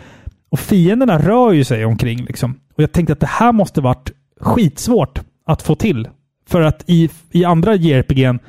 [0.49, 2.52] Och fienderna rör ju sig omkring liksom.
[2.76, 4.11] Och jag tänkte att det här måste varit
[4.41, 6.07] skitsvårt att få till.
[6.48, 8.40] För att i, i andra JRPG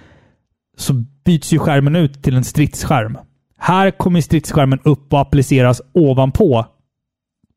[0.77, 0.93] så
[1.25, 3.19] byts ju skärmen ut till en stridsskärm.
[3.59, 6.66] Här kommer stridsskärmen upp och appliceras ovanpå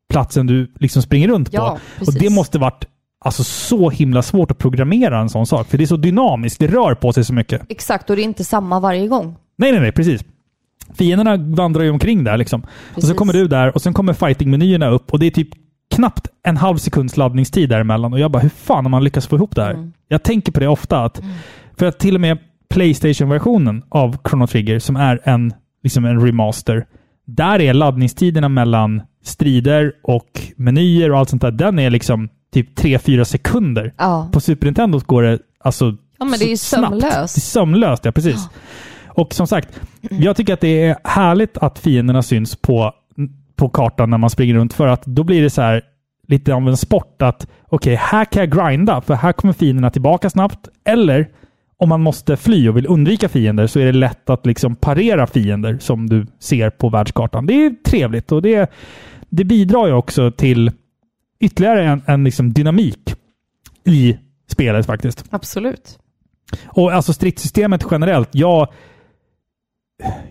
[0.08, 1.56] platsen du liksom springer runt på.
[1.56, 2.14] Ja, och precis.
[2.14, 2.84] det måste varit
[3.24, 5.68] alltså, så himla svårt att programmera en sån sak.
[5.68, 6.60] För det är så dynamiskt.
[6.60, 7.62] Det rör på sig så mycket.
[7.68, 8.10] exakt.
[8.10, 9.36] Och det är inte samma varje gång.
[9.56, 10.24] Nej, nej, nej, precis.
[10.94, 12.66] Fienderna vandrar ju omkring där liksom.
[12.94, 15.48] Och så kommer du där och sen kommer fighting-menyerna upp och det är typ
[15.96, 18.12] knappt en halv sekunds laddningstid däremellan.
[18.12, 19.70] Och jag bara, hur fan har man lyckats få ihop det här?
[19.74, 19.92] Mm.
[20.08, 21.04] Jag tänker på det ofta.
[21.04, 21.20] att
[21.78, 22.38] För att till och med
[22.68, 25.52] Playstation-versionen av Chrono Trigger, som är en,
[25.82, 26.86] liksom en remaster,
[27.26, 32.78] där är laddningstiderna mellan strider och menyer och allt sånt där, den är liksom typ
[32.78, 33.94] 3-4 sekunder.
[33.98, 36.88] Ja, På Super Nintendo går det alltså ja men det är ju snabbt.
[36.88, 37.34] sömlöst.
[37.34, 38.48] Det är sömlöst, ja precis.
[39.06, 42.92] Och som sagt, jag tycker att det är härligt att fienderna syns på,
[43.56, 44.72] på kartan när man springer runt.
[44.72, 45.82] För att då blir det så här
[46.28, 50.30] lite av en sport att okej, här kan jag grinda för här kommer fienderna tillbaka
[50.30, 50.68] snabbt.
[50.84, 51.28] Eller
[51.76, 55.26] om man måste fly och vill undvika fiender så är det lätt att liksom parera
[55.26, 57.46] fiender som du ser på världskartan.
[57.46, 58.72] Det är trevligt och det,
[59.30, 60.70] det bidrar ju också till
[61.40, 63.14] ytterligare en, en liksom dynamik
[63.84, 64.18] i
[64.50, 65.24] spelet faktiskt.
[65.30, 65.98] Absolut.
[66.64, 68.68] Och alltså stridssystemet generellt, jag,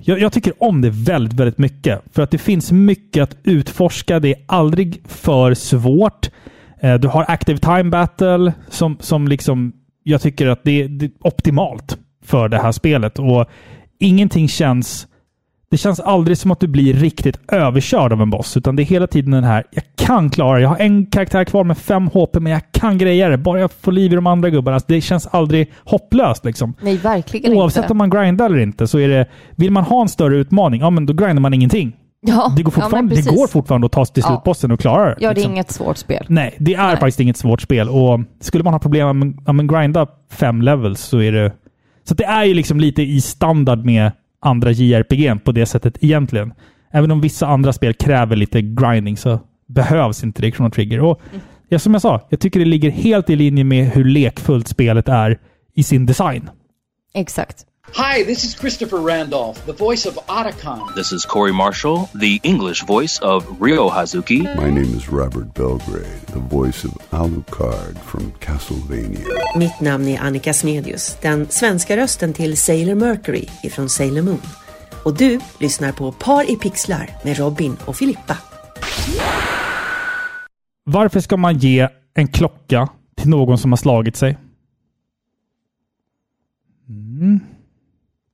[0.01, 2.01] jag, jag tycker om det väldigt, väldigt mycket.
[2.11, 4.19] För att det finns mycket att utforska.
[4.19, 6.29] Det är aldrig för svårt.
[6.81, 9.73] Eh, Du har Active Time Battle som, som liksom,
[10.03, 13.19] jag tycker att det, det är optimalt för det här spelet.
[13.19, 13.45] Och
[13.99, 15.07] ingenting känns...
[15.71, 18.85] Det känns aldrig som att du blir riktigt överkörd av en boss, utan det är
[18.85, 20.61] hela tiden den här, jag kan klara det.
[20.61, 23.37] Jag har en karaktär kvar med fem HP, men jag kan greja det.
[23.37, 24.75] Bara jag får liv i de andra gubbarna.
[24.75, 26.73] Alltså, det känns aldrig hopplöst liksom.
[26.81, 27.91] Nej, verkligen Oavsett inte.
[27.93, 29.25] om man grindar eller inte så är det,
[29.55, 31.95] vill man ha en större utmaning, ja men då grindar man ingenting.
[32.27, 33.37] Ja, Det går, ja, fortfarande, det precis.
[33.39, 34.29] går fortfarande att ta sig till Ja.
[34.29, 35.15] slutbossen och klara det.
[35.19, 35.51] Ja, det är liksom.
[35.53, 36.25] inget svårt spel.
[36.29, 36.97] Nej, det är Nej.
[36.97, 37.89] faktiskt inget svårt spel.
[37.89, 41.51] Och skulle man ha problem med ja, men grinda fem levels så är det...
[42.03, 44.11] Så att det är ju liksom lite i standard med
[44.41, 46.53] andra JRPG på det sättet egentligen.
[46.91, 50.99] Även om vissa andra spel kräver lite grinding så behövs inte det i Chrono Trigger.
[50.99, 51.21] Och
[51.67, 55.09] ja, som jag sa, jag tycker det ligger helt i linje med hur lekfullt spelet
[55.09, 55.39] är
[55.75, 56.49] i sin design.
[57.13, 57.65] Exakt.
[57.93, 60.95] Hi, this is Christopher Randolph, the voice of Otacon.
[60.95, 64.43] This is Corey Marshall, the English voice of Ryo Hazuki.
[64.55, 69.27] My name is Robert Belgrade, the voice of Alucard from Castlevania.
[69.55, 74.41] Mitt namn är Annika Smedius, den svenska rösten till Sailor Mercury ifrån Sailor Moon.
[75.03, 78.37] Och du lyssnar på Par i pixlar med Robin och Filippa.
[80.83, 84.37] Varför ska man ge en klocka till någon som har slagit sig?
[86.89, 87.39] Mm.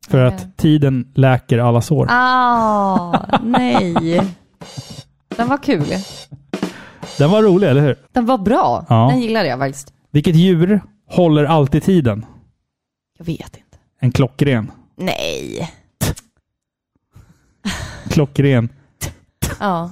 [0.08, 0.28] För Ja.
[0.28, 2.08] att tiden läker alla sår.
[2.10, 4.22] Ah, nej.
[5.36, 5.86] Den var kul.
[7.18, 7.96] Den var rolig, eller hur?
[8.12, 8.86] Den var bra.
[8.90, 9.08] Ja.
[9.12, 9.94] Den gillade jag faktiskt.
[10.12, 12.26] Vilket djur håller alltid tiden?
[13.18, 13.78] Jag vet inte.
[14.00, 14.72] En klockren.
[14.98, 15.72] Nej.
[18.10, 18.70] Klockren.
[19.60, 19.92] Ja,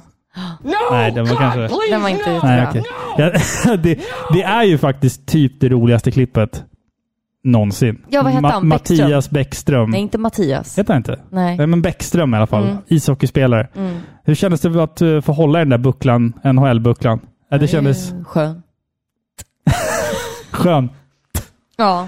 [0.91, 1.59] Nej, den var kanske...
[1.91, 2.69] den var inte Nej, jättebra.
[2.69, 2.83] okej.
[3.65, 3.99] Ja, det,
[4.33, 6.63] det är ju faktiskt typ det roligaste klippet
[7.45, 8.01] någonsin.
[8.09, 8.69] Ja, vad heter han?
[8.69, 8.97] Bäckström?
[8.99, 9.89] Mattias Bäckström.
[9.89, 10.77] Nej, inte Mattias.
[10.79, 11.19] Heter han inte?
[11.29, 11.57] Nej.
[11.57, 12.63] Nej, men Bäckström i alla fall.
[12.63, 12.77] Mm.
[12.87, 13.67] Ishockeyspelare.
[13.75, 13.95] Mm.
[14.23, 17.19] Hur kändes det att uh, få hålla i den där bucklan, NHL-bucklan?
[17.49, 18.61] Ja, det kändes Eh, Skön.
[20.51, 20.91] skönt.
[21.77, 22.07] Ja.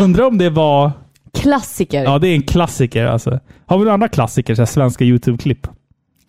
[0.00, 0.92] Undrar om det var...
[1.34, 2.02] Klassiker.
[2.04, 3.40] Ja, det är en klassiker alltså.
[3.66, 5.66] Har vi några andra klassiker, så här svenska YouTube-klipp?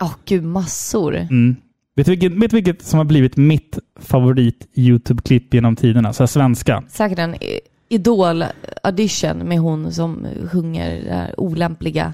[0.02, 1.16] Åh gud, massor.
[1.16, 1.56] Mm.
[1.96, 6.14] Vet du vilket, vet du vilket som har blivit mitt favorit YouTube-klipp genom tiderna?
[6.14, 6.84] Så här svenska.
[6.88, 12.14] Säkert en i- Idol-audition med hon som sjunger det där olämpliga.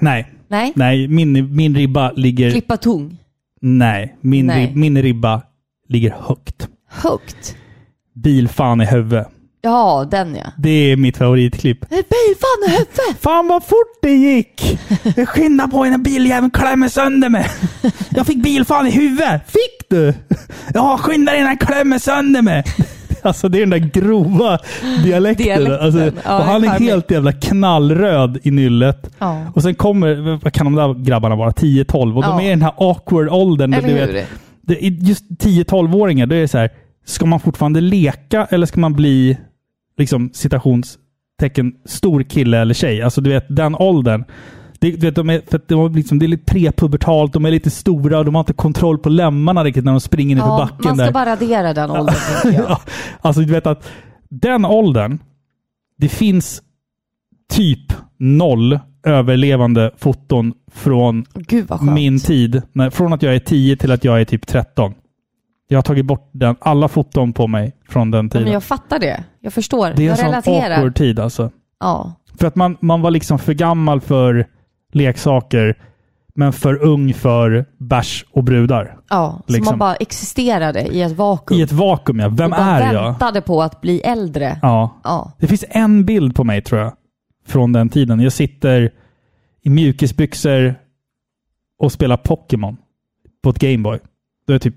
[0.00, 0.72] Nej, Nej?
[0.76, 2.50] nej min, min ribba ligger...
[2.50, 3.16] Klippa tung.
[3.60, 4.66] Nej, min, Nej.
[4.66, 5.42] Rib, min ribba
[5.88, 6.68] ligger högt.
[6.88, 7.56] Högt.
[8.14, 9.28] Bilfan i huvudet.
[9.60, 10.52] Ja, den ja.
[10.58, 11.84] Det är mitt favoritklipp.
[11.90, 12.02] Hej,
[12.40, 12.98] fan i huvudet!
[13.20, 14.78] Fan vad fort det gick!
[15.16, 17.46] Jag skyndade på innan biljäveln klämmer sönder mig.
[18.10, 19.42] Jag fick bilfan i huvudet.
[19.46, 20.14] Fick du?
[20.74, 22.64] Ja, skynda dig innan han klämmer sönder mig.
[23.24, 24.58] Alltså det är den där grova
[25.04, 25.46] dialekten.
[25.46, 25.80] Dialekten.
[25.80, 29.10] Alltså, Ja, och han är helt jävla knallröd i nyllet.
[29.18, 29.46] Ja.
[29.54, 32.16] Och sen kommer, vad kan de där grabbarna vara, 10-12?
[32.16, 32.40] Och de Ja.
[32.42, 33.70] är i den här awkward åldern.
[33.70, 34.12] där Eller du hur?
[34.12, 34.26] vet,
[34.62, 36.70] det, är just 10-12-åringar, då är det så här,
[37.06, 39.36] ska man fortfarande leka eller ska man bli,
[39.98, 43.02] liksom citationstecken, stor kille eller tjej?
[43.02, 44.24] Alltså du vet, den åldern.
[44.90, 47.70] Det, vet, de är, för de har liksom, det är lite prepubertalt, de är lite
[47.70, 50.56] stora och de har inte kontroll på lemmarna riktigt när de springer ner för Ja,
[50.58, 50.76] backen.
[50.84, 51.12] man ska där.
[51.12, 52.14] bara radera den åldern.
[52.68, 52.80] Ja,
[53.20, 53.88] alltså du vet att
[54.28, 55.18] den åldern,
[55.98, 56.62] det finns
[57.52, 61.24] typ noll överlevande foton från
[61.80, 62.62] min tid.
[62.72, 64.94] När, från att jag är 10 till att jag är typ 13.
[65.68, 68.44] Jag har tagit bort den, alla foton på mig från den Ja, tiden.
[68.44, 69.24] men jag fattar det.
[69.40, 69.86] Jag förstår.
[69.86, 70.74] det är en jag sån relaterar.
[70.76, 71.50] awkward tid alltså.
[71.80, 72.12] Ja.
[72.38, 74.46] För att man, man var liksom för gammal för
[74.94, 75.78] leksaker,
[76.34, 78.98] men för ung för bärs och brudar.
[79.10, 79.42] ja.
[79.46, 79.72] Så Liksom.
[79.72, 81.60] man bara existerade i ett vakuum.
[81.60, 82.28] I ett vakuum ja.
[82.28, 83.02] Vem och är jag?
[83.04, 84.58] väntade på att bli äldre.
[84.62, 85.00] Ja.
[85.04, 85.32] Ja.
[85.38, 86.92] Det finns en bild på mig tror jag.
[87.46, 88.20] Från den tiden.
[88.20, 88.90] Jag sitter
[89.62, 90.74] i mjukisbyxor
[91.78, 92.76] och spelar Pokémon
[93.42, 93.98] på ett Gameboy.
[94.46, 94.74] Då är jag typ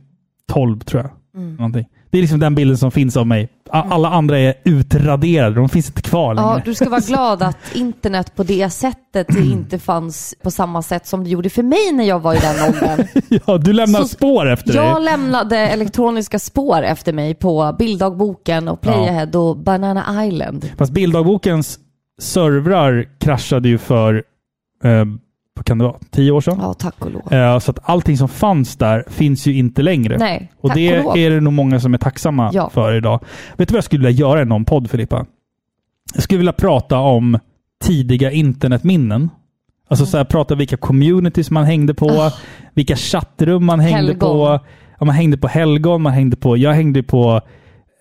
[0.51, 1.11] 12 tror jag.
[1.41, 1.55] Mm.
[1.55, 1.85] Någonting.
[2.09, 3.49] Det är liksom den bilden som finns av mig.
[3.71, 5.55] Alla andra är utraderade.
[5.55, 6.61] De finns inte kvar Ja, längre.
[6.65, 11.23] du ska vara glad att internet på det sättet inte fanns på samma sätt som
[11.23, 13.07] det gjorde för mig när jag var i den åldern.
[13.47, 15.03] Ja, du lämnar Så- spår efter Jag dig.
[15.03, 20.69] lämnade elektroniska spår efter mig på bilddagboken och Playahead och Banana Island.
[20.77, 21.79] Fast bilddaggbokens
[22.21, 24.23] servrar kraschade ju för,
[24.83, 25.05] eh,
[25.63, 26.57] kan det vara, tio år sedan?
[26.61, 27.33] Ja, tack och lov.
[27.33, 30.17] Eh, så att allting som fanns där finns ju inte längre.
[30.17, 31.17] Nej, Och tack det och lov.
[31.17, 32.69] är det nog många som är tacksamma Ja.
[32.69, 33.19] för idag.
[33.57, 35.25] Vet du vad jag skulle vilja göra i någon podd, Filippa?
[36.13, 37.39] Jag skulle vilja prata om
[37.83, 39.29] tidiga internetminnen.
[39.89, 42.31] Alltså så här, prata vilka communities man hängde på,
[42.73, 44.19] vilka chattrum man hängde Helgon.
[44.19, 44.59] på.
[44.99, 46.57] Ja, man hängde på helgon, man hängde på...
[46.57, 47.41] Jag hängde på...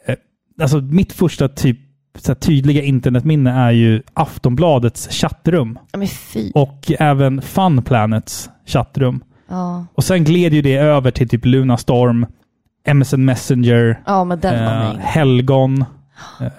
[0.07, 0.15] Eh,
[0.63, 1.79] alltså mitt första typ
[2.19, 5.79] så tydliga internetminne är ju Aftonbladets chattrum.
[5.97, 6.53] Men.
[6.55, 9.25] Och även Fun Planets chattrum.
[9.49, 12.27] Ja, Och sen gled ju det över till typ Lunarstorm,
[12.95, 14.97] MSN Messenger, ja men eh.
[14.99, 15.85] Helgon,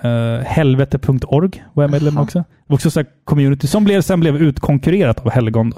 [0.02, 2.24] eh, helvete.org var jag medlem Jaha.
[2.24, 2.40] också.
[2.40, 5.70] Det var också så community som blev, sen blev utkonkurrerat av Helgon.
[5.70, 5.78] Då.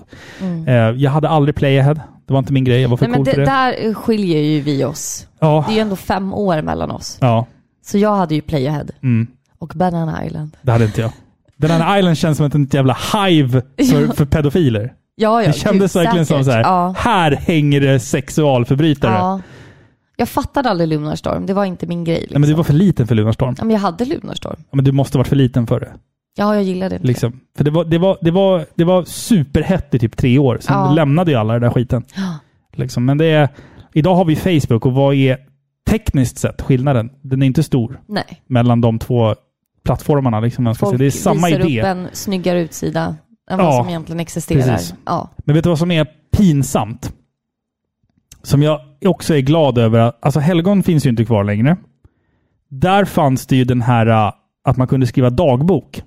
[0.71, 1.95] Eh, jag hade aldrig Playahead.
[2.27, 2.81] Det var inte min grej.
[2.81, 3.21] Jag var för Mm.
[3.23, 3.85] Nej, men cool det, för det.
[3.89, 5.27] där skiljer ju vi oss.
[5.39, 7.17] Ja, Det är ju ändå fem år mellan oss.
[7.21, 7.45] ja
[7.85, 9.27] Så jag hade ju Playahead mm,
[9.59, 10.57] och Banana Island.
[10.61, 11.11] det hade inte jag.
[11.69, 14.93] Här Island känns som ett jävla hive för, för pedofiler.
[15.15, 16.45] Ja, ja, det kändes gud, verkligen som säkert.
[16.45, 16.93] så här, Ja.
[16.97, 19.13] här hänger det sexualförbrytare.
[19.13, 19.41] ja.
[20.15, 21.45] Jag fattade aldrig Lunarstorm.
[21.45, 22.15] Det var inte min grej.
[22.19, 22.33] Liksom.
[22.33, 23.55] Nej, men du var för liten för Lunarstorm.
[23.57, 24.55] ja, men jag hade Lunarstorm.
[24.59, 25.89] Ja, men du måste ha varit för liten för det.
[26.37, 27.07] Ja, jag gillade det.
[27.07, 27.39] Liksom.
[27.57, 30.57] För det var, det, var, det, var, det var superhett i typ tre år.
[30.61, 30.91] Sen Ja.
[30.91, 32.03] lämnade ju alla den där skiten.
[32.15, 32.39] Ja.
[32.73, 33.05] Liksom.
[33.05, 33.49] Men det är,
[33.93, 35.37] idag har vi Facebook och vad är
[35.89, 37.09] tekniskt sett skillnaden?
[37.21, 38.41] Den är inte stor Nej.
[38.47, 39.35] mellan de två
[39.89, 40.39] plattformarna.
[40.39, 40.89] Liksom, man ska säga.
[40.91, 41.79] Folk Det är samma visar idé.
[41.81, 43.15] upp en snyggare utsida
[43.51, 44.61] än Ja, vad som egentligen existerar.
[44.61, 44.93] precis.
[45.05, 45.29] Ja.
[45.37, 46.07] Men vet du vad som är
[46.37, 47.13] pinsamt?
[48.43, 50.11] Som jag också är glad över.
[50.21, 51.77] Alltså Helgon finns ju inte kvar längre.
[52.69, 54.33] Där fanns det ju den här äh,
[54.63, 56.03] att man kunde skriva dagbok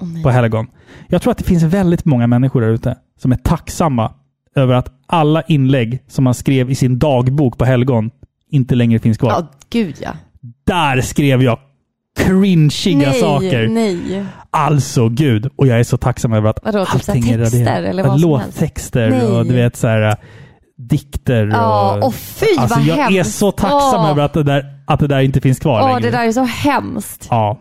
[0.00, 0.22] nej.
[0.22, 0.66] på Helgon.
[1.08, 4.12] Jag tror att det finns väldigt många människor där ute som är tacksamma
[4.54, 8.10] över att alla inlägg som man skrev i sin dagbok på Helgon
[8.50, 9.30] inte längre finns kvar.
[9.30, 10.10] Ja, gud ja.
[10.64, 11.58] Där skrev jag
[12.18, 13.68] cringiga nej, saker.
[13.68, 14.24] nej.
[14.50, 15.50] Alltså gud.
[15.56, 17.88] Och jag är så tacksam över att Vadå, typ allting är texter raderat.
[17.90, 18.20] eller vad?
[18.20, 19.26] Låttexter Nej.
[19.26, 20.16] och du vet så här
[20.78, 21.46] dikter.
[21.46, 23.18] Ja, och, och fy alltså, vad jag hemskt.
[23.18, 24.10] är så tacksam Åh.
[24.10, 26.00] över att det, där, att det där inte finns kvar Åh, längre.
[26.00, 27.26] det där är så hemskt.
[27.30, 27.58] Ja.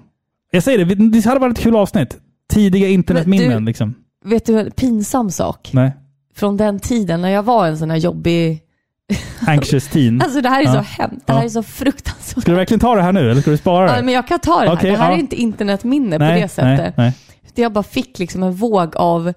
[0.52, 2.18] Jag säger det, det hade varit ett kul avsnitt.
[2.54, 3.94] Tidiga internetminnen liksom.
[4.26, 5.70] Vet du en pinsam sak?
[5.74, 5.92] Nej.
[6.36, 8.62] Från den tiden när jag var en sån här jobbig...
[9.48, 10.22] Anxious teen.
[10.22, 10.72] Alltså det här är Ja.
[10.74, 11.28] så hemskt.
[11.28, 11.46] Det här Ja.
[11.46, 12.42] är så fruktansvärt.
[12.42, 14.04] Ska du verkligen ta det här nu eller ska du spara Ja, det?
[14.04, 14.76] men jag kan ta det här.
[14.76, 15.16] Okej, det här ja.
[15.16, 16.80] är inte internetminne nej, på det sättet.
[16.80, 17.14] Nej, nej.
[17.56, 19.34] Jag bara fick liksom en våg av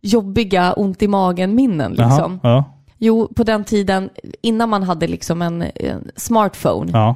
[0.00, 1.94] jobbiga ont i magen-minnen.
[1.98, 2.40] Jaha, Liksom.
[2.42, 2.64] Ja,
[2.98, 4.10] Jo, på den tiden
[4.42, 7.14] innan man hade liksom en, en smartphone, ja.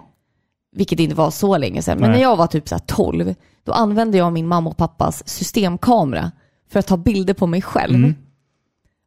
[0.76, 3.34] vilket inte var så länge sedan, men när jag var typ så här 12,
[3.64, 6.30] då använde jag min mamma och pappas systemkamera
[6.72, 7.94] för att ta bilder på mig själv.
[7.94, 8.14] Mm.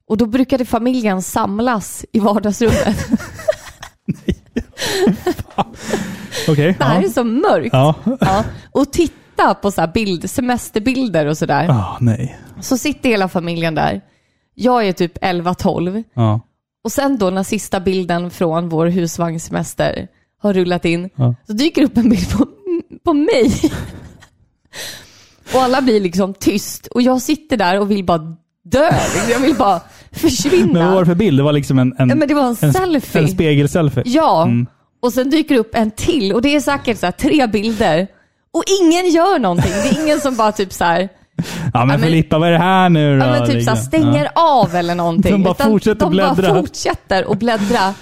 [0.10, 2.98] Och då brukade familjen samlas i vardagsrummet.
[6.48, 6.76] Okej.
[6.80, 7.08] Det här ja.
[7.08, 7.70] är så mörkt.
[7.74, 7.96] Ja.
[8.20, 8.44] Ja.
[8.72, 11.70] Och titta på så här bild, semesterbilder och sådär.
[11.70, 12.40] Ah, nej.
[12.62, 14.02] Så sitter hela familjen där.
[14.56, 16.04] Jag är typ 11-12.
[16.14, 16.40] Ja.
[16.84, 20.08] Och sen då när sista bilden från vår husvagnssemester
[20.42, 21.36] har rullat in, Ja.
[21.48, 22.48] så dyker upp en bild på,
[23.04, 23.52] på mig.
[25.54, 26.88] och alla blir liksom tyst.
[26.88, 28.92] Och jag sitter där och vill bara dö.
[29.30, 29.82] Jag vill bara
[30.12, 31.00] Men vad var försvinna.
[31.00, 31.40] det för bild?
[31.40, 33.22] Det var liksom en, en, Ja, men det var en, en, selfie.
[33.22, 34.04] en spegelselfie?
[34.06, 34.68] Ja, Mm.
[35.02, 38.08] Och sen dyker det upp en till och det är säkert så här, tre bilder.
[38.54, 39.72] Och ingen gör någonting.
[39.72, 41.10] Det är ingen som bara typ så här,
[41.74, 43.26] Ja men, Filippa, vad är det här nu då?
[43.26, 45.32] ja, men typ så här, stänger av eller någonting.
[45.32, 46.56] De bara Utan fortsätter de bara bläddra.
[46.62, 47.94] fortsätter att bläddra.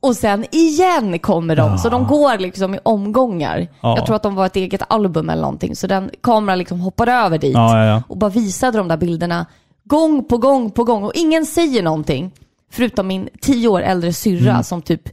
[0.00, 1.78] Och sen igen kommer de.
[1.78, 3.68] Så de går liksom i omgångar.
[3.80, 3.96] Ja.
[3.96, 5.76] Jag tror att de var ett eget album eller någonting.
[5.76, 7.54] Så den kameran liksom hoppade över dit.
[7.54, 8.02] Ja, ja, ja.
[8.08, 9.46] Och bara visade de där bilderna
[9.88, 11.04] gång på gång på gång.
[11.04, 12.30] Och ingen säger någonting.
[12.72, 14.62] Förutom min tio år äldre syrra Mm.
[14.62, 15.08] som typ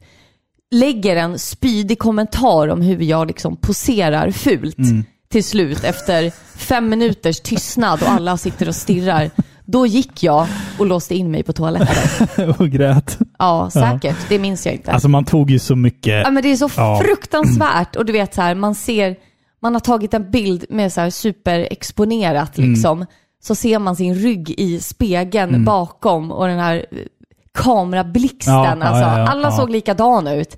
[0.72, 5.04] lägger en spydig kommentar om hur jag liksom poserar fult Mm.
[5.32, 9.30] till slut efter fem minuters tystnad och alla sitter och stirrar.
[9.66, 10.48] Då gick jag
[10.80, 12.50] och låste in mig på toaletten.
[12.60, 13.18] och grät.
[13.40, 14.16] Ja, säkert.
[14.30, 14.92] Det minns jag inte.
[14.92, 16.22] Alltså man tog ju så mycket.
[16.24, 17.02] ja, men det är så Ja.
[17.06, 17.96] fruktansvärt.
[17.96, 19.16] Och du vet så här, man ser,
[19.62, 22.76] man har tagit en bild med så här superexponerat Mm.
[23.44, 25.66] Så ser man sin rygg i spegeln Mm.
[25.66, 26.86] bakom och den här
[27.54, 28.54] kamerablixten.
[28.54, 30.58] Ja, alltså, ja, ja, alla såg likadana ut.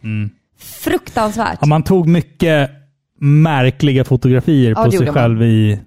[0.59, 1.57] Fruktansvärt.
[1.61, 2.71] Ja, man tog mycket
[3.19, 5.13] märkliga fotografier på sig gjorde man.
[5.13, 5.79] själv i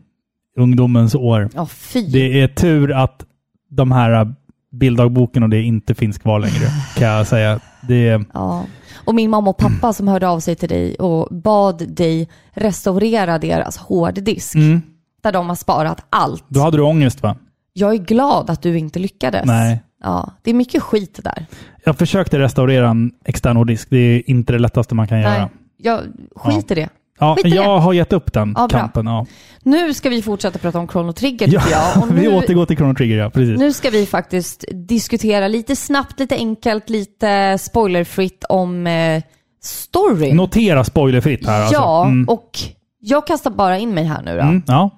[0.58, 1.66] ungdomens år.
[1.68, 2.06] Fy.
[2.06, 3.24] Det är tur att
[3.70, 4.34] de här
[4.72, 6.66] bilddagboken och det inte finns kvar längre,
[6.96, 7.60] kan jag säga.
[7.88, 8.64] Det Ja.
[8.94, 13.38] Och min mamma och pappa som hörde av sig till dig och bad dig restaurera
[13.38, 14.54] deras hårddisk.
[14.54, 14.82] mm.
[15.28, 16.44] Där de har sparat allt.
[16.48, 17.36] Då hade du ångest va?
[17.72, 19.46] Jag är glad att du inte lyckades.
[19.46, 19.80] Nej.
[20.04, 21.46] Ja, det är mycket skit där.
[21.84, 23.90] Jag försökte restaurera en extern hårddisk.
[23.90, 25.38] Det är inte det lättaste man kan göra.
[25.38, 26.00] Nej, jag
[26.36, 26.88] skit i det.
[27.20, 27.80] Ja, Skit jag det.
[27.82, 29.06] har gett upp den Ja, kampen.
[29.06, 29.26] Ja.
[29.62, 32.02] Nu ska vi fortsätta prata om Chrono Trigger Ja, jag.
[32.02, 33.30] Och vi nu, återgår till Chrono Trigger, ja.
[33.30, 33.58] Precis.
[33.58, 39.22] nu ska vi faktiskt diskutera lite snabbt, lite enkelt, lite spoilerfritt om eh,
[39.62, 40.36] storyn.
[40.36, 41.60] Notera spoilerfritt här.
[41.60, 41.74] Alltså.
[41.74, 42.28] Ja, Mm.
[42.28, 42.58] och
[43.00, 44.42] jag kastar bara in mig här nu då.
[44.42, 44.97] Mm, ja.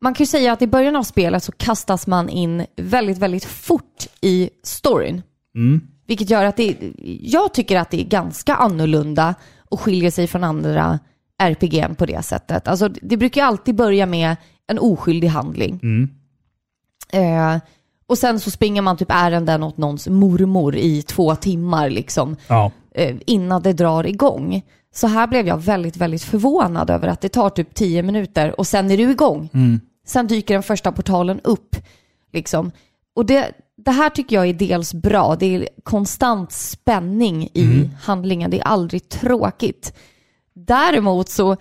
[0.00, 3.44] Man kan ju säga att i början av spelet så kastas man in väldigt, väldigt
[3.44, 5.22] fort i storyn.
[5.54, 5.80] Mm.
[6.06, 6.76] Vilket gör att det,
[7.20, 9.34] jag tycker att det är ganska annorlunda
[9.70, 10.98] och skiljer sig från andra
[11.42, 12.68] RPG på det sättet.
[12.68, 15.80] Alltså det brukar ju alltid börja med en oskyldig handling.
[15.82, 16.10] Mm.
[17.12, 17.60] Eh,
[18.06, 22.70] och sen så springer man typ ärenden åt någons mormor i två timmar liksom Ja.
[22.94, 24.62] eh, innan det drar igång.
[24.94, 28.66] Så här blev jag väldigt, väldigt förvånad över att det tar typ tio minuter och
[28.66, 29.48] sen är du igång.
[30.06, 31.76] Sen dyker den första portalen upp.
[32.32, 32.70] Liksom.
[33.14, 35.36] Och det, det här tycker jag är dels bra.
[35.36, 38.50] Det är konstant spänning i handlingen.
[38.50, 39.94] Det är aldrig tråkigt.
[40.54, 41.56] Däremot så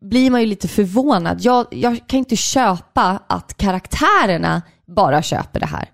[0.00, 1.38] blir man ju lite förvånad.
[1.40, 5.88] Jag, jag kan inte köpa att karaktärerna bara köper det här.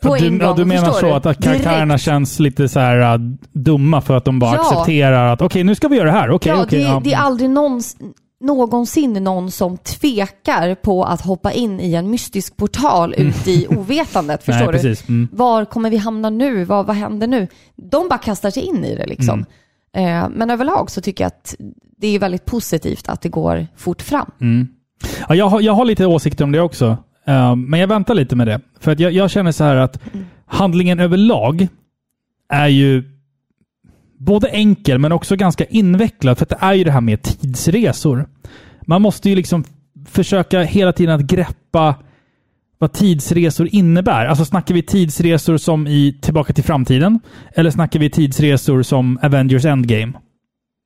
[0.00, 1.12] På du, en gång, du menar så du?
[1.12, 2.04] att, karaktärerna Direkt.
[2.04, 4.60] känns lite så här uh, dumma för att de bara Ja.
[4.60, 6.30] accepterar att okej, nu ska vi göra det här.
[6.30, 6.78] Okej, Ja, okej.
[6.78, 7.00] det, ja.
[7.04, 7.96] det är aldrig någons,
[8.40, 14.42] någonsin någon som tvekar på att hoppa in i en mystisk portal ut i ovetandet.
[14.46, 14.78] Nej, Förstår du?
[14.78, 15.08] precis.
[15.08, 15.28] Mm.
[15.32, 16.64] Var kommer vi hamna nu?
[16.64, 17.48] Vad, vad händer nu?
[17.76, 19.44] De bara kastar sig in i det liksom.
[19.96, 20.22] Mm.
[20.24, 21.54] Eh, men överlag så tycker jag att
[21.98, 24.30] det är väldigt positivt att det går fort fram.
[24.40, 24.68] Mm.
[25.28, 26.96] Ja, jag, har, jag har lite åsikter om det också.
[27.24, 28.60] Ehm, men jag väntar lite med det.
[28.80, 30.00] För att jag, jag känner så här att
[30.46, 31.68] handlingen överlag
[32.48, 33.04] är ju
[34.18, 36.38] både enkel men också ganska invecklad.
[36.38, 38.28] För att det är ju det här med tidsresor.
[38.86, 39.64] Man måste ju liksom
[40.06, 41.94] försöka hela tiden att greppa
[42.78, 44.26] vad tidsresor innebär.
[44.26, 47.20] Alltså snackar vi tidsresor som i Tillbaka till framtiden?
[47.54, 50.12] Eller snackar vi tidsresor som Avengers Endgame?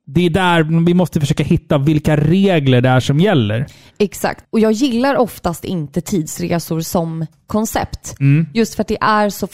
[0.09, 3.67] Det är där vi måste försöka hitta vilka regler det är som gäller.
[3.99, 4.45] Exakt.
[4.51, 8.15] Och jag gillar oftast inte tidsresor som koncept.
[8.21, 8.47] Mm.
[8.55, 9.49] Just för att det är så,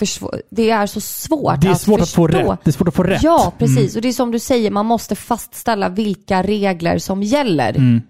[0.50, 2.50] det är så svårt Det är att svårt att få förstå.
[2.52, 2.58] rätt.
[2.64, 3.22] Det är svårt att få rätt.
[3.22, 3.96] Ja, precis.
[3.96, 7.70] Och det är som du säger, man måste fastställa vilka regler som gäller.
[7.76, 8.00] Mm.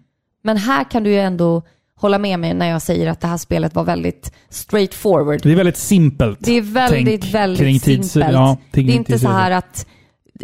[0.44, 1.62] Men här kan du ju ändå
[1.94, 5.40] hålla med mig när jag säger att det här spelet var väldigt straightforward.
[5.43, 6.39] Det är väldigt simpelt.
[6.40, 8.32] Det är väldigt, Tänk väldigt simpelt.
[8.32, 9.86] ja, det är inte så här att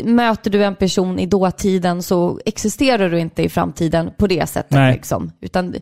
[0.05, 4.71] möter du en person i dåtiden så existerar du inte i framtiden på det sättet.
[4.71, 4.93] Nej.
[4.93, 5.33] Liksom.
[5.41, 5.75] Utan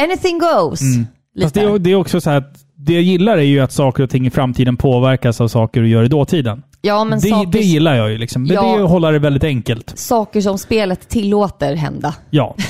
[0.00, 0.80] anything goes.
[0.80, 1.60] Fast Lite.
[1.60, 4.02] det, är, det är också så här att det jag gillar är ju att saker
[4.02, 6.62] och ting i framtiden påverkas av saker du gör i dåtiden.
[6.80, 8.42] ja, men Det, saker, det gillar jag ju liksom.
[8.42, 8.62] Men Ja.
[8.62, 9.98] Det är ju att hålla det väldigt enkelt.
[9.98, 12.14] saker som spelet tillåter hända.
[12.30, 12.56] Ja.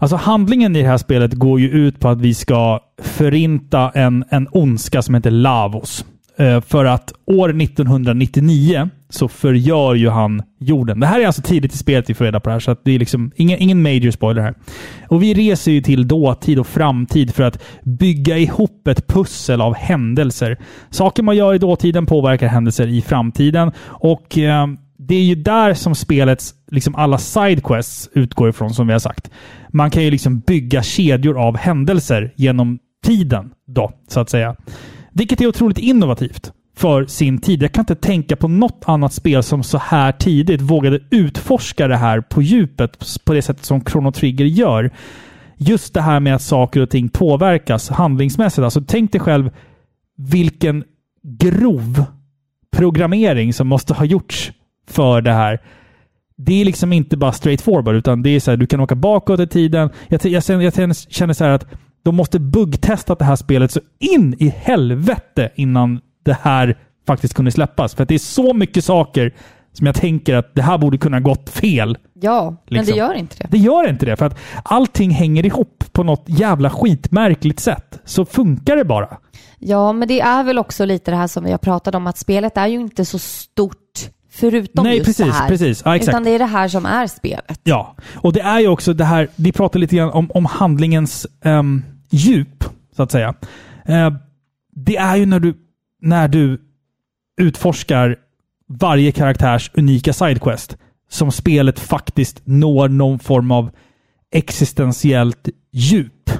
[0.00, 4.24] Alltså handlingen i det här spelet går ju ut på att vi ska förinta en,
[4.30, 6.04] en ondska som heter Lavos.
[6.38, 11.00] Eh, för att år 1999 så förgör ju han jorden.
[11.00, 12.92] Det här är alltså tidigt i spelet vi får reda på det här, så det
[12.92, 14.54] är liksom ingen, ingen major spoiler här.
[15.08, 19.74] Och vi reser ju till dåtid och framtid för att bygga ihop ett pussel av
[19.74, 20.58] händelser.
[20.90, 24.66] Saker man gör i dåtiden påverkar händelser i framtiden och eh,
[24.98, 29.30] det är ju där som spelets liksom alla sidequests utgår ifrån, som vi har sagt.
[29.68, 34.56] Man kan ju liksom bygga kedjor av händelser genom tiden, då, så att säga.
[35.18, 36.52] Vilket är otroligt innovativt.
[36.76, 37.62] för sin tid.
[37.62, 41.96] Jag kan inte tänka på något annat spel som så här tidigt vågade utforska det
[41.96, 44.90] här på djupet på det sättet som Chrono Trigger gör.
[45.56, 48.64] Just det här med att saker och ting påverkas handlingsmässigt.
[48.64, 49.50] Alltså tänk dig själv
[50.16, 50.84] vilken
[51.22, 52.04] grov
[52.76, 54.52] programmering som måste ha gjorts
[54.88, 55.58] för det här.
[56.36, 58.94] Det är liksom inte bara straight forward, utan det är så här, du kan åka
[58.94, 59.90] bakåt i tiden.
[60.08, 60.74] Jag, jag, jag, jag
[61.08, 61.66] känner så här att
[62.02, 67.50] de måste buggtestat det här spelet så in i helvete innan det här faktiskt kunde
[67.50, 67.94] släppas.
[67.94, 69.34] För det är så mycket saker
[69.72, 71.98] som jag tänker att det här borde kunna gått fel.
[72.14, 72.92] Ja, men Liksom.
[72.92, 73.48] det gör inte det.
[73.50, 78.00] Det gör inte det, för att allting hänger ihop på något jävla skitmärkligt sätt.
[78.04, 79.18] Så funkar det bara.
[79.58, 82.18] Ja, men det är väl också lite det här som vi har pratat om, att
[82.18, 83.74] spelet är ju inte så stort
[84.40, 85.48] förutom Nej, just precis, det här.
[85.48, 85.82] precis.
[85.84, 86.08] Ja, exakt.
[86.08, 87.60] Utan det är det här som är spelet.
[87.64, 91.26] Ja, och det är ju också det här, vi pratar lite grann om, om handlingens
[91.44, 92.64] ehm, djup,
[92.96, 93.34] så att säga.
[93.84, 94.10] Eh,
[94.74, 95.54] det är ju när du,
[96.02, 96.60] när du
[97.40, 98.16] utforskar
[98.68, 100.76] varje karaktärs unika sidequest
[101.10, 103.70] som spelet faktiskt når någon form av
[104.32, 106.30] existentiellt djup,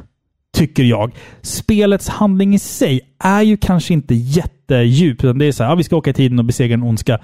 [0.57, 1.15] tycker jag.
[1.43, 5.75] Spelets handling i sig är ju kanske inte jättedjup, utan det är så här, ja,
[5.75, 7.19] vi ska åka i tiden och besegra en ondska.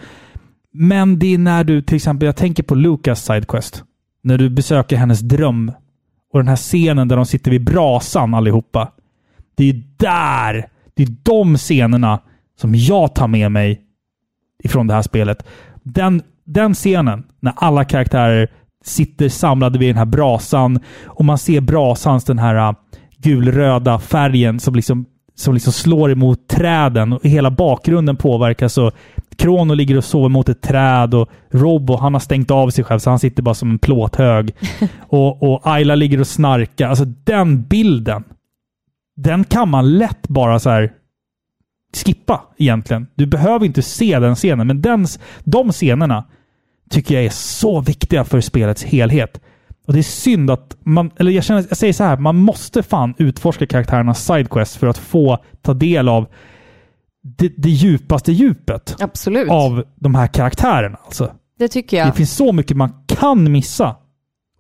[0.77, 3.85] Men det är när du, till exempel, jag tänker på Lucas sidequest.
[4.23, 5.73] När du besöker hennes dröm
[6.33, 8.93] och den här scenen där de sitter vid brasan allihopa.
[9.55, 12.21] Det är där, det är de scenerna
[12.61, 13.81] som jag tar med mig
[14.65, 15.47] ifrån det här spelet.
[15.83, 18.51] Den, den scenen, när alla karaktärer
[18.85, 22.73] sitter samlade vid den här brasan och man ser brasans den här äh,
[23.19, 28.79] gulröda färgen som liksom, som liksom slår emot träden och hela bakgrunden påverkas.
[28.79, 28.93] Och
[29.39, 32.99] Krono ligger och sover mot ett träd och Robo han har stängt av sig själv
[32.99, 34.55] så han sitter bara som en plåthög.
[35.01, 36.89] och, och Ayla ligger och snarkar.
[36.89, 38.25] Alltså den bilden.
[39.17, 40.93] Den kan man lätt bara så här
[42.05, 43.07] skippa egentligen.
[43.15, 45.07] Du behöver inte se den scenen, men den,
[45.45, 46.25] de scenerna
[46.91, 49.41] tycker jag är så viktiga för spelets helhet.
[49.87, 52.83] Och det är synd att man, eller jag, känner, jag säger så här, man måste
[52.83, 56.27] fan utforska karaktärernas sidequest för att få ta del av
[57.25, 59.51] det, det djupaste djupet Absolut.
[59.51, 60.99] av de här karaktärerna.
[61.05, 61.33] Alltså.
[61.59, 62.07] Det tycker jag.
[62.09, 63.97] Det finns så mycket man kan missa.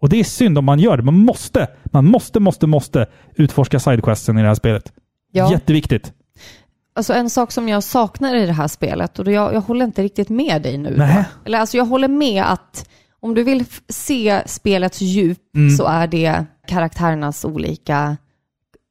[0.00, 1.02] Och det är synd om man gör det.
[1.02, 4.92] Man måste, man måste, måste, måste utforska sidequesten i det här spelet.
[5.32, 5.52] Ja.
[5.52, 6.12] Jätteviktigt.
[6.96, 10.02] Alltså en sak som jag saknar i det här spelet, och jag, jag håller inte
[10.02, 10.94] riktigt med dig nu.
[10.96, 11.14] Nej.
[11.14, 11.24] då.
[11.44, 12.88] Eller alltså jag håller med att
[13.20, 15.76] om du vill se spelets djup Mm.
[15.76, 18.16] så är det karaktärernas olika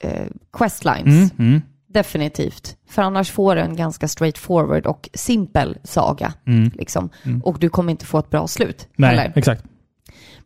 [0.03, 0.27] eh,
[0.57, 1.05] questlines.
[1.05, 1.61] Mm, mm,
[1.93, 2.77] Definitivt.
[2.89, 6.33] För annars får du en ganska straightforward och simpel saga.
[6.73, 7.09] Liksom.
[7.43, 8.87] Och du kommer inte få ett bra slut.
[8.95, 9.33] Nej, heller.
[9.35, 9.63] exakt.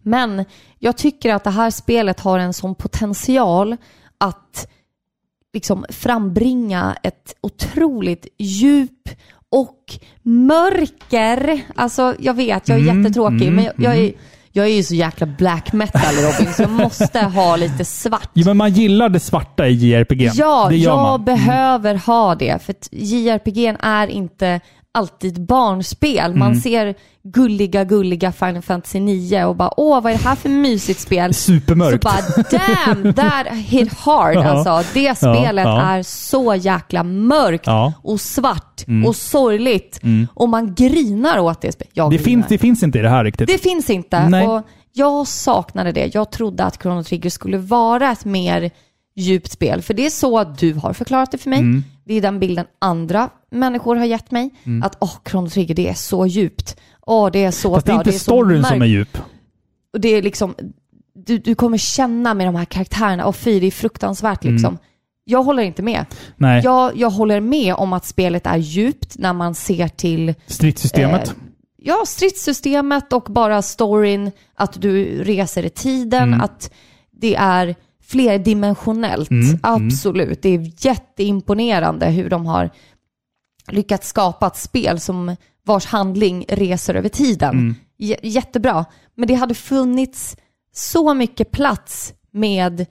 [0.02, 0.45] Men
[0.80, 3.78] jag tycker att det här spelet har en sån potential
[4.18, 4.68] att
[5.53, 9.10] liksom frambringa ett otroligt djup
[9.49, 11.61] och mörker.
[11.76, 14.14] Alltså jag vet, jag är Mm, jättetråkig, mm, men jag, jag, är,
[14.57, 18.29] jag är ju så jäkla black metal Robin, så jag måste ha lite svart.
[18.34, 20.31] Ja, men man gillar det svarta i JRPG.
[20.34, 21.21] Ja, det gör jag man.
[21.21, 21.25] Mm.
[21.25, 22.63] behöver ha det.
[22.63, 24.59] För JRPG är inte
[24.98, 26.36] alltid barnspel.
[26.36, 26.60] Man Mm.
[26.61, 30.99] ser gulliga, gulliga Final Fantasy 9 och bara åh, vad är det här för mysigt
[30.99, 31.34] spel?
[31.34, 32.03] Supermörkt.
[32.03, 32.44] Så bara
[32.94, 34.44] damn, that hit hard Ja.
[34.44, 34.94] alltså.
[34.94, 35.82] Det spelet ja.
[35.82, 37.82] är så jäkla mörkt Ja.
[37.88, 37.94] Mm.
[38.03, 39.99] och svart och sorgligt.
[40.34, 42.11] Och man grinar åt det spelet.
[42.11, 43.48] Det, finns, det finns inte i det här riktigt.
[43.48, 44.30] Det finns inte.
[44.30, 44.48] Nej.
[44.48, 44.61] Och
[44.94, 46.11] jag saknade det.
[46.15, 48.72] Jag trodde att Chrono Trigger skulle vara ett mer
[49.15, 49.82] djupt spel.
[49.82, 51.60] För det är så att du har förklarat det för mig.
[51.60, 51.84] Mm.
[52.06, 54.49] Det är den bilden andra människor har gett mig.
[54.84, 56.78] Att åh, Chrono Trigger, det är så djupt.
[57.06, 58.02] Åh, det är så Fast det är bra.
[58.02, 59.18] inte så storyn som är djup.
[59.94, 60.56] Och det är liksom,
[61.15, 63.26] du, du kommer känna med de här karaktärerna.
[63.26, 64.78] Och fy, det är fruktansvärt liksom.
[65.30, 66.06] Jag håller inte med.
[66.38, 66.61] Nej.
[66.64, 71.28] Jag, jag håller med om att spelet är djupt när man ser till Stridssystemet.
[71.28, 71.34] Eh,
[71.78, 76.41] ja, stridssystemet och bara storyn, att du reser i tiden, Mm.
[76.41, 76.72] att
[77.11, 79.30] det är flerdimensionellt.
[79.32, 80.41] Mm, Absolut.
[80.41, 82.69] Det är jätteimponerande hur de har
[83.72, 85.35] lyckats skapa ett spel som
[85.65, 87.49] vars handling reser över tiden.
[87.49, 87.76] Mm.
[88.23, 88.85] Jättebra.
[89.15, 90.38] Men det hade funnits
[90.73, 92.85] så mycket plats med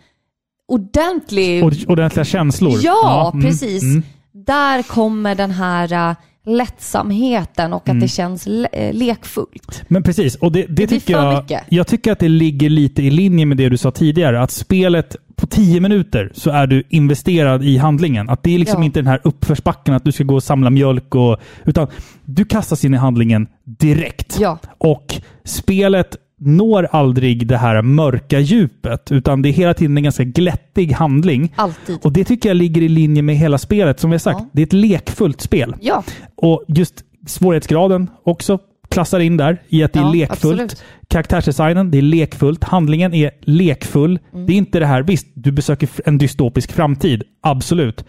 [0.69, 1.65] ordentlig...
[1.89, 2.79] Ordentliga känslor.
[2.83, 3.83] Ja, mm, precis.
[3.83, 4.03] mm.
[4.33, 6.17] Där kommer den här äh,
[6.47, 8.01] lättsamheten och att Mm.
[8.01, 9.83] det känns le- äh, lekfullt.
[9.89, 11.43] Men precis, och det, det, blir tycker jag...
[11.43, 11.63] mycket.
[11.69, 14.43] Jag tycker att det ligger lite i linje med det du sa tidigare.
[14.43, 18.29] Att spelet på tio minuter så är du investerad i handlingen.
[18.31, 18.87] Att det är liksom Ja.
[18.87, 21.37] inte den här uppförsbacken att du ska gå och samla mjölk och...
[21.65, 21.87] Utan
[22.25, 24.37] du kastas in i handlingen direkt.
[24.41, 24.59] Ja.
[24.79, 25.15] Och
[25.45, 30.93] spelet når aldrig det här mörka djupet, utan det är hela tiden en ganska glättig
[30.93, 31.53] handling.
[31.57, 31.99] Alltid.
[32.03, 34.01] Och det tycker jag ligger i linje med hela spelet.
[34.01, 34.49] Som vi har sagt, Ja.
[34.53, 35.75] det är ett lekfullt spel.
[35.81, 36.05] Ja,
[36.37, 36.95] Och just
[37.27, 38.59] svårighetsgraden också
[38.89, 40.61] klassar in där i att det är Ja, lekfullt.
[40.61, 40.83] absolut.
[41.09, 42.65] Karaktärsdesignen, det är lekfullt.
[42.65, 44.19] Handlingen är lekfull.
[44.33, 44.47] Mm.
[44.47, 47.23] Det är inte det här, visst, du besöker en dystopisk framtid.
[47.43, 48.05] Absolut.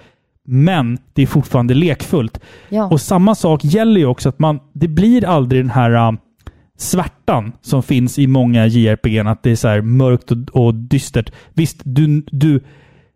[0.49, 2.40] Men det är fortfarande lekfullt.
[2.70, 2.88] ja.
[2.88, 6.12] Och samma sak gäller ju också att man, det blir aldrig den här äh,
[6.78, 11.32] svärtan som finns i många JRPG, att det är så här mörkt och, och dystert.
[11.54, 12.64] Visst, du, du,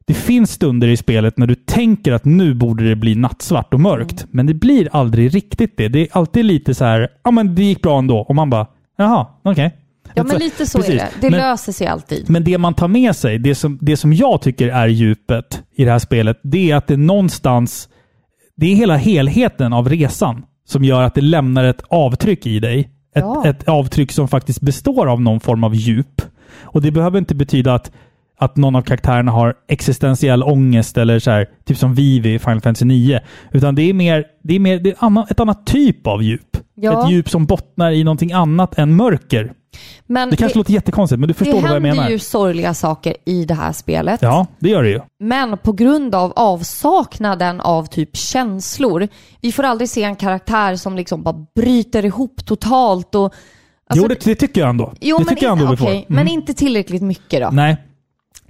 [0.06, 3.80] det finns stunder i spelet när du tänker att nu borde det bli nattsvart och
[3.80, 5.88] mörkt, men det blir aldrig riktigt det.
[5.88, 8.18] Det är alltid lite så här, ja men det gick bra ändå.
[8.20, 8.68] Och man bara,
[8.98, 9.76] jaha, okej.
[10.14, 10.94] ja, men lite så Precis.
[10.94, 11.10] är det.
[11.22, 12.30] Det Men- löser sig alltid.
[12.30, 15.86] men det man tar med sig, det som, det som jag tycker är djupet i
[15.86, 17.90] det här spelet, det är att det någonstans,
[18.58, 22.90] det är hela helheten av resan som gör att det lämnar ett avtryck i dig.
[23.14, 23.44] Ett, Ja.
[23.46, 26.22] ett avtryck som faktiskt består av någon form av djup.
[26.62, 27.92] Och det behöver inte betyda att,
[28.42, 32.62] att någon av karaktärerna har existentiell ångest eller så här, typ som Vivi i Final
[32.62, 33.20] Fantasy 9.
[33.52, 36.58] Utan det är mer, det är mer det är annan, ett annat typ av djup.
[36.76, 37.04] Ja.
[37.04, 39.54] Ett djup som bottnar i någonting annat än mörker.
[40.08, 42.10] Men Det kanske låter jättekonstigt, men du förstår det vad jag händer menar.
[42.10, 44.22] ju sorgliga saker i det här spelet.
[44.22, 45.00] Ja, det gör det ju.
[45.20, 49.08] Men på grund av avsaknaden av typ känslor.
[49.42, 53.24] Vi får aldrig se en karaktär som liksom bara bryter ihop totalt och...
[53.24, 54.94] alltså, jo, det, det tycker jag ändå.
[55.02, 55.86] jo, det tycker jag ändå in, får.
[55.86, 57.50] okej, men inte tillräckligt mycket då.
[57.52, 57.78] Nej,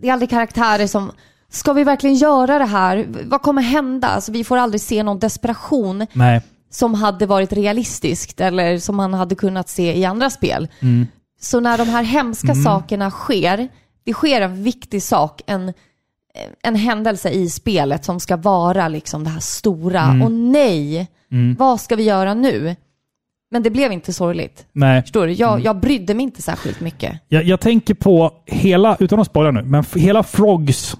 [0.01, 1.11] Det är aldrig karaktärer som
[1.53, 3.07] Ska vi verkligen göra det här?
[3.23, 4.07] Vad kommer hända?
[4.07, 6.41] Alltså, vi får aldrig se någon desperation nej.
[6.69, 10.67] som hade varit realistiskt eller som man hade kunnat se i andra spel.
[10.79, 11.07] Mm.
[11.41, 13.67] Så när de här hemska sakerna sker,
[14.03, 15.73] det sker en viktig sak, en,
[16.63, 20.01] en händelse i spelet som ska vara liksom det här stora.
[20.01, 20.21] Mm.
[20.21, 21.07] Och nej,
[21.57, 22.75] vad ska vi göra nu?
[23.51, 24.65] Men det blev inte sorgligt.
[24.73, 25.01] nej.
[25.01, 25.27] Förstår du?
[25.27, 25.37] Mm.
[25.39, 27.19] Jag, jag brydde mig inte särskilt mycket.
[27.27, 30.97] Jag, jag tänker på hela, utan att spoila nu, men hela Frogs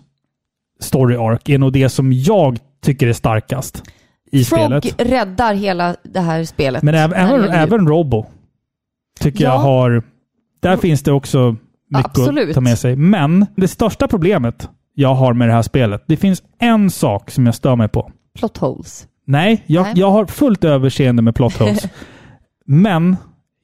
[0.81, 3.83] story arc är nog det som jag tycker är starkast
[4.31, 5.01] i Frog spelet.
[5.11, 6.83] räddar hela det här spelet.
[6.83, 8.25] Men även, även, även Robo
[9.19, 9.57] tycker jag Ja.
[9.57, 10.03] har...
[10.61, 11.55] Där finns det också
[11.89, 12.49] mycket Absolut.
[12.49, 12.95] att ta med sig.
[12.95, 17.45] Men det största problemet jag har med det här spelet, det finns en sak som
[17.45, 18.11] jag stör mig på.
[18.39, 19.07] Plot holes.
[19.25, 19.93] Nej, jag, Nej.
[19.95, 21.83] jag har fullt överseende med plot holes.
[22.65, 23.15] Men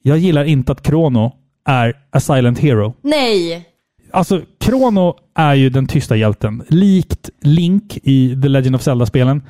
[0.04, 1.32] jag gillar inte att Krono
[1.66, 2.94] är a silent hero.
[3.02, 3.66] Nej!
[4.12, 6.64] Alltså, Krono är ju den tysta hjälten.
[6.68, 9.44] Likt Link i The Legend of Zelda-spelen.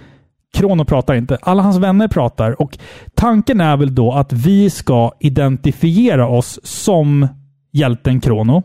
[0.53, 1.37] Krono pratar inte.
[1.41, 2.77] Alla hans vänner pratar och
[3.15, 7.27] tanken är väl då att vi ska identifiera oss som
[7.71, 8.63] hjälten Krono.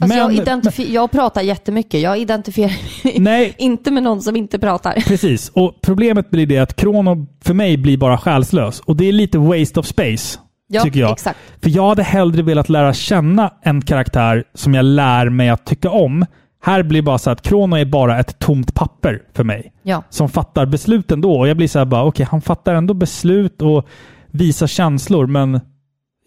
[0.00, 2.00] Alltså jag, identifi- jag pratar jättemycket.
[2.00, 2.72] Jag identifierar
[3.20, 4.92] nej, inte med någon som inte pratar.
[4.92, 8.80] Precis, och problemet blir det att Krono för mig blir bara själslös.
[8.80, 10.38] Och det är lite waste of space,
[10.68, 11.12] Ja, tycker jag.
[11.12, 11.38] exakt.
[11.62, 15.90] För jag hade hellre velat lära känna en karaktär som jag lär mig att tycka
[15.90, 16.26] om.
[16.62, 19.72] Här blir det bara så att Krono är bara ett tomt papper för mig.
[19.82, 20.02] Ja.
[20.10, 21.38] Som fattar beslut ändå.
[21.38, 23.86] Och jag blir så här bara, okej, han fattar ändå beslut och
[24.30, 25.60] visar känslor, men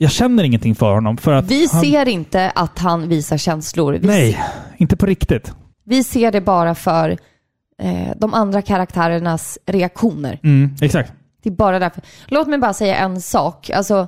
[0.01, 1.17] jag känner ingenting för honom.
[1.17, 3.93] För att Vi han, ser inte att han visar känslor.
[3.93, 4.43] Vi, Nej,
[4.77, 5.53] inte på riktigt.
[5.83, 7.17] vi ser det bara för
[7.81, 10.39] eh, de andra karaktärernas reaktioner.
[10.43, 11.11] Mm, exakt.
[11.43, 12.01] Det är bara därför.
[12.27, 13.69] Låt mig bara säga en sak.
[13.69, 14.07] Alltså,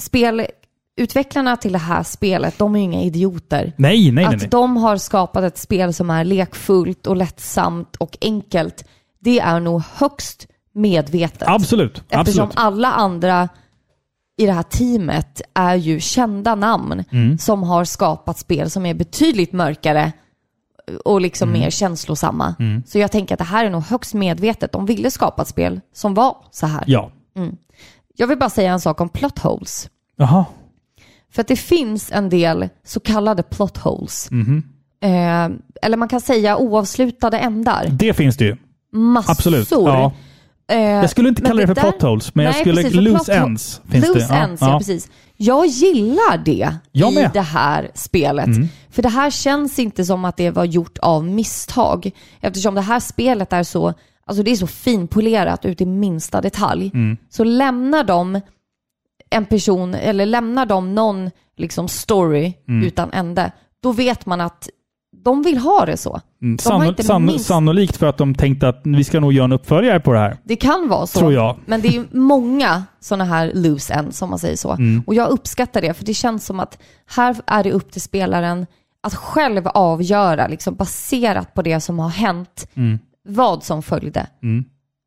[0.00, 3.72] spelutvecklarna till det här spelet, de är ju inga idioter.
[3.76, 4.36] Nej, nej, nej.
[4.36, 4.44] nej.
[4.44, 8.84] Att de har skapat ett spel som är lekfullt och lättsamt och enkelt,
[9.20, 11.48] det är nog högst medvetet.
[11.48, 12.02] Absolut.
[12.08, 12.52] Eftersom absolut.
[12.54, 13.48] alla andra
[14.36, 17.38] i det här teamet är ju kända namn Mm.
[17.38, 20.12] som har skapat spel som är betydligt mörkare
[21.04, 21.60] och liksom Mm.
[21.60, 22.54] mer känslosamma.
[22.86, 24.72] Så jag tänker att det här är nog högst medvetet.
[24.72, 26.84] De ville skapa ett spel som var så här.
[26.86, 27.10] Ja.
[28.16, 29.88] Jag vill bara säga en sak om plot holes.
[30.16, 30.44] Jaha.
[31.32, 34.28] För att det finns en del så kallade plot holes.
[34.30, 34.62] Mhm.
[35.00, 35.48] Eh,
[35.82, 37.86] eller man kan säga oavslutade ändar.
[37.90, 38.56] Det finns det ju.
[38.92, 39.32] Massor.
[39.32, 39.70] Absolut.
[39.70, 40.12] Ja.
[40.68, 42.76] Eh, Jag skulle inte kalla det för där- plot holes, men jag Nej, skulle...
[42.82, 44.34] precis, loose plot ends finns loose det.
[44.34, 44.78] ends, ja.
[44.78, 45.08] precis.
[45.36, 47.30] Jag gillar det Jag i med.
[47.32, 48.46] det här spelet.
[48.46, 48.68] Mm.
[48.90, 52.10] För det här känns inte som att det var gjort av misstag.
[52.40, 53.94] Eftersom det här spelet är så,
[54.26, 56.90] alltså det är så finpolerat ut i minsta detalj.
[56.94, 57.16] Mm.
[57.30, 58.40] Så lämnar de
[59.30, 62.86] en person, eller lämnar de någon liksom story Mm.
[62.86, 64.68] utan ände, då vet man att
[65.24, 66.20] de vill ha det så.
[66.42, 69.32] Mm, De sanno- inte sanno- minst- Sannolikt för att de tänkte att vi ska nog
[69.32, 70.36] göra en uppföljare på det här.
[70.44, 71.18] Det kan vara så.
[71.18, 71.56] Tror jag.
[71.66, 74.72] Men det är många sådana här loose ends, som man säger så.
[74.72, 75.02] Mm.
[75.06, 78.66] Och jag uppskattar det, för det känns som att här är det upp till spelaren
[79.02, 82.98] att själv avgöra, liksom baserat på det som har hänt, Mm.
[83.28, 84.26] vad som följde.
[84.42, 84.64] Mm.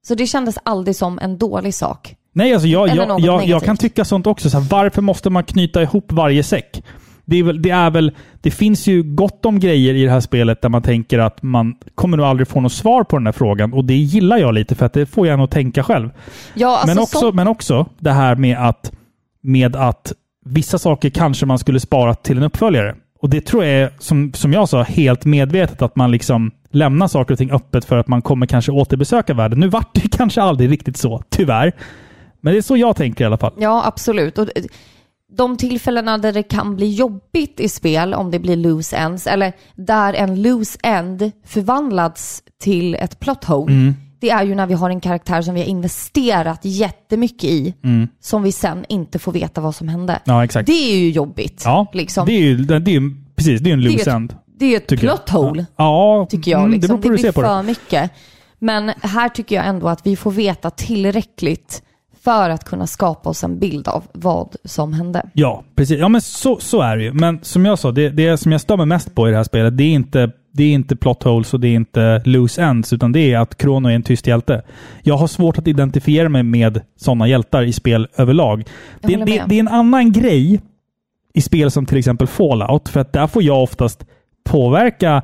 [0.07, 2.15] Så det kändes aldrig som en dålig sak.
[2.33, 4.49] Nej, alltså jag, jag, jag, jag kan tycka sånt också.
[4.49, 6.83] Så här, varför måste man knyta ihop varje säck?
[7.29, 10.19] Det, är väl, det, är väl, det finns ju gott om grejer i det här
[10.19, 13.33] spelet där man tänker att man kommer nog aldrig få något svar på den här
[13.33, 13.73] frågan.
[13.73, 16.09] Och det gillar jag lite för att det får jag nog tänka själv.
[16.53, 18.91] Ja, alltså men, också, sånt- men också det här med att,
[19.41, 20.13] med att
[20.45, 22.95] vissa saker kanske man skulle spara till en uppföljare.
[23.21, 27.07] Och det tror jag är, som, som jag sa, helt medvetet att man liksom lämnar
[27.07, 29.59] saker och ting öppet för att man kommer kanske återbesöka världen.
[29.59, 31.71] Nu vart det kanske aldrig riktigt så, tyvärr.
[32.41, 33.53] Men det är så jag tänker i alla fall.
[33.57, 34.37] Ja, absolut.
[34.37, 34.47] Och
[35.31, 39.53] de tillfällena där det kan bli jobbigt i spel, om det blir loose ends, eller
[39.75, 43.93] där en loose end förvandlats till ett plot hole, Mm.
[44.19, 47.73] det är ju när vi har en karaktär som vi har investerat jättemycket i,
[48.19, 50.19] som vi sen inte får veta vad som hände.
[50.25, 50.47] Mm.
[50.53, 50.61] Ja.
[50.61, 51.61] Det är ju jobbigt.
[51.65, 52.25] Ja, liksom.
[52.25, 54.35] det är ju, det är precis, det är en Det loose end.
[54.59, 55.65] Det är ju ett plot hole.
[55.75, 56.59] Ja, tycker jag.
[56.59, 56.95] mm, Liksom.
[56.95, 57.47] det beror på hur du blir på det.
[57.47, 58.11] för mycket.
[58.59, 61.83] Men här tycker jag ändå att vi får veta tillräckligt
[62.27, 65.29] för att kunna skapa oss en bild av vad som hände.
[65.33, 65.99] Ja, precis.
[65.99, 67.13] Ja, men så, så är det ju.
[67.13, 69.43] Men som jag sa, det, det som jag stör mig mest på i det här
[69.43, 72.93] spelet, det är inte, det är inte plot holes och det är inte loose ends,
[72.93, 74.61] utan det är att Krono är en tyst hjälte.
[75.03, 78.63] Jag har svårt att identifiera mig med sådana hjältar i spel överlag.
[79.01, 80.61] Det, det, det är en annan grej
[81.33, 84.05] i spel som till exempel Fallout, för att där får jag oftast
[84.43, 85.23] påverka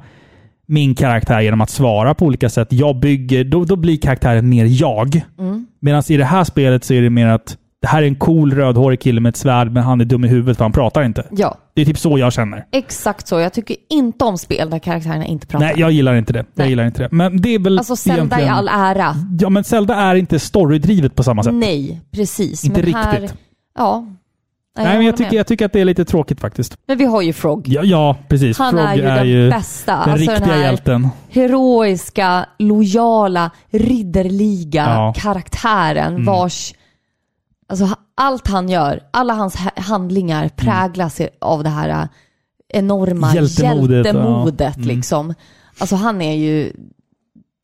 [0.67, 2.67] min karaktär genom att svara på olika sätt.
[2.71, 5.21] Jag bygger, då, då blir karaktären mer jag.
[5.39, 5.65] Mm.
[5.79, 8.53] Medan i det här spelet så är det mer att det här är en cool
[8.53, 11.25] rödhårig kille med ett svärd, men han är dum i huvudet för han pratar inte.
[11.31, 12.65] Ja, Det är typ så jag känner.
[12.71, 13.39] exakt så.
[13.39, 15.65] Jag tycker inte om spel där karaktärerna inte pratar.
[15.65, 16.39] Nej, jag gillar inte det.
[16.39, 16.69] Jag Nej.
[16.69, 17.09] gillar inte det.
[17.11, 18.47] Men det är väl Alltså Zelda egentligen...
[18.47, 19.15] i all ära.
[19.39, 21.53] Ja, men Zelda är inte storydrivet på samma sätt.
[21.53, 22.65] Nej, precis.
[22.65, 23.39] Inte men Här, riktigt.
[23.77, 24.05] ja.
[24.75, 26.77] Nej, men håller jag tycker, jag tycker att det är lite tråkigt faktiskt.
[26.87, 27.67] Men vi har ju Frog.
[27.67, 28.57] Ja, ja precis.
[28.57, 29.91] Han Frog är ju den bästa.
[29.91, 31.09] Den Alltså den riktiga här- hjälten.
[31.29, 35.13] heroiska, lojala, ridderliga Ja.
[35.17, 36.25] karaktären Mm.
[36.25, 36.73] vars...
[37.69, 42.05] Alltså allt han gör, alla hans ha- handlingar präglas av det här äh,
[42.69, 43.35] enorma Mm.
[43.35, 44.59] Hjältemodet, hjältemodet.
[44.77, 44.83] ja.
[44.83, 44.87] Mm.
[44.95, 45.33] liksom.
[45.79, 46.73] Alltså han är ju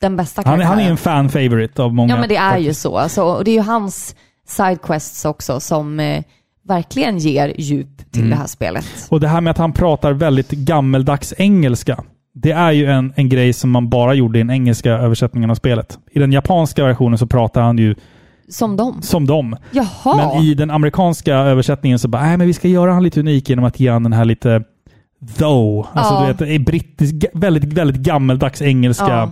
[0.02, 0.78] den bästa Han, är- karaktären.
[0.80, 2.14] han är en fan favorite av många.
[2.14, 2.82] Ja men det är ju faktiskt.
[2.82, 2.98] så.
[2.98, 4.16] Alltså, och det är ju hans
[4.48, 6.24] sidequests också som eh,
[6.70, 8.30] verkligen ger djup till Mm.
[8.30, 8.86] det här spelet.
[9.10, 12.04] Och det här med att han pratar väldigt gammeldags engelska.
[12.34, 15.56] Det är ju en, en grej som man bara gjorde i den engelska översättningen av
[15.56, 16.00] spelet.
[16.12, 17.96] I den japanska versionen så pratar han ju
[18.50, 19.02] Som dem.
[19.02, 19.56] som dem.
[19.72, 20.16] Jaha!
[20.34, 23.50] Men i den amerikanska översättningen så bara, nej men vi ska göra han lite unik
[23.50, 24.64] genom att ge han den här lite
[25.38, 25.88] though.
[25.94, 26.34] Alltså Ja.
[26.40, 29.14] du vet, brittisk, väldigt, väldigt gammeldags engelska.
[29.22, 29.30] ehm,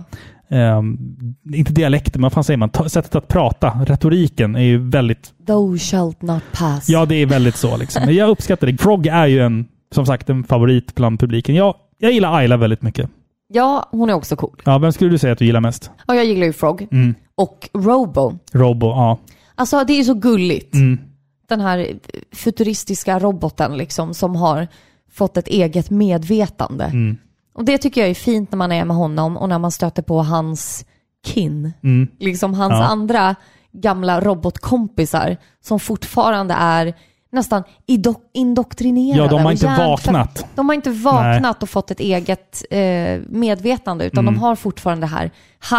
[1.54, 2.70] inte dialekten, men vad fan säger man?
[2.88, 6.88] Sättet att prata, retoriken är ju väldigt, Thou shalt not pass.
[6.88, 8.02] ja det är väldigt så liksom.
[8.06, 8.78] Men jag uppskattar det.
[8.78, 11.54] Frog är ju en, som sagt, en favorit bland publiken.
[11.54, 13.10] Jag, jag gillar Ayla väldigt mycket.
[13.48, 14.62] ja, hon är också cool.
[14.64, 15.90] Ja, vem skulle du säga att du gillar mest?
[16.06, 16.86] Och jag gillar ju Frog.
[16.92, 17.14] Mm.
[17.34, 18.38] Och Robo.
[18.52, 19.18] Robo, ja.
[19.54, 20.74] Alltså det är ju så gulligt.
[20.74, 20.98] Mm.
[21.48, 21.86] Den här
[22.32, 24.66] futuristiska roboten liksom som har
[25.12, 26.84] fått ett eget medvetande.
[26.84, 27.16] Mm.
[27.58, 30.02] Och det tycker jag är fint när man är med honom och när man stöter
[30.02, 30.84] på hans
[31.26, 31.72] kin.
[31.82, 32.08] Mm.
[32.18, 32.84] Liksom hans Ja.
[32.84, 33.34] andra
[33.72, 36.94] gamla robotkompisar som fortfarande är
[37.32, 37.62] nästan
[38.34, 39.22] indoktrinerade.
[39.22, 40.46] Ja, de har inte vaknat.
[40.54, 45.10] De har inte vaknat och fått ett eget eh, medvetande utan de har fortfarande det
[45.10, 45.30] här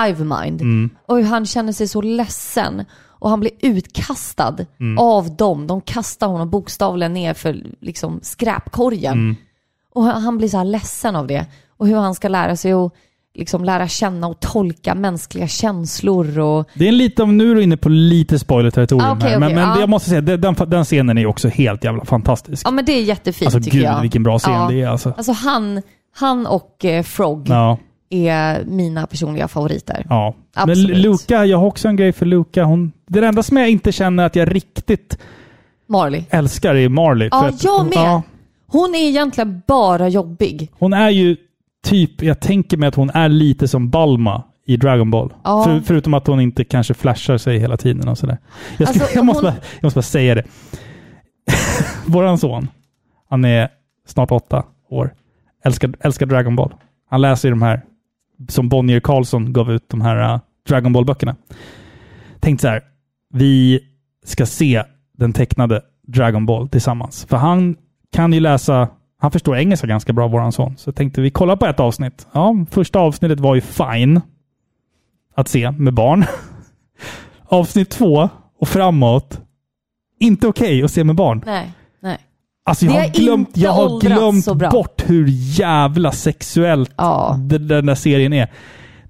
[0.05, 0.61] hive mind.
[0.61, 0.89] Mm.
[1.07, 4.97] Och hur han känner sig så ledsen och han blir utkastad Mm.
[4.97, 5.67] av dem.
[5.67, 9.13] De kastar honom bokstavligen ner för liksom, skräpkorgen.
[9.13, 9.35] Mm.
[9.93, 11.45] Och han blir så här ledsen av det.
[11.79, 12.93] Och hur han ska lära sig att
[13.35, 17.63] liksom, lära känna och tolka mänskliga känslor och Det är lite av, nu är du
[17.63, 19.39] inne på lite spoiler-territorium Ah, okej, här.
[19.39, 19.79] Men, okej, men ja.
[19.79, 22.67] jag måste säga, den, den, scenen är också helt jävla fantastisk.
[22.67, 24.01] Ja men det är jättefint alltså tycker gud jag.
[24.01, 24.67] vilken bra scen Ja.
[24.71, 25.13] det är alltså.
[25.17, 25.81] Alltså han,
[26.15, 27.77] han och eh, Frog Ja,
[28.09, 30.05] är mina personliga favoriter.
[30.09, 30.35] ja.
[30.55, 30.97] Men Absolut.
[30.97, 32.63] Luca, jag har också en grej för Luca.
[32.63, 35.17] Hon, det enda som jag inte känner att jag riktigt
[35.87, 36.23] Marley.
[36.29, 37.29] älskar är Marley.
[37.31, 37.93] Ja, att- jag med.
[37.97, 38.21] ja,
[38.67, 40.71] Hon är egentligen bara jobbig.
[40.79, 41.37] hon är ju
[41.83, 45.33] typ, jag tänker mig att hon är lite som Balma i Dragon Ball.
[45.43, 45.63] Ja.
[45.63, 48.37] För, förutom att hon inte kanske flashar sig hela tiden och sådär.
[48.77, 50.43] Jag, ska, Alltså, jag, måste hon- bara, jag måste bara säga det.
[52.05, 52.67] Våran son,
[53.29, 53.69] han är
[54.07, 55.13] snart åtta år.
[55.65, 56.73] Älskar, älskar Dragon Ball.
[57.09, 57.81] Han läser ju de här,
[58.47, 61.35] som Bonnier Carlson gav ut, de här uh, Dragon Ball-böckerna.
[62.39, 62.81] Tänkte så här,
[63.33, 63.79] vi
[64.25, 64.83] ska se
[65.17, 67.25] den tecknade Dragon Ball tillsammans.
[67.29, 67.75] För han
[68.13, 68.87] kan ju läsa,
[69.21, 70.77] han förstår engelska ganska bra, våran son.
[70.77, 72.27] Så jag tänkte vi kollar på ett avsnitt.
[72.31, 74.21] Ja, första avsnittet var ju fine
[75.35, 76.25] att se med barn.
[77.45, 78.29] Avsnitt två
[78.59, 79.41] och framåt,
[80.19, 81.43] inte okej att se med barn.
[81.45, 82.17] Nej, nej.
[82.65, 85.25] Alltså jag Det har glömt, jag har glömt bort hur
[85.59, 87.35] jävla sexuellt Ja.
[87.39, 88.51] den, där serien är.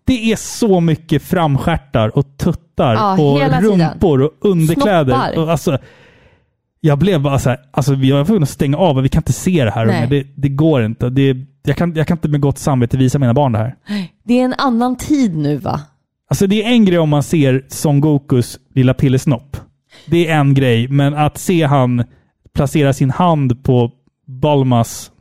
[0.04, 5.14] Det är så mycket framstjärtar och tuttar Ja, och rumpor och underkläder.
[5.14, 5.38] Snoppar.
[5.38, 5.78] Och alltså,
[6.82, 9.34] jag blev bara så här, alltså vi var tvungna att stänga av, vi kan inte
[9.34, 9.86] se det här.
[9.86, 10.08] Nej.
[10.10, 11.10] Det, det går inte.
[11.10, 13.76] Det, jag, kan, jag kan inte med gott samvete visa mina barn det här.
[14.24, 15.82] Det är en annan tid nu va?
[16.30, 19.58] Alltså det är en grej om man ser Son Gokus lilla pillesnopp.
[20.06, 22.04] Det är en grej, men att se han
[22.54, 23.92] placera sin hand på
[24.26, 25.12] Balmas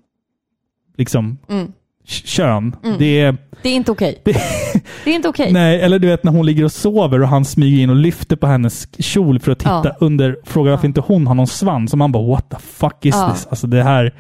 [0.97, 1.72] liksom Mm.
[2.09, 2.76] Kön.
[2.98, 3.36] Det är...
[3.62, 4.20] Det är inte okej.
[4.24, 4.32] Det,
[5.05, 5.52] Det är inte okej.
[5.52, 8.36] nej, eller du vet när hon ligger och sover och han smyger in och lyfter
[8.36, 9.97] på hennes kjol för att titta Ja.
[10.01, 11.93] under, frågar varför inte hon har någon svans.
[11.93, 13.30] Och man bara what the fuck is Ja.
[13.35, 13.47] this?
[13.51, 14.14] Alltså det här,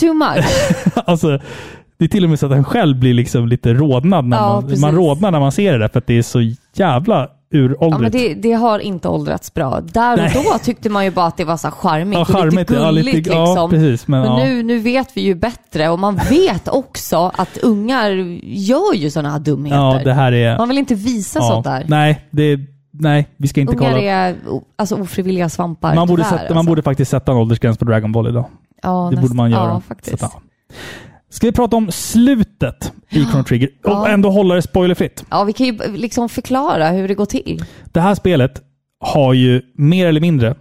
[0.00, 0.44] Too much.
[1.06, 1.38] alltså
[1.98, 4.48] det är till och med så att han själv blir liksom lite rodnad när Ja,
[4.52, 4.80] man, precis.
[4.80, 6.40] man rodnar när man ser det där för att det är så
[6.78, 7.92] jävla uråldrigt.
[7.92, 9.80] Ja, men det, det har inte åldrats bra.
[9.80, 10.32] Där och Nej.
[10.52, 12.86] då tyckte man ju bara att det var så charmigt Ja, och charmigt, lite ja,
[12.86, 13.06] gulligt.
[13.16, 13.70] lite- ja, liksom.
[13.70, 14.36] precis, men, ja.
[14.44, 18.10] nu, nu vet vi ju bättre och man vet också att ungar
[18.44, 19.76] gör ju sådana här dumheter.
[19.76, 20.58] Ja, det här är...
[20.58, 21.84] Man vill inte visa sånt där.
[21.88, 22.58] Nej, det,
[22.90, 24.02] nej, vi ska inte Ungar kolla.
[24.02, 24.36] är
[24.76, 25.94] alltså, ofrivilliga svampar.
[25.94, 26.70] Man borde, tyvärr, sätta, man alltså.
[26.70, 28.44] borde faktiskt sätta en åldersgräns på Dragon Ball idag.
[28.82, 29.68] ja, Det borde man göra.
[29.68, 30.20] Ja, faktiskt.
[30.20, 30.32] Sätta.
[31.30, 32.51] Ska vi prata om slutet
[33.10, 34.08] i Chrono Trigger och Ja.
[34.08, 35.24] ändå hålla det spoilerfritt?
[35.30, 37.64] Ja, vi kan ju liksom förklara hur det går till.
[37.92, 38.62] Det här spelet
[39.00, 40.54] har ju mer eller mindre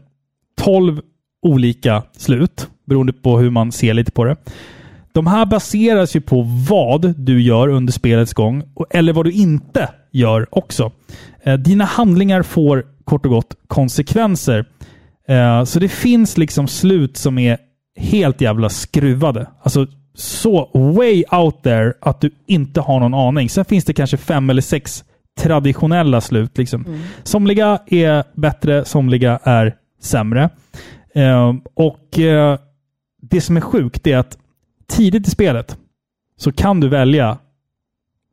[0.62, 1.02] 12
[1.42, 4.36] olika slut, beroende på hur man ser lite på det.
[5.14, 9.90] De här baseras ju på vad du gör under spelets gång, eller vad du inte
[10.12, 10.92] gör också.
[11.44, 14.66] Eh, Dina handlingar får kort och gott konsekvenser.
[15.28, 17.58] Eh, Så det finns liksom slut som är
[18.00, 19.48] helt jävla skruvade.
[19.64, 23.50] Alltså så way out there att du inte har någon aning.
[23.50, 25.04] Sen finns det kanske fem eller sex
[25.40, 26.58] traditionella slut.
[26.58, 27.02] Liksom.
[27.24, 30.50] Somliga är bättre, somliga är sämre.
[31.14, 32.60] Eh, och eh,
[33.22, 34.38] det som är sjukt är att
[34.88, 35.78] tidigt i spelet
[36.38, 37.38] så kan du välja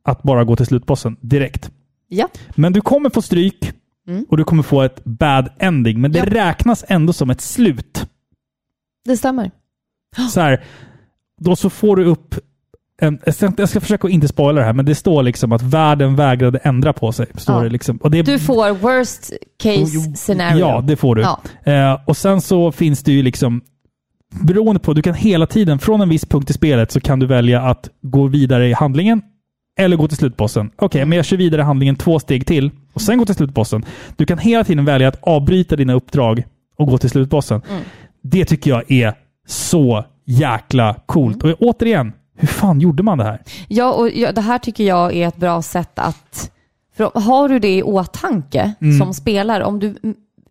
[0.03, 1.71] att bara gå till slutbossen direkt.
[2.07, 2.27] Ja.
[2.55, 3.73] Men du kommer få stryk
[4.07, 4.25] Mm.
[4.29, 6.01] och du kommer få ett bad ending.
[6.01, 6.25] Men det Ja.
[6.25, 8.05] räknas ändå som ett slut.
[9.05, 9.51] Det stämmer.
[10.31, 10.63] Så här,
[11.39, 12.35] då så får du upp
[13.01, 13.19] en,
[13.57, 16.93] jag ska- försöka inte spoila det här, men det står liksom att världen vägrade ändra
[16.93, 17.25] på sig.
[17.35, 17.63] Står Ja.
[17.63, 17.97] det liksom.
[17.97, 19.33] och det, Du får worst
[19.63, 20.59] case scenario.
[20.59, 21.21] Ja, det får du.
[21.21, 21.39] Ja.
[21.73, 23.61] Eh, och sen så finns det ju liksom
[24.41, 27.25] beroende på, du kan hela tiden, från en viss punkt i spelet så kan du
[27.25, 29.21] välja att gå vidare i handlingen
[29.79, 30.71] eller gå till slutbossen.
[30.75, 33.85] Okej, men jag kör vidare handlingen två steg till och sen gå till slutbossen.
[34.15, 36.43] Du kan hela tiden välja att avbryta dina uppdrag
[36.77, 37.61] och gå till slutbossen.
[37.69, 37.81] Mm.
[38.21, 39.13] Det tycker jag är
[39.47, 41.43] så jäkla coolt.
[41.43, 41.53] Mm.
[41.59, 43.41] Och återigen, hur fan gjorde man det här?
[43.67, 46.51] Ja, och ja, det här tycker jag är ett bra sätt att...
[46.97, 48.97] För har du det i åtanke Mm.
[48.99, 49.95] som spelare, om du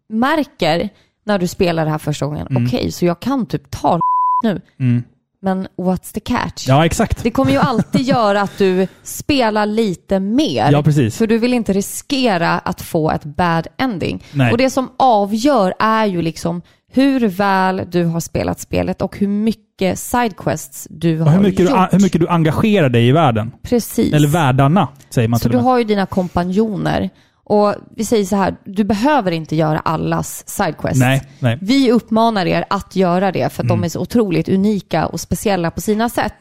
[0.08, 0.88] märker
[1.26, 4.00] när du spelar det här första gången, okej, så jag kan typ ta
[4.44, 5.02] nu, Mm.
[5.42, 6.68] men what's the catch?
[6.68, 7.22] Ja, exakt.
[7.22, 10.72] Det kommer ju alltid göra att du spelar lite mer.
[10.72, 11.16] Ja, precis.
[11.18, 14.24] För du vill inte riskera att få ett bad ending.
[14.32, 14.52] Nej.
[14.52, 16.62] Och det som avgör är ju liksom
[16.92, 21.60] hur väl du har spelat spelet och hur mycket sidequests du Och har hur, mycket
[21.60, 21.90] gjort.
[21.90, 23.52] du, hur mycket du engagerar dig i världen.
[23.62, 24.12] Precis.
[24.12, 27.10] Eller världarna, säger man Så till du har ju dina kompanjoner.
[27.50, 31.00] Och vi säger så här, du behöver inte göra allas sidequests.
[31.00, 31.52] Nej, nej.
[31.52, 31.66] Mm.
[31.66, 35.70] Vi uppmanar er att göra det för att de är så otroligt unika och speciella
[35.70, 36.34] på sina sätt.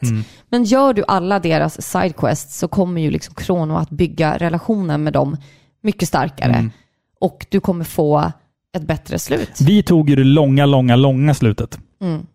[0.50, 5.14] Men gör du alla deras sidequests så kommer ju liksom Krono att bygga relationen med
[5.14, 5.38] dem
[5.84, 6.54] mycket starkare.
[6.54, 6.72] Mm.
[7.20, 8.32] Och du kommer få
[8.78, 9.62] ett bättre slut.
[9.62, 11.80] Vi tog ju det långa, långa, långa slutet.
[12.02, 12.26] Mm.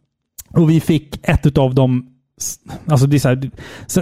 [0.51, 2.09] Och vi fick ett av de...
[2.87, 3.51] Alltså det, är så här,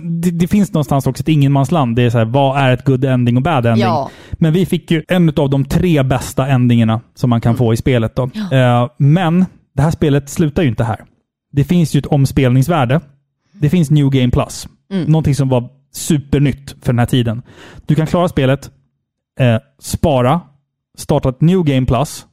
[0.02, 1.96] det, det finns någonstans också ett ingenmansland.
[1.96, 3.84] Det är så här, vad är ett good ending och bad ending?
[3.84, 4.10] Ja.
[4.32, 7.76] Men vi fick ju en av de tre bästa endingarna som man kan få i
[7.76, 8.16] spelet.
[8.16, 8.30] Då.
[8.52, 9.44] Eh, men
[9.74, 11.04] det här spelet slutar ju inte här.
[11.52, 13.00] Det finns ju ett omspelningsvärde.
[13.52, 14.68] Det finns New Game Plus.
[15.06, 17.42] Någonting som var supernytt för den här tiden.
[17.86, 18.70] Du kan klara spelet,
[19.40, 20.40] eh, spara,
[20.98, 22.26] starta ett New Game Plus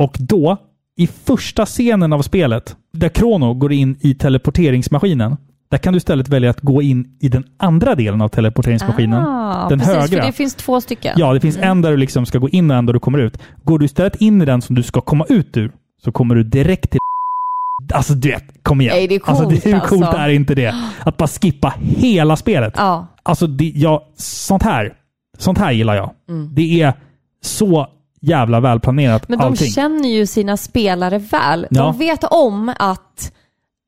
[0.00, 0.56] och då,
[0.96, 5.36] i första scenen av spelet, där Krono går in i teleporteringsmaskinen,
[5.70, 9.24] där kan du istället välja att gå in i den andra delen av teleporteringsmaskinen.
[9.24, 10.08] Ah, den precis, högra.
[10.08, 11.14] för det finns två stycken.
[11.18, 13.18] Ja, det finns en där du liksom ska gå in och en där du kommer
[13.18, 13.38] ut.
[13.64, 15.72] Går du istället in i den som du ska komma ut ur,
[16.04, 16.98] så kommer du direkt till
[17.94, 18.96] Alltså du vet, kom igen.
[18.96, 20.18] Nej, det är coolt, alltså, det, hur coolt alltså.
[20.18, 20.74] är inte det?
[21.00, 22.74] Att bara skippa hela spelet.
[22.76, 23.06] Ja.
[23.22, 24.94] Alltså, det, ja, sånt här.
[25.38, 26.10] Sånt här gillar jag.
[26.54, 26.92] Det är
[27.42, 27.88] så
[28.26, 29.70] jävla välplanerat Men de allting.
[29.70, 31.66] känner ju sina spelare väl.
[31.70, 31.82] Ja.
[31.82, 33.32] De vet om att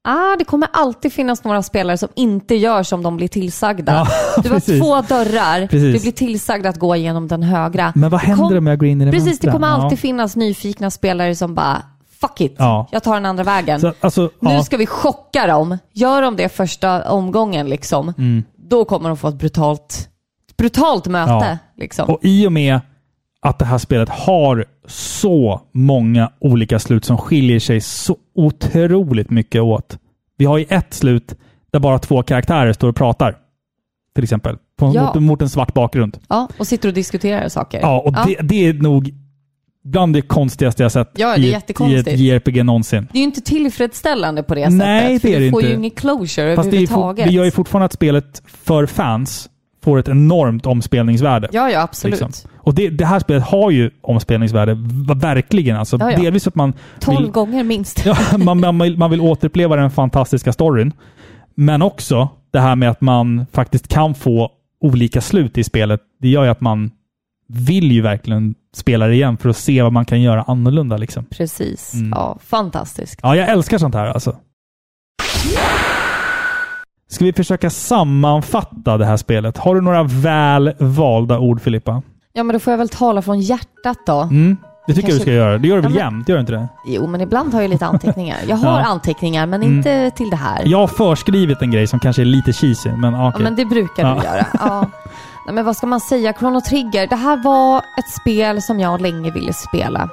[0.09, 3.93] ah, det kommer alltid finnas några spelare som inte gör som de blir tillsagda.
[3.93, 4.07] Ja,
[4.43, 4.81] du har precis.
[4.83, 5.95] två dörrar, Precis.
[5.95, 7.93] du blir tillsagd att gå igenom den högra.
[7.95, 9.47] Men vad händer kom- om jag går in i den Precis, vänstra?
[9.51, 10.01] det kommer alltid Ja.
[10.01, 11.83] finnas nyfikna spelare som bara
[12.21, 12.87] fuck it, Ja.
[12.93, 13.81] jag tar den andra vägen.
[13.81, 15.79] Så, alltså, Nu ska vi chocka dem.
[15.93, 18.45] Gör de det första omgången liksom, Mm.
[18.69, 20.09] då kommer de få ett brutalt
[20.59, 21.59] brutalt möte.
[21.77, 22.09] Liksom.
[22.11, 22.81] Och i och med
[23.48, 29.62] att det här spelet har så många olika slut som skiljer sig så otroligt mycket
[29.62, 29.98] åt.
[30.39, 31.35] Vi har ju ett slut
[31.73, 33.36] där bara två karaktärer står och pratar.
[34.14, 34.56] Till exempel.
[34.78, 35.05] På, Ja.
[35.14, 36.18] mot, mot en svart bakgrund.
[36.28, 37.81] Ja, och sitter och diskuterar saker.
[37.81, 39.14] Ja, och Det, det är nog
[39.85, 42.18] bland det konstigaste jag sett Ja, det är i, ett, i ett.
[42.18, 43.09] JRPG någonsin.
[43.12, 45.23] Det är ju inte tillfredsställande på det Nej, sättet.
[45.23, 45.70] för det är det du får inte.
[45.70, 47.27] ju ingen closure Fast det, är överhuvudtaget.
[47.27, 49.48] det gör ju fortfarande att spelet för fans
[49.82, 51.48] får ett enormt omspelningsvärde.
[51.52, 52.20] Ja, ja, absolut.
[52.20, 52.51] Liksom.
[52.67, 54.77] Och det, det här spelet har ju omspelningsvärde,
[55.17, 55.77] verkligen.
[55.77, 56.19] Alltså, Ja, ja.
[56.19, 58.07] Delvis för att man 12 vill, gånger minst.
[58.07, 60.93] ja, man, man, vill, man vill återuppleva den fantastiska storyn.
[61.55, 66.01] Men också det här med att man faktiskt kan få olika slut i spelet.
[66.21, 66.91] Det gör ju att man
[67.49, 70.97] vill ju verkligen spela det igen för att se vad man kan göra annorlunda.
[70.97, 71.25] Liksom.
[71.25, 71.95] Precis.
[71.95, 72.11] Mm.
[72.11, 73.21] Ja, fantastiskt.
[73.23, 74.37] Ja, jag älskar sånt här alltså.
[77.09, 79.57] Ska vi försöka sammanfatta det här spelet?
[79.57, 82.03] Har du några väl valda ord, Filippa?
[82.37, 84.21] Ja, men då får jag väl tala från hjärtat då.
[84.21, 84.57] Mm,
[84.87, 85.59] det tycker jag du ska göra.
[85.59, 86.29] Det gör du väl Ja, men- jämt?
[86.29, 86.69] Gör du inte det?
[86.87, 88.37] Jo, men ibland har jag lite anteckningar.
[88.49, 88.85] Jag har Ja.
[88.87, 89.77] anteckningar, men Mm.
[89.77, 90.63] inte till det här.
[90.65, 93.31] Jag har förskrivit en grej som kanske är lite cheesy, men okej.
[93.35, 94.15] Ja, men det brukar Ja.
[94.21, 94.47] du göra.
[94.61, 94.81] Ja.
[95.47, 96.33] Nej, men vad ska man säga?
[96.33, 100.09] Chrono Trigger, det här var ett spel som jag länge ville spela.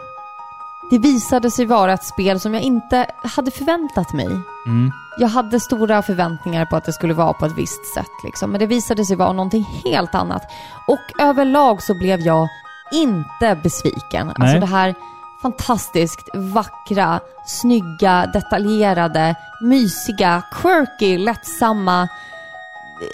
[0.89, 4.27] Det visade sig vara ett spel som jag inte hade förväntat mig.
[4.65, 4.91] Mm.
[5.19, 8.51] Jag hade stora förväntningar på att det skulle vara på ett visst sätt, liksom.
[8.51, 10.43] men det visade sig vara någonting helt annat.
[10.88, 12.47] Och överlag så blev jag
[12.93, 14.27] inte besviken.
[14.30, 14.60] Alltså Nej.
[14.60, 14.95] det här
[15.41, 22.07] fantastiskt vackra, snygga, detaljerade, mysiga, quirky, lättsamma,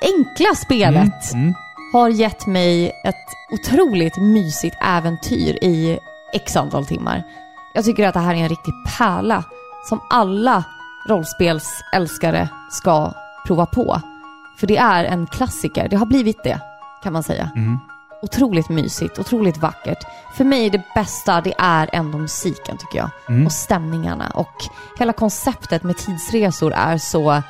[0.02, 1.54] enkla spelet Mm.
[1.94, 3.16] har gett mig ett
[3.52, 6.00] otroligt mysigt äventyr i
[6.34, 7.24] x antal timmar.
[7.80, 9.44] Jag tycker att det här är en riktig pärla
[9.90, 10.64] som alla
[11.08, 13.14] rollspelsälskare ska
[13.46, 14.02] prova på.
[14.58, 15.88] För det är en klassiker.
[15.90, 16.60] Det har blivit det,
[17.04, 17.50] kan man säga.
[17.56, 17.80] Mm.
[18.22, 20.04] Otroligt mysigt, otroligt vackert.
[20.38, 23.10] För mig det bästa, det är ändå musiken tycker jag.
[23.30, 23.46] Mm.
[23.46, 24.32] Och stämningarna.
[24.34, 24.56] Och
[25.00, 27.42] hela konceptet med tidsresor är så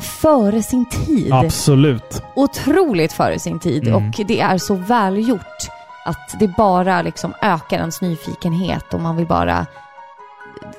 [0.00, 2.22] före sin tid Absolut.
[2.36, 3.94] otroligt före sin tid Mm.
[3.96, 5.68] och det är så välgjort
[6.06, 9.66] att det bara liksom ökar ens nyfikenhet och man vill bara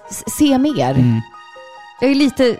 [0.09, 0.91] se mer.
[0.91, 1.21] Mm.
[2.01, 2.57] Jag är lite...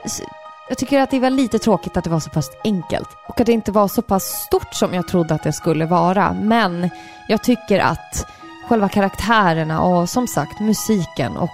[0.69, 3.45] Jag tycker att det var lite tråkigt att det var så pass enkelt och att
[3.45, 6.33] det inte var så pass stort som jag trodde att det skulle vara.
[6.33, 6.89] Men
[7.27, 8.27] jag tycker att
[8.67, 11.49] själva karaktärerna och som sagt musiken och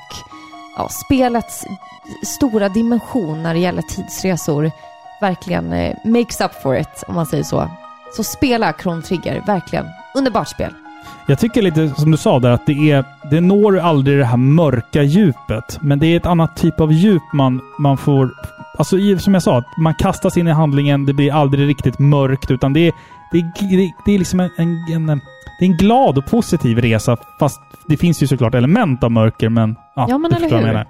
[0.77, 1.65] ja, spelets
[2.23, 4.71] stora dimension när det gäller tidsresor
[5.21, 7.69] verkligen eh, makes up for it, om man säger så.
[8.15, 9.85] Så spela Chrono Trigger, verkligen.
[10.15, 10.73] Underbart spel.
[11.27, 14.37] Jag tycker lite som du sa där att det är, det når aldrig det här
[14.37, 15.79] mörka djupet.
[15.81, 18.29] Men det är ett annat typ av djup man, man får...
[18.77, 22.51] Alltså som jag sa, att man kastas in i handlingen, det blir aldrig riktigt mörkt
[22.51, 22.93] utan det är,
[23.31, 25.21] det är, det är, liksom en, en, en,
[25.59, 27.17] det är en glad och positiv resa.
[27.39, 29.75] Fast det finns ju såklart element av mörker, men...
[29.95, 30.65] Ja, Ja, men eller jag hur?
[30.65, 30.85] menar.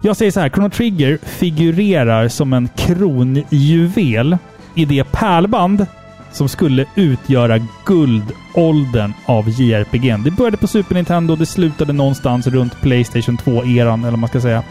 [0.00, 4.38] Jag säger så här, Chrono Trigger figurerar som en kronjuvel
[4.74, 5.86] i det pärlband
[6.34, 10.24] som skulle utgöra guldåldern av JRPG.
[10.24, 14.40] Det började på Super Nintendo, det slutade någonstans runt Playstation 2-eran, eller vad man ska
[14.40, 14.62] säga.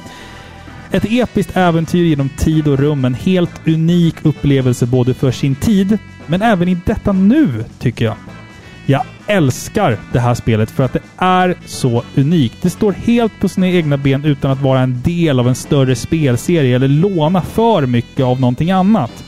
[0.92, 5.98] Ett episkt äventyr genom tid och rum, en helt unik upplevelse både för sin tid,
[6.26, 8.16] men även i detta nu, tycker jag.
[8.86, 12.62] Jag älskar det här spelet för att det är så unikt.
[12.62, 15.96] Det står helt på sina egna ben utan att vara en del av en större
[15.96, 19.24] spelserie eller låna för mycket av någonting annat.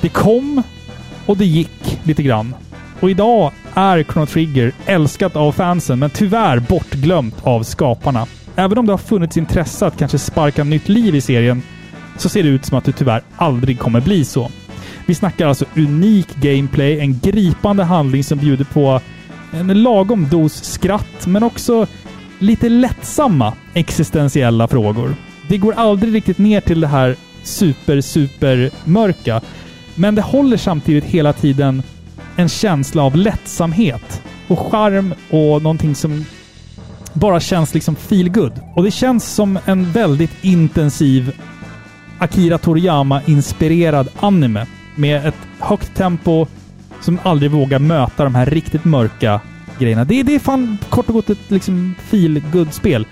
[0.00, 0.62] Det kom
[1.28, 2.54] och det gick lite grann.
[3.00, 8.26] Och idag är Chrono Trigger älskat av fansen, men tyvärr bortglömt av skaparna.
[8.56, 11.62] Även om det har funnits intresse att kanske sparka nytt liv i serien,
[12.16, 14.50] så ser det ut som att det tyvärr aldrig kommer bli så.
[15.06, 19.00] Vi snackar alltså unik gameplay, en gripande handling som bjuder på
[19.52, 21.86] en lagom dos skratt, men också
[22.38, 25.14] lite lättsamma existentiella frågor.
[25.48, 29.40] Det går aldrig riktigt ner till det här super, super mörka.
[29.98, 31.82] Men det håller samtidigt hela tiden
[32.36, 36.24] en känsla av lättsamhet och charm och någonting som
[37.12, 38.52] bara känns liksom feel good.
[38.76, 41.32] Och det känns som en väldigt intensiv
[42.18, 46.46] Akira Toriyama-inspirerad anime med ett högt tempo
[47.00, 49.40] som aldrig vågar möta de här riktigt mörka
[49.78, 50.04] grejerna.
[50.04, 53.06] Det, är- det är fan kort och gott ett liksom feel good-spel.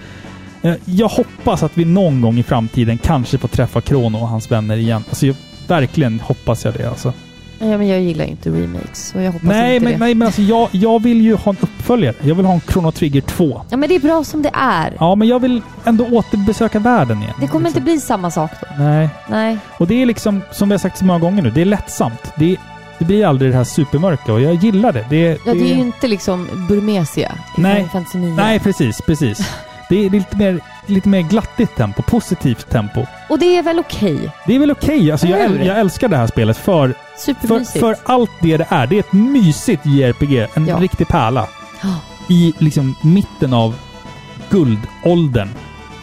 [0.62, 4.50] Eh, jag hoppas att vi någon gång i framtiden kanske får träffa Krono och hans
[4.50, 5.04] vänner igen.
[5.08, 5.26] Alltså
[5.70, 7.12] verkligen hoppas jag det alltså.
[7.58, 9.98] Ja, men jag gillar ju inte remakes, så jag hoppas Nej, inte men, det.
[10.04, 12.14] nej, men alltså jag, jag vill ju ha en uppföljare.
[12.22, 13.60] Jag vill ha en Chrono Trigger 2.
[13.70, 14.92] Ja, men det är bra som det är.
[14.98, 17.34] Ja, men jag vill ändå återbesöka världen igen.
[17.40, 17.66] Det kommer liksom.
[17.66, 18.82] inte bli samma sak då.
[18.84, 19.08] Nej.
[19.30, 19.58] Nej.
[19.78, 22.32] Och det är liksom, som vi har sagt så många gånger nu, det är lättsamt.
[22.38, 22.56] Det är
[22.98, 25.06] Det blir aldrig det här supermörka och jag gillar det.
[25.10, 27.88] det, Ja, det är ju inte liksom Burmesia i Nej.
[27.92, 28.34] Fantasy 9.
[28.34, 29.38] Nej, precis, precis.
[29.88, 33.06] Det är lite mer, lite mer glattigt tempo, positivt tempo.
[33.28, 34.30] Och det är väl okej?
[34.46, 35.12] Det är väl okej.
[35.12, 37.80] Alltså, jag, äl- jag älskar det här spelet för, för, Supermysigt.
[37.80, 38.86] för allt det det är.
[38.86, 40.46] Det är ett mysigt JRPG.
[40.54, 40.76] En Ja.
[40.80, 41.48] riktig pärla.
[41.82, 41.94] Ja.
[42.28, 43.74] I liksom mitten av
[44.50, 45.48] guldåldern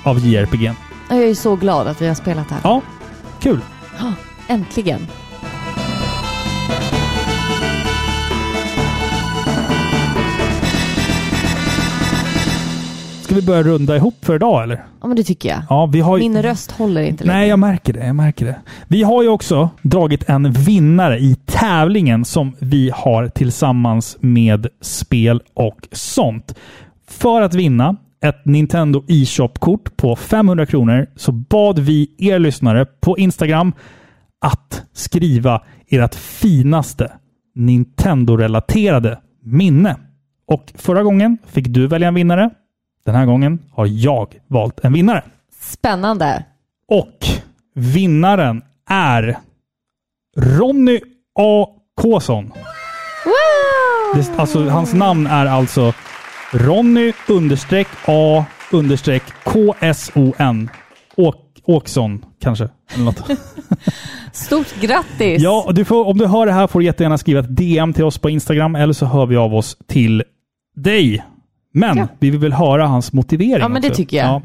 [0.04, 0.72] av JRPG.
[1.10, 2.62] Jag är ju så glad att vi har spelat det här.
[2.64, 2.82] Ja,
[3.40, 3.60] kul.
[4.48, 5.08] Äntligen.
[13.34, 14.84] Ska vi börja runda ihop för idag eller?
[15.02, 15.62] Ja, men det tycker jag.
[15.70, 17.38] Ja, vi har ju- Min röst håller inte längre.
[17.40, 18.06] Nej, jag märker det.
[18.06, 18.56] Jag märker det.
[18.88, 25.42] Vi har ju också dragit en vinnare i tävlingen som vi har tillsammans med spel
[25.54, 26.56] och sånt.
[27.08, 27.96] För att vinna
[28.26, 33.74] ett Nintendo e-shop-kort på 500 kronor så bad vi er lyssnare på Instagram
[34.46, 37.12] att skriva ert finaste
[37.56, 39.96] Nintendo-relaterade minne.
[40.48, 42.50] Och förra gången fick du välja en vinnare.
[43.06, 45.24] Den här gången har jag valt en vinnare.
[45.60, 46.44] Spännande.
[46.88, 47.26] Och
[47.74, 49.38] vinnaren är
[50.38, 51.00] Ronny
[51.40, 51.68] A.
[52.02, 52.52] Kåsson.
[53.26, 54.22] Wow!
[54.22, 55.94] Det, alltså, hans namn är alltså
[56.52, 60.70] Ronny understreck A understreck K-S-O-N.
[61.16, 62.70] Åk, Åksson kanske.
[62.94, 63.24] Eller något.
[64.32, 65.42] Stort grattis!
[65.42, 68.04] ja, du får, om du hör det här får du jättegärna skriva ett DM till
[68.04, 70.24] oss på Instagram eller så hör vi av oss till
[70.76, 71.24] dig.
[71.74, 72.08] Men Ja.
[72.20, 73.98] vi vill väl höra hans motivering Ja, men det också.
[73.98, 74.42] tycker jag.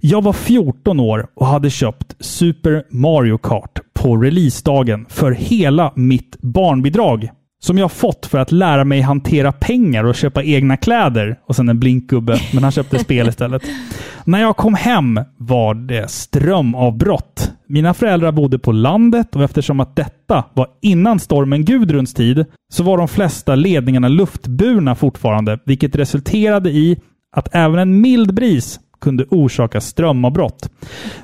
[0.00, 6.36] Jag var 14 år och hade köpt Super Mario Kart på releasedagen för hela mitt
[6.40, 7.30] barnbidrag.
[7.58, 11.38] Som jag fått för att lära mig hantera pengar och köpa egna kläder.
[11.46, 13.62] Och sen en blinkgubbe, men han köpte spel istället.
[14.24, 17.52] När jag kom hem var det strömavbrott.
[17.68, 22.82] Mina föräldrar bodde på landet och eftersom att detta var innan stormen Gudruns tid så
[22.82, 27.00] var de flesta ledningarna luftburna fortfarande, vilket resulterade i
[27.36, 30.70] att även en mild bris kunde orsaka strömavbrott.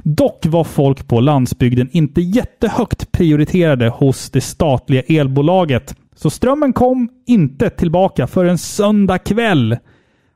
[0.03, 7.09] Dock var folk på landsbygden inte jättehögt prioriterade hos det statliga elbolaget, så strömmen kom
[7.27, 9.77] inte tillbaka för en söndag kväll.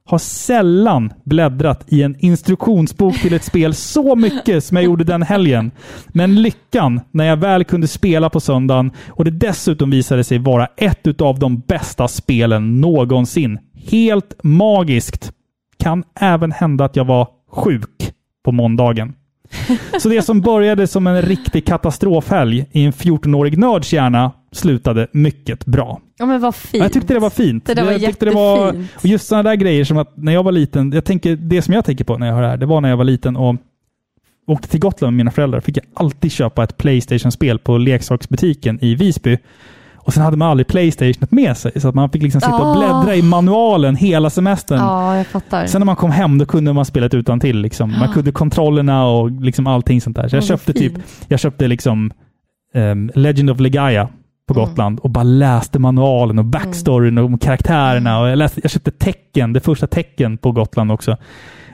[0.04, 5.22] Har sällan bläddrat i en instruktionsbok till ett spel så mycket som jag gjorde den
[5.22, 5.70] helgen.
[6.08, 10.68] Men lyckan när jag väl kunde spela på söndagen och det dessutom visade sig vara
[10.76, 13.58] ett av de bästa spelen någonsin.
[13.90, 15.32] Helt magiskt.
[15.78, 18.12] Kan även hända att jag var sjuk
[18.44, 19.14] på måndagen.
[20.00, 25.66] Så det som började som en riktig katastrofhelg i en 14-årig nörds hjärna slutade mycket
[25.66, 26.00] bra.
[26.18, 26.82] Ja, men vad fint.
[26.84, 27.66] Jag tyckte det var fint.
[27.66, 28.90] Det där var jag tyckte det var, jättefint.
[28.96, 31.74] och just sådana där grejer som att när jag var liten, jag tänker, det som
[31.74, 33.56] jag tänker på när jag hör det här, det var när jag var liten och
[34.46, 38.94] åkte till Gotland med mina föräldrar, fick jag alltid köpa ett Playstation-spel på leksaksbutiken i
[38.94, 39.38] Visby.
[39.94, 42.66] Och sen hade man aldrig Playstationet med sig, så att man fick liksom sitta och
[42.66, 42.74] Ah.
[43.02, 44.78] bläddra i manualen hela semestern.
[44.78, 45.66] Ja, jag fattar.
[45.66, 47.90] Sen när man kom hem, då kunde man spela utan till liksom.
[47.98, 50.28] Man kunde kontrollerna och liksom allting sånt där.
[50.28, 50.92] Så jag Ja, vad köpte typ,
[51.28, 52.12] jag köpte liksom
[52.74, 54.08] ehm, Legend of Legaia
[54.46, 54.64] på Mm.
[54.68, 58.20] Gotland och bara läste manualen och backstoryn och karaktärerna.
[58.20, 61.16] Och jag, läste, jag köpte tecken, det första tecken på Gotland också.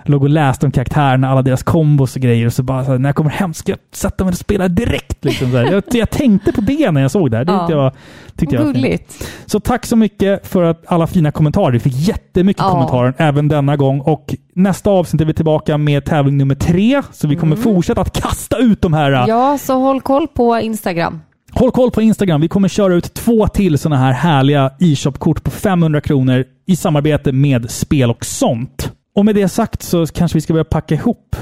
[0.05, 2.47] Jag låg och läste om karaktärerna, alla deras kombos och grejer.
[2.47, 4.69] Och så bara, så här, när jag kommer hem ska jag sätta mig och spela
[4.69, 5.24] direkt.
[5.24, 5.53] Liksom.
[5.53, 7.44] Jag, jag tänkte på det när jag såg det här.
[7.44, 7.59] Det Ja.
[7.66, 7.93] tyckte jag,
[8.36, 8.65] tyckte jag.
[8.65, 9.28] Gulligt.
[9.47, 11.73] Så tack så mycket för att alla fina kommentarer.
[11.73, 12.70] Vi fick jättemycket Ja.
[12.70, 14.01] kommentarer även denna gång.
[14.01, 17.03] Och nästa avsnitt är vi tillbaka med tävling nummer tre.
[17.12, 19.12] Så vi kommer fortsätta att kasta ut de här.
[19.12, 19.28] Mm.
[19.28, 21.20] Ja, så håll koll på Instagram.
[21.55, 22.41] Håll koll på Instagram.
[22.41, 27.33] Vi kommer köra ut två till sådana här härliga e-shop-kort på 500 kronor i samarbete
[27.33, 28.93] med Spel och sånt.
[29.15, 31.37] Och med det sagt så kanske vi ska börja packa ihop.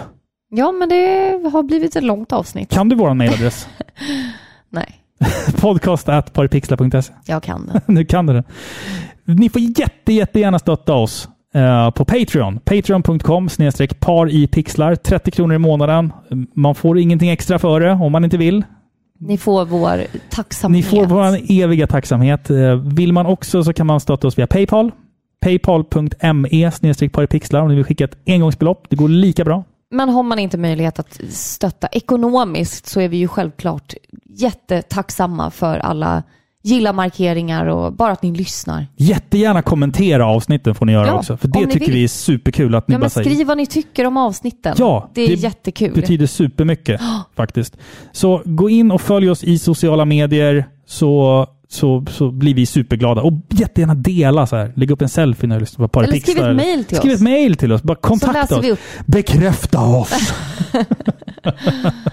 [0.50, 2.70] Ja, men det har blivit ett långt avsnitt.
[2.70, 3.68] Kan du vår mailadress?
[4.70, 4.94] Nej,
[5.60, 7.12] Podcast at paripixlar.se.
[7.26, 7.80] jag kan det.
[7.92, 8.44] nu kan du det.
[9.24, 12.58] Ni får jätte, jättegärna stötta oss eh, på Patreon.
[12.58, 14.94] Patreon.com snedstreck par i pixlar.
[14.94, 16.12] 30 kronor i månaden.
[16.54, 18.64] Man får ingenting extra för det om man inte vill.
[19.20, 20.84] Ni får vår tacksamhet.
[20.84, 22.50] Ni får vår eviga tacksamhet.
[22.50, 24.92] Eh, Vill man också så kan man stötta oss via Paypal.
[25.40, 28.86] Paypal.me snedstreck par i pixlar om ni vill skicka ett engångsbelopp.
[28.90, 29.64] Det går lika bra.
[29.90, 33.94] Men har man inte möjlighet att stötta ekonomiskt så är vi ju självklart
[34.28, 36.22] jättetacksamma för alla
[36.62, 38.86] gilla-markeringar och bara att ni lyssnar.
[38.96, 41.36] Jättegärna kommentera avsnitten får ni göra Ja, också.
[41.36, 41.94] För det tycker vill.
[41.94, 43.30] vi är superkul att ni Ja, bara säger.
[43.30, 44.74] skriv vad ni tycker om avsnitten.
[44.78, 45.94] Ja, det är det jättekul.
[45.94, 47.00] betyder supermycket
[47.36, 47.76] faktiskt.
[48.12, 53.22] Så gå in och följ oss i sociala medier så så, så blir vi superglada.
[53.22, 54.72] Och jättegärna dela så här.
[54.76, 56.34] Lägg upp en selfie när du lyssnar på Eller Parapixlar.
[56.34, 57.16] skriv ett mail till Skriv oss.
[57.16, 57.82] ett mail till oss.
[57.82, 58.78] Bara kontakta oss.
[59.06, 60.32] Bekräfta oss!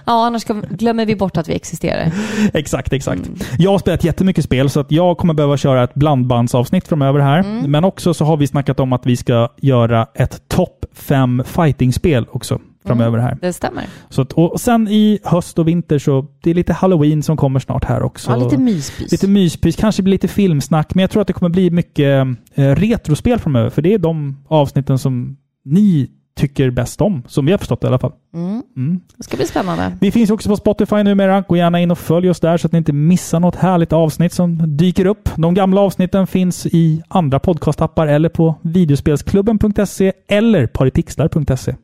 [0.05, 2.11] Ja, annars glömmer vi bort att vi existerar.
[2.53, 3.27] exakt, exakt.
[3.27, 3.39] Mm.
[3.57, 7.39] Jag har spelat jättemycket spel så att jag kommer behöva köra ett blandbandsavsnitt framöver här.
[7.39, 7.71] Mm.
[7.71, 12.25] Men också så har vi snackat om att vi ska göra ett topp 5 fightingspel
[12.31, 13.37] också framöver här.
[13.41, 13.85] Det stämmer.
[14.09, 17.59] Så att, och sen i höst och vinter så det är lite halloween som kommer
[17.59, 18.31] snart här också.
[18.31, 19.11] Ja, lite myspys.
[19.11, 22.75] Lite myspys, kanske blir lite filmsnack, men jag tror att det kommer bli mycket eh,
[22.75, 23.69] retrospel framöver.
[23.69, 27.87] För det är de avsnitten som ni tycker bäst om, som vi har förstått i
[27.87, 28.11] alla fall.
[28.33, 28.63] Mm.
[28.77, 28.99] Mm.
[29.17, 29.97] Det ska bli spännande.
[30.01, 31.41] Vi finns också på Spotify numera.
[31.41, 34.33] Gå gärna in och följ oss där så att ni inte missar något härligt avsnitt
[34.33, 35.29] som dyker upp.
[35.35, 41.75] De gamla avsnitten finns i andra podcastappar eller på videospelsklubben.se eller paripixlar.se.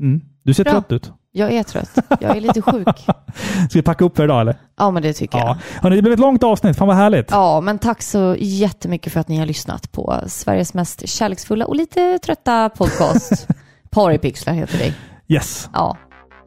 [0.00, 0.20] Mm.
[0.42, 0.72] Du ser Bra.
[0.72, 1.12] trött ut.
[1.32, 1.98] Jag är trött.
[2.20, 2.88] Jag är lite sjuk.
[3.70, 4.56] Ska vi packa upp för idag eller?
[4.76, 5.48] Ja, men det tycker jag.
[5.48, 5.58] Ja.
[5.82, 6.76] Hörrni, det blev ett långt avsnitt.
[6.76, 7.30] Fan vad härligt.
[7.30, 11.76] Ja, men tack så jättemycket för att ni har lyssnat på Sveriges mest kärleksfulla och
[11.76, 13.48] lite trötta podcast.
[13.90, 14.94] Paripixlar heter det.
[15.34, 15.68] Yes.
[15.72, 15.96] Ja.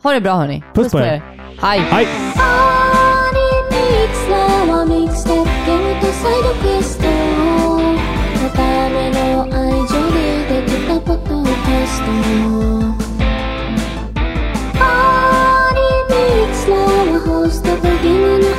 [0.04, 0.64] Ha det bra hörni.
[0.74, 1.22] Puss på er.
[1.62, 1.80] Hej.
[1.80, 2.08] Hej!
[11.08, 12.77] パ
[17.84, 18.57] の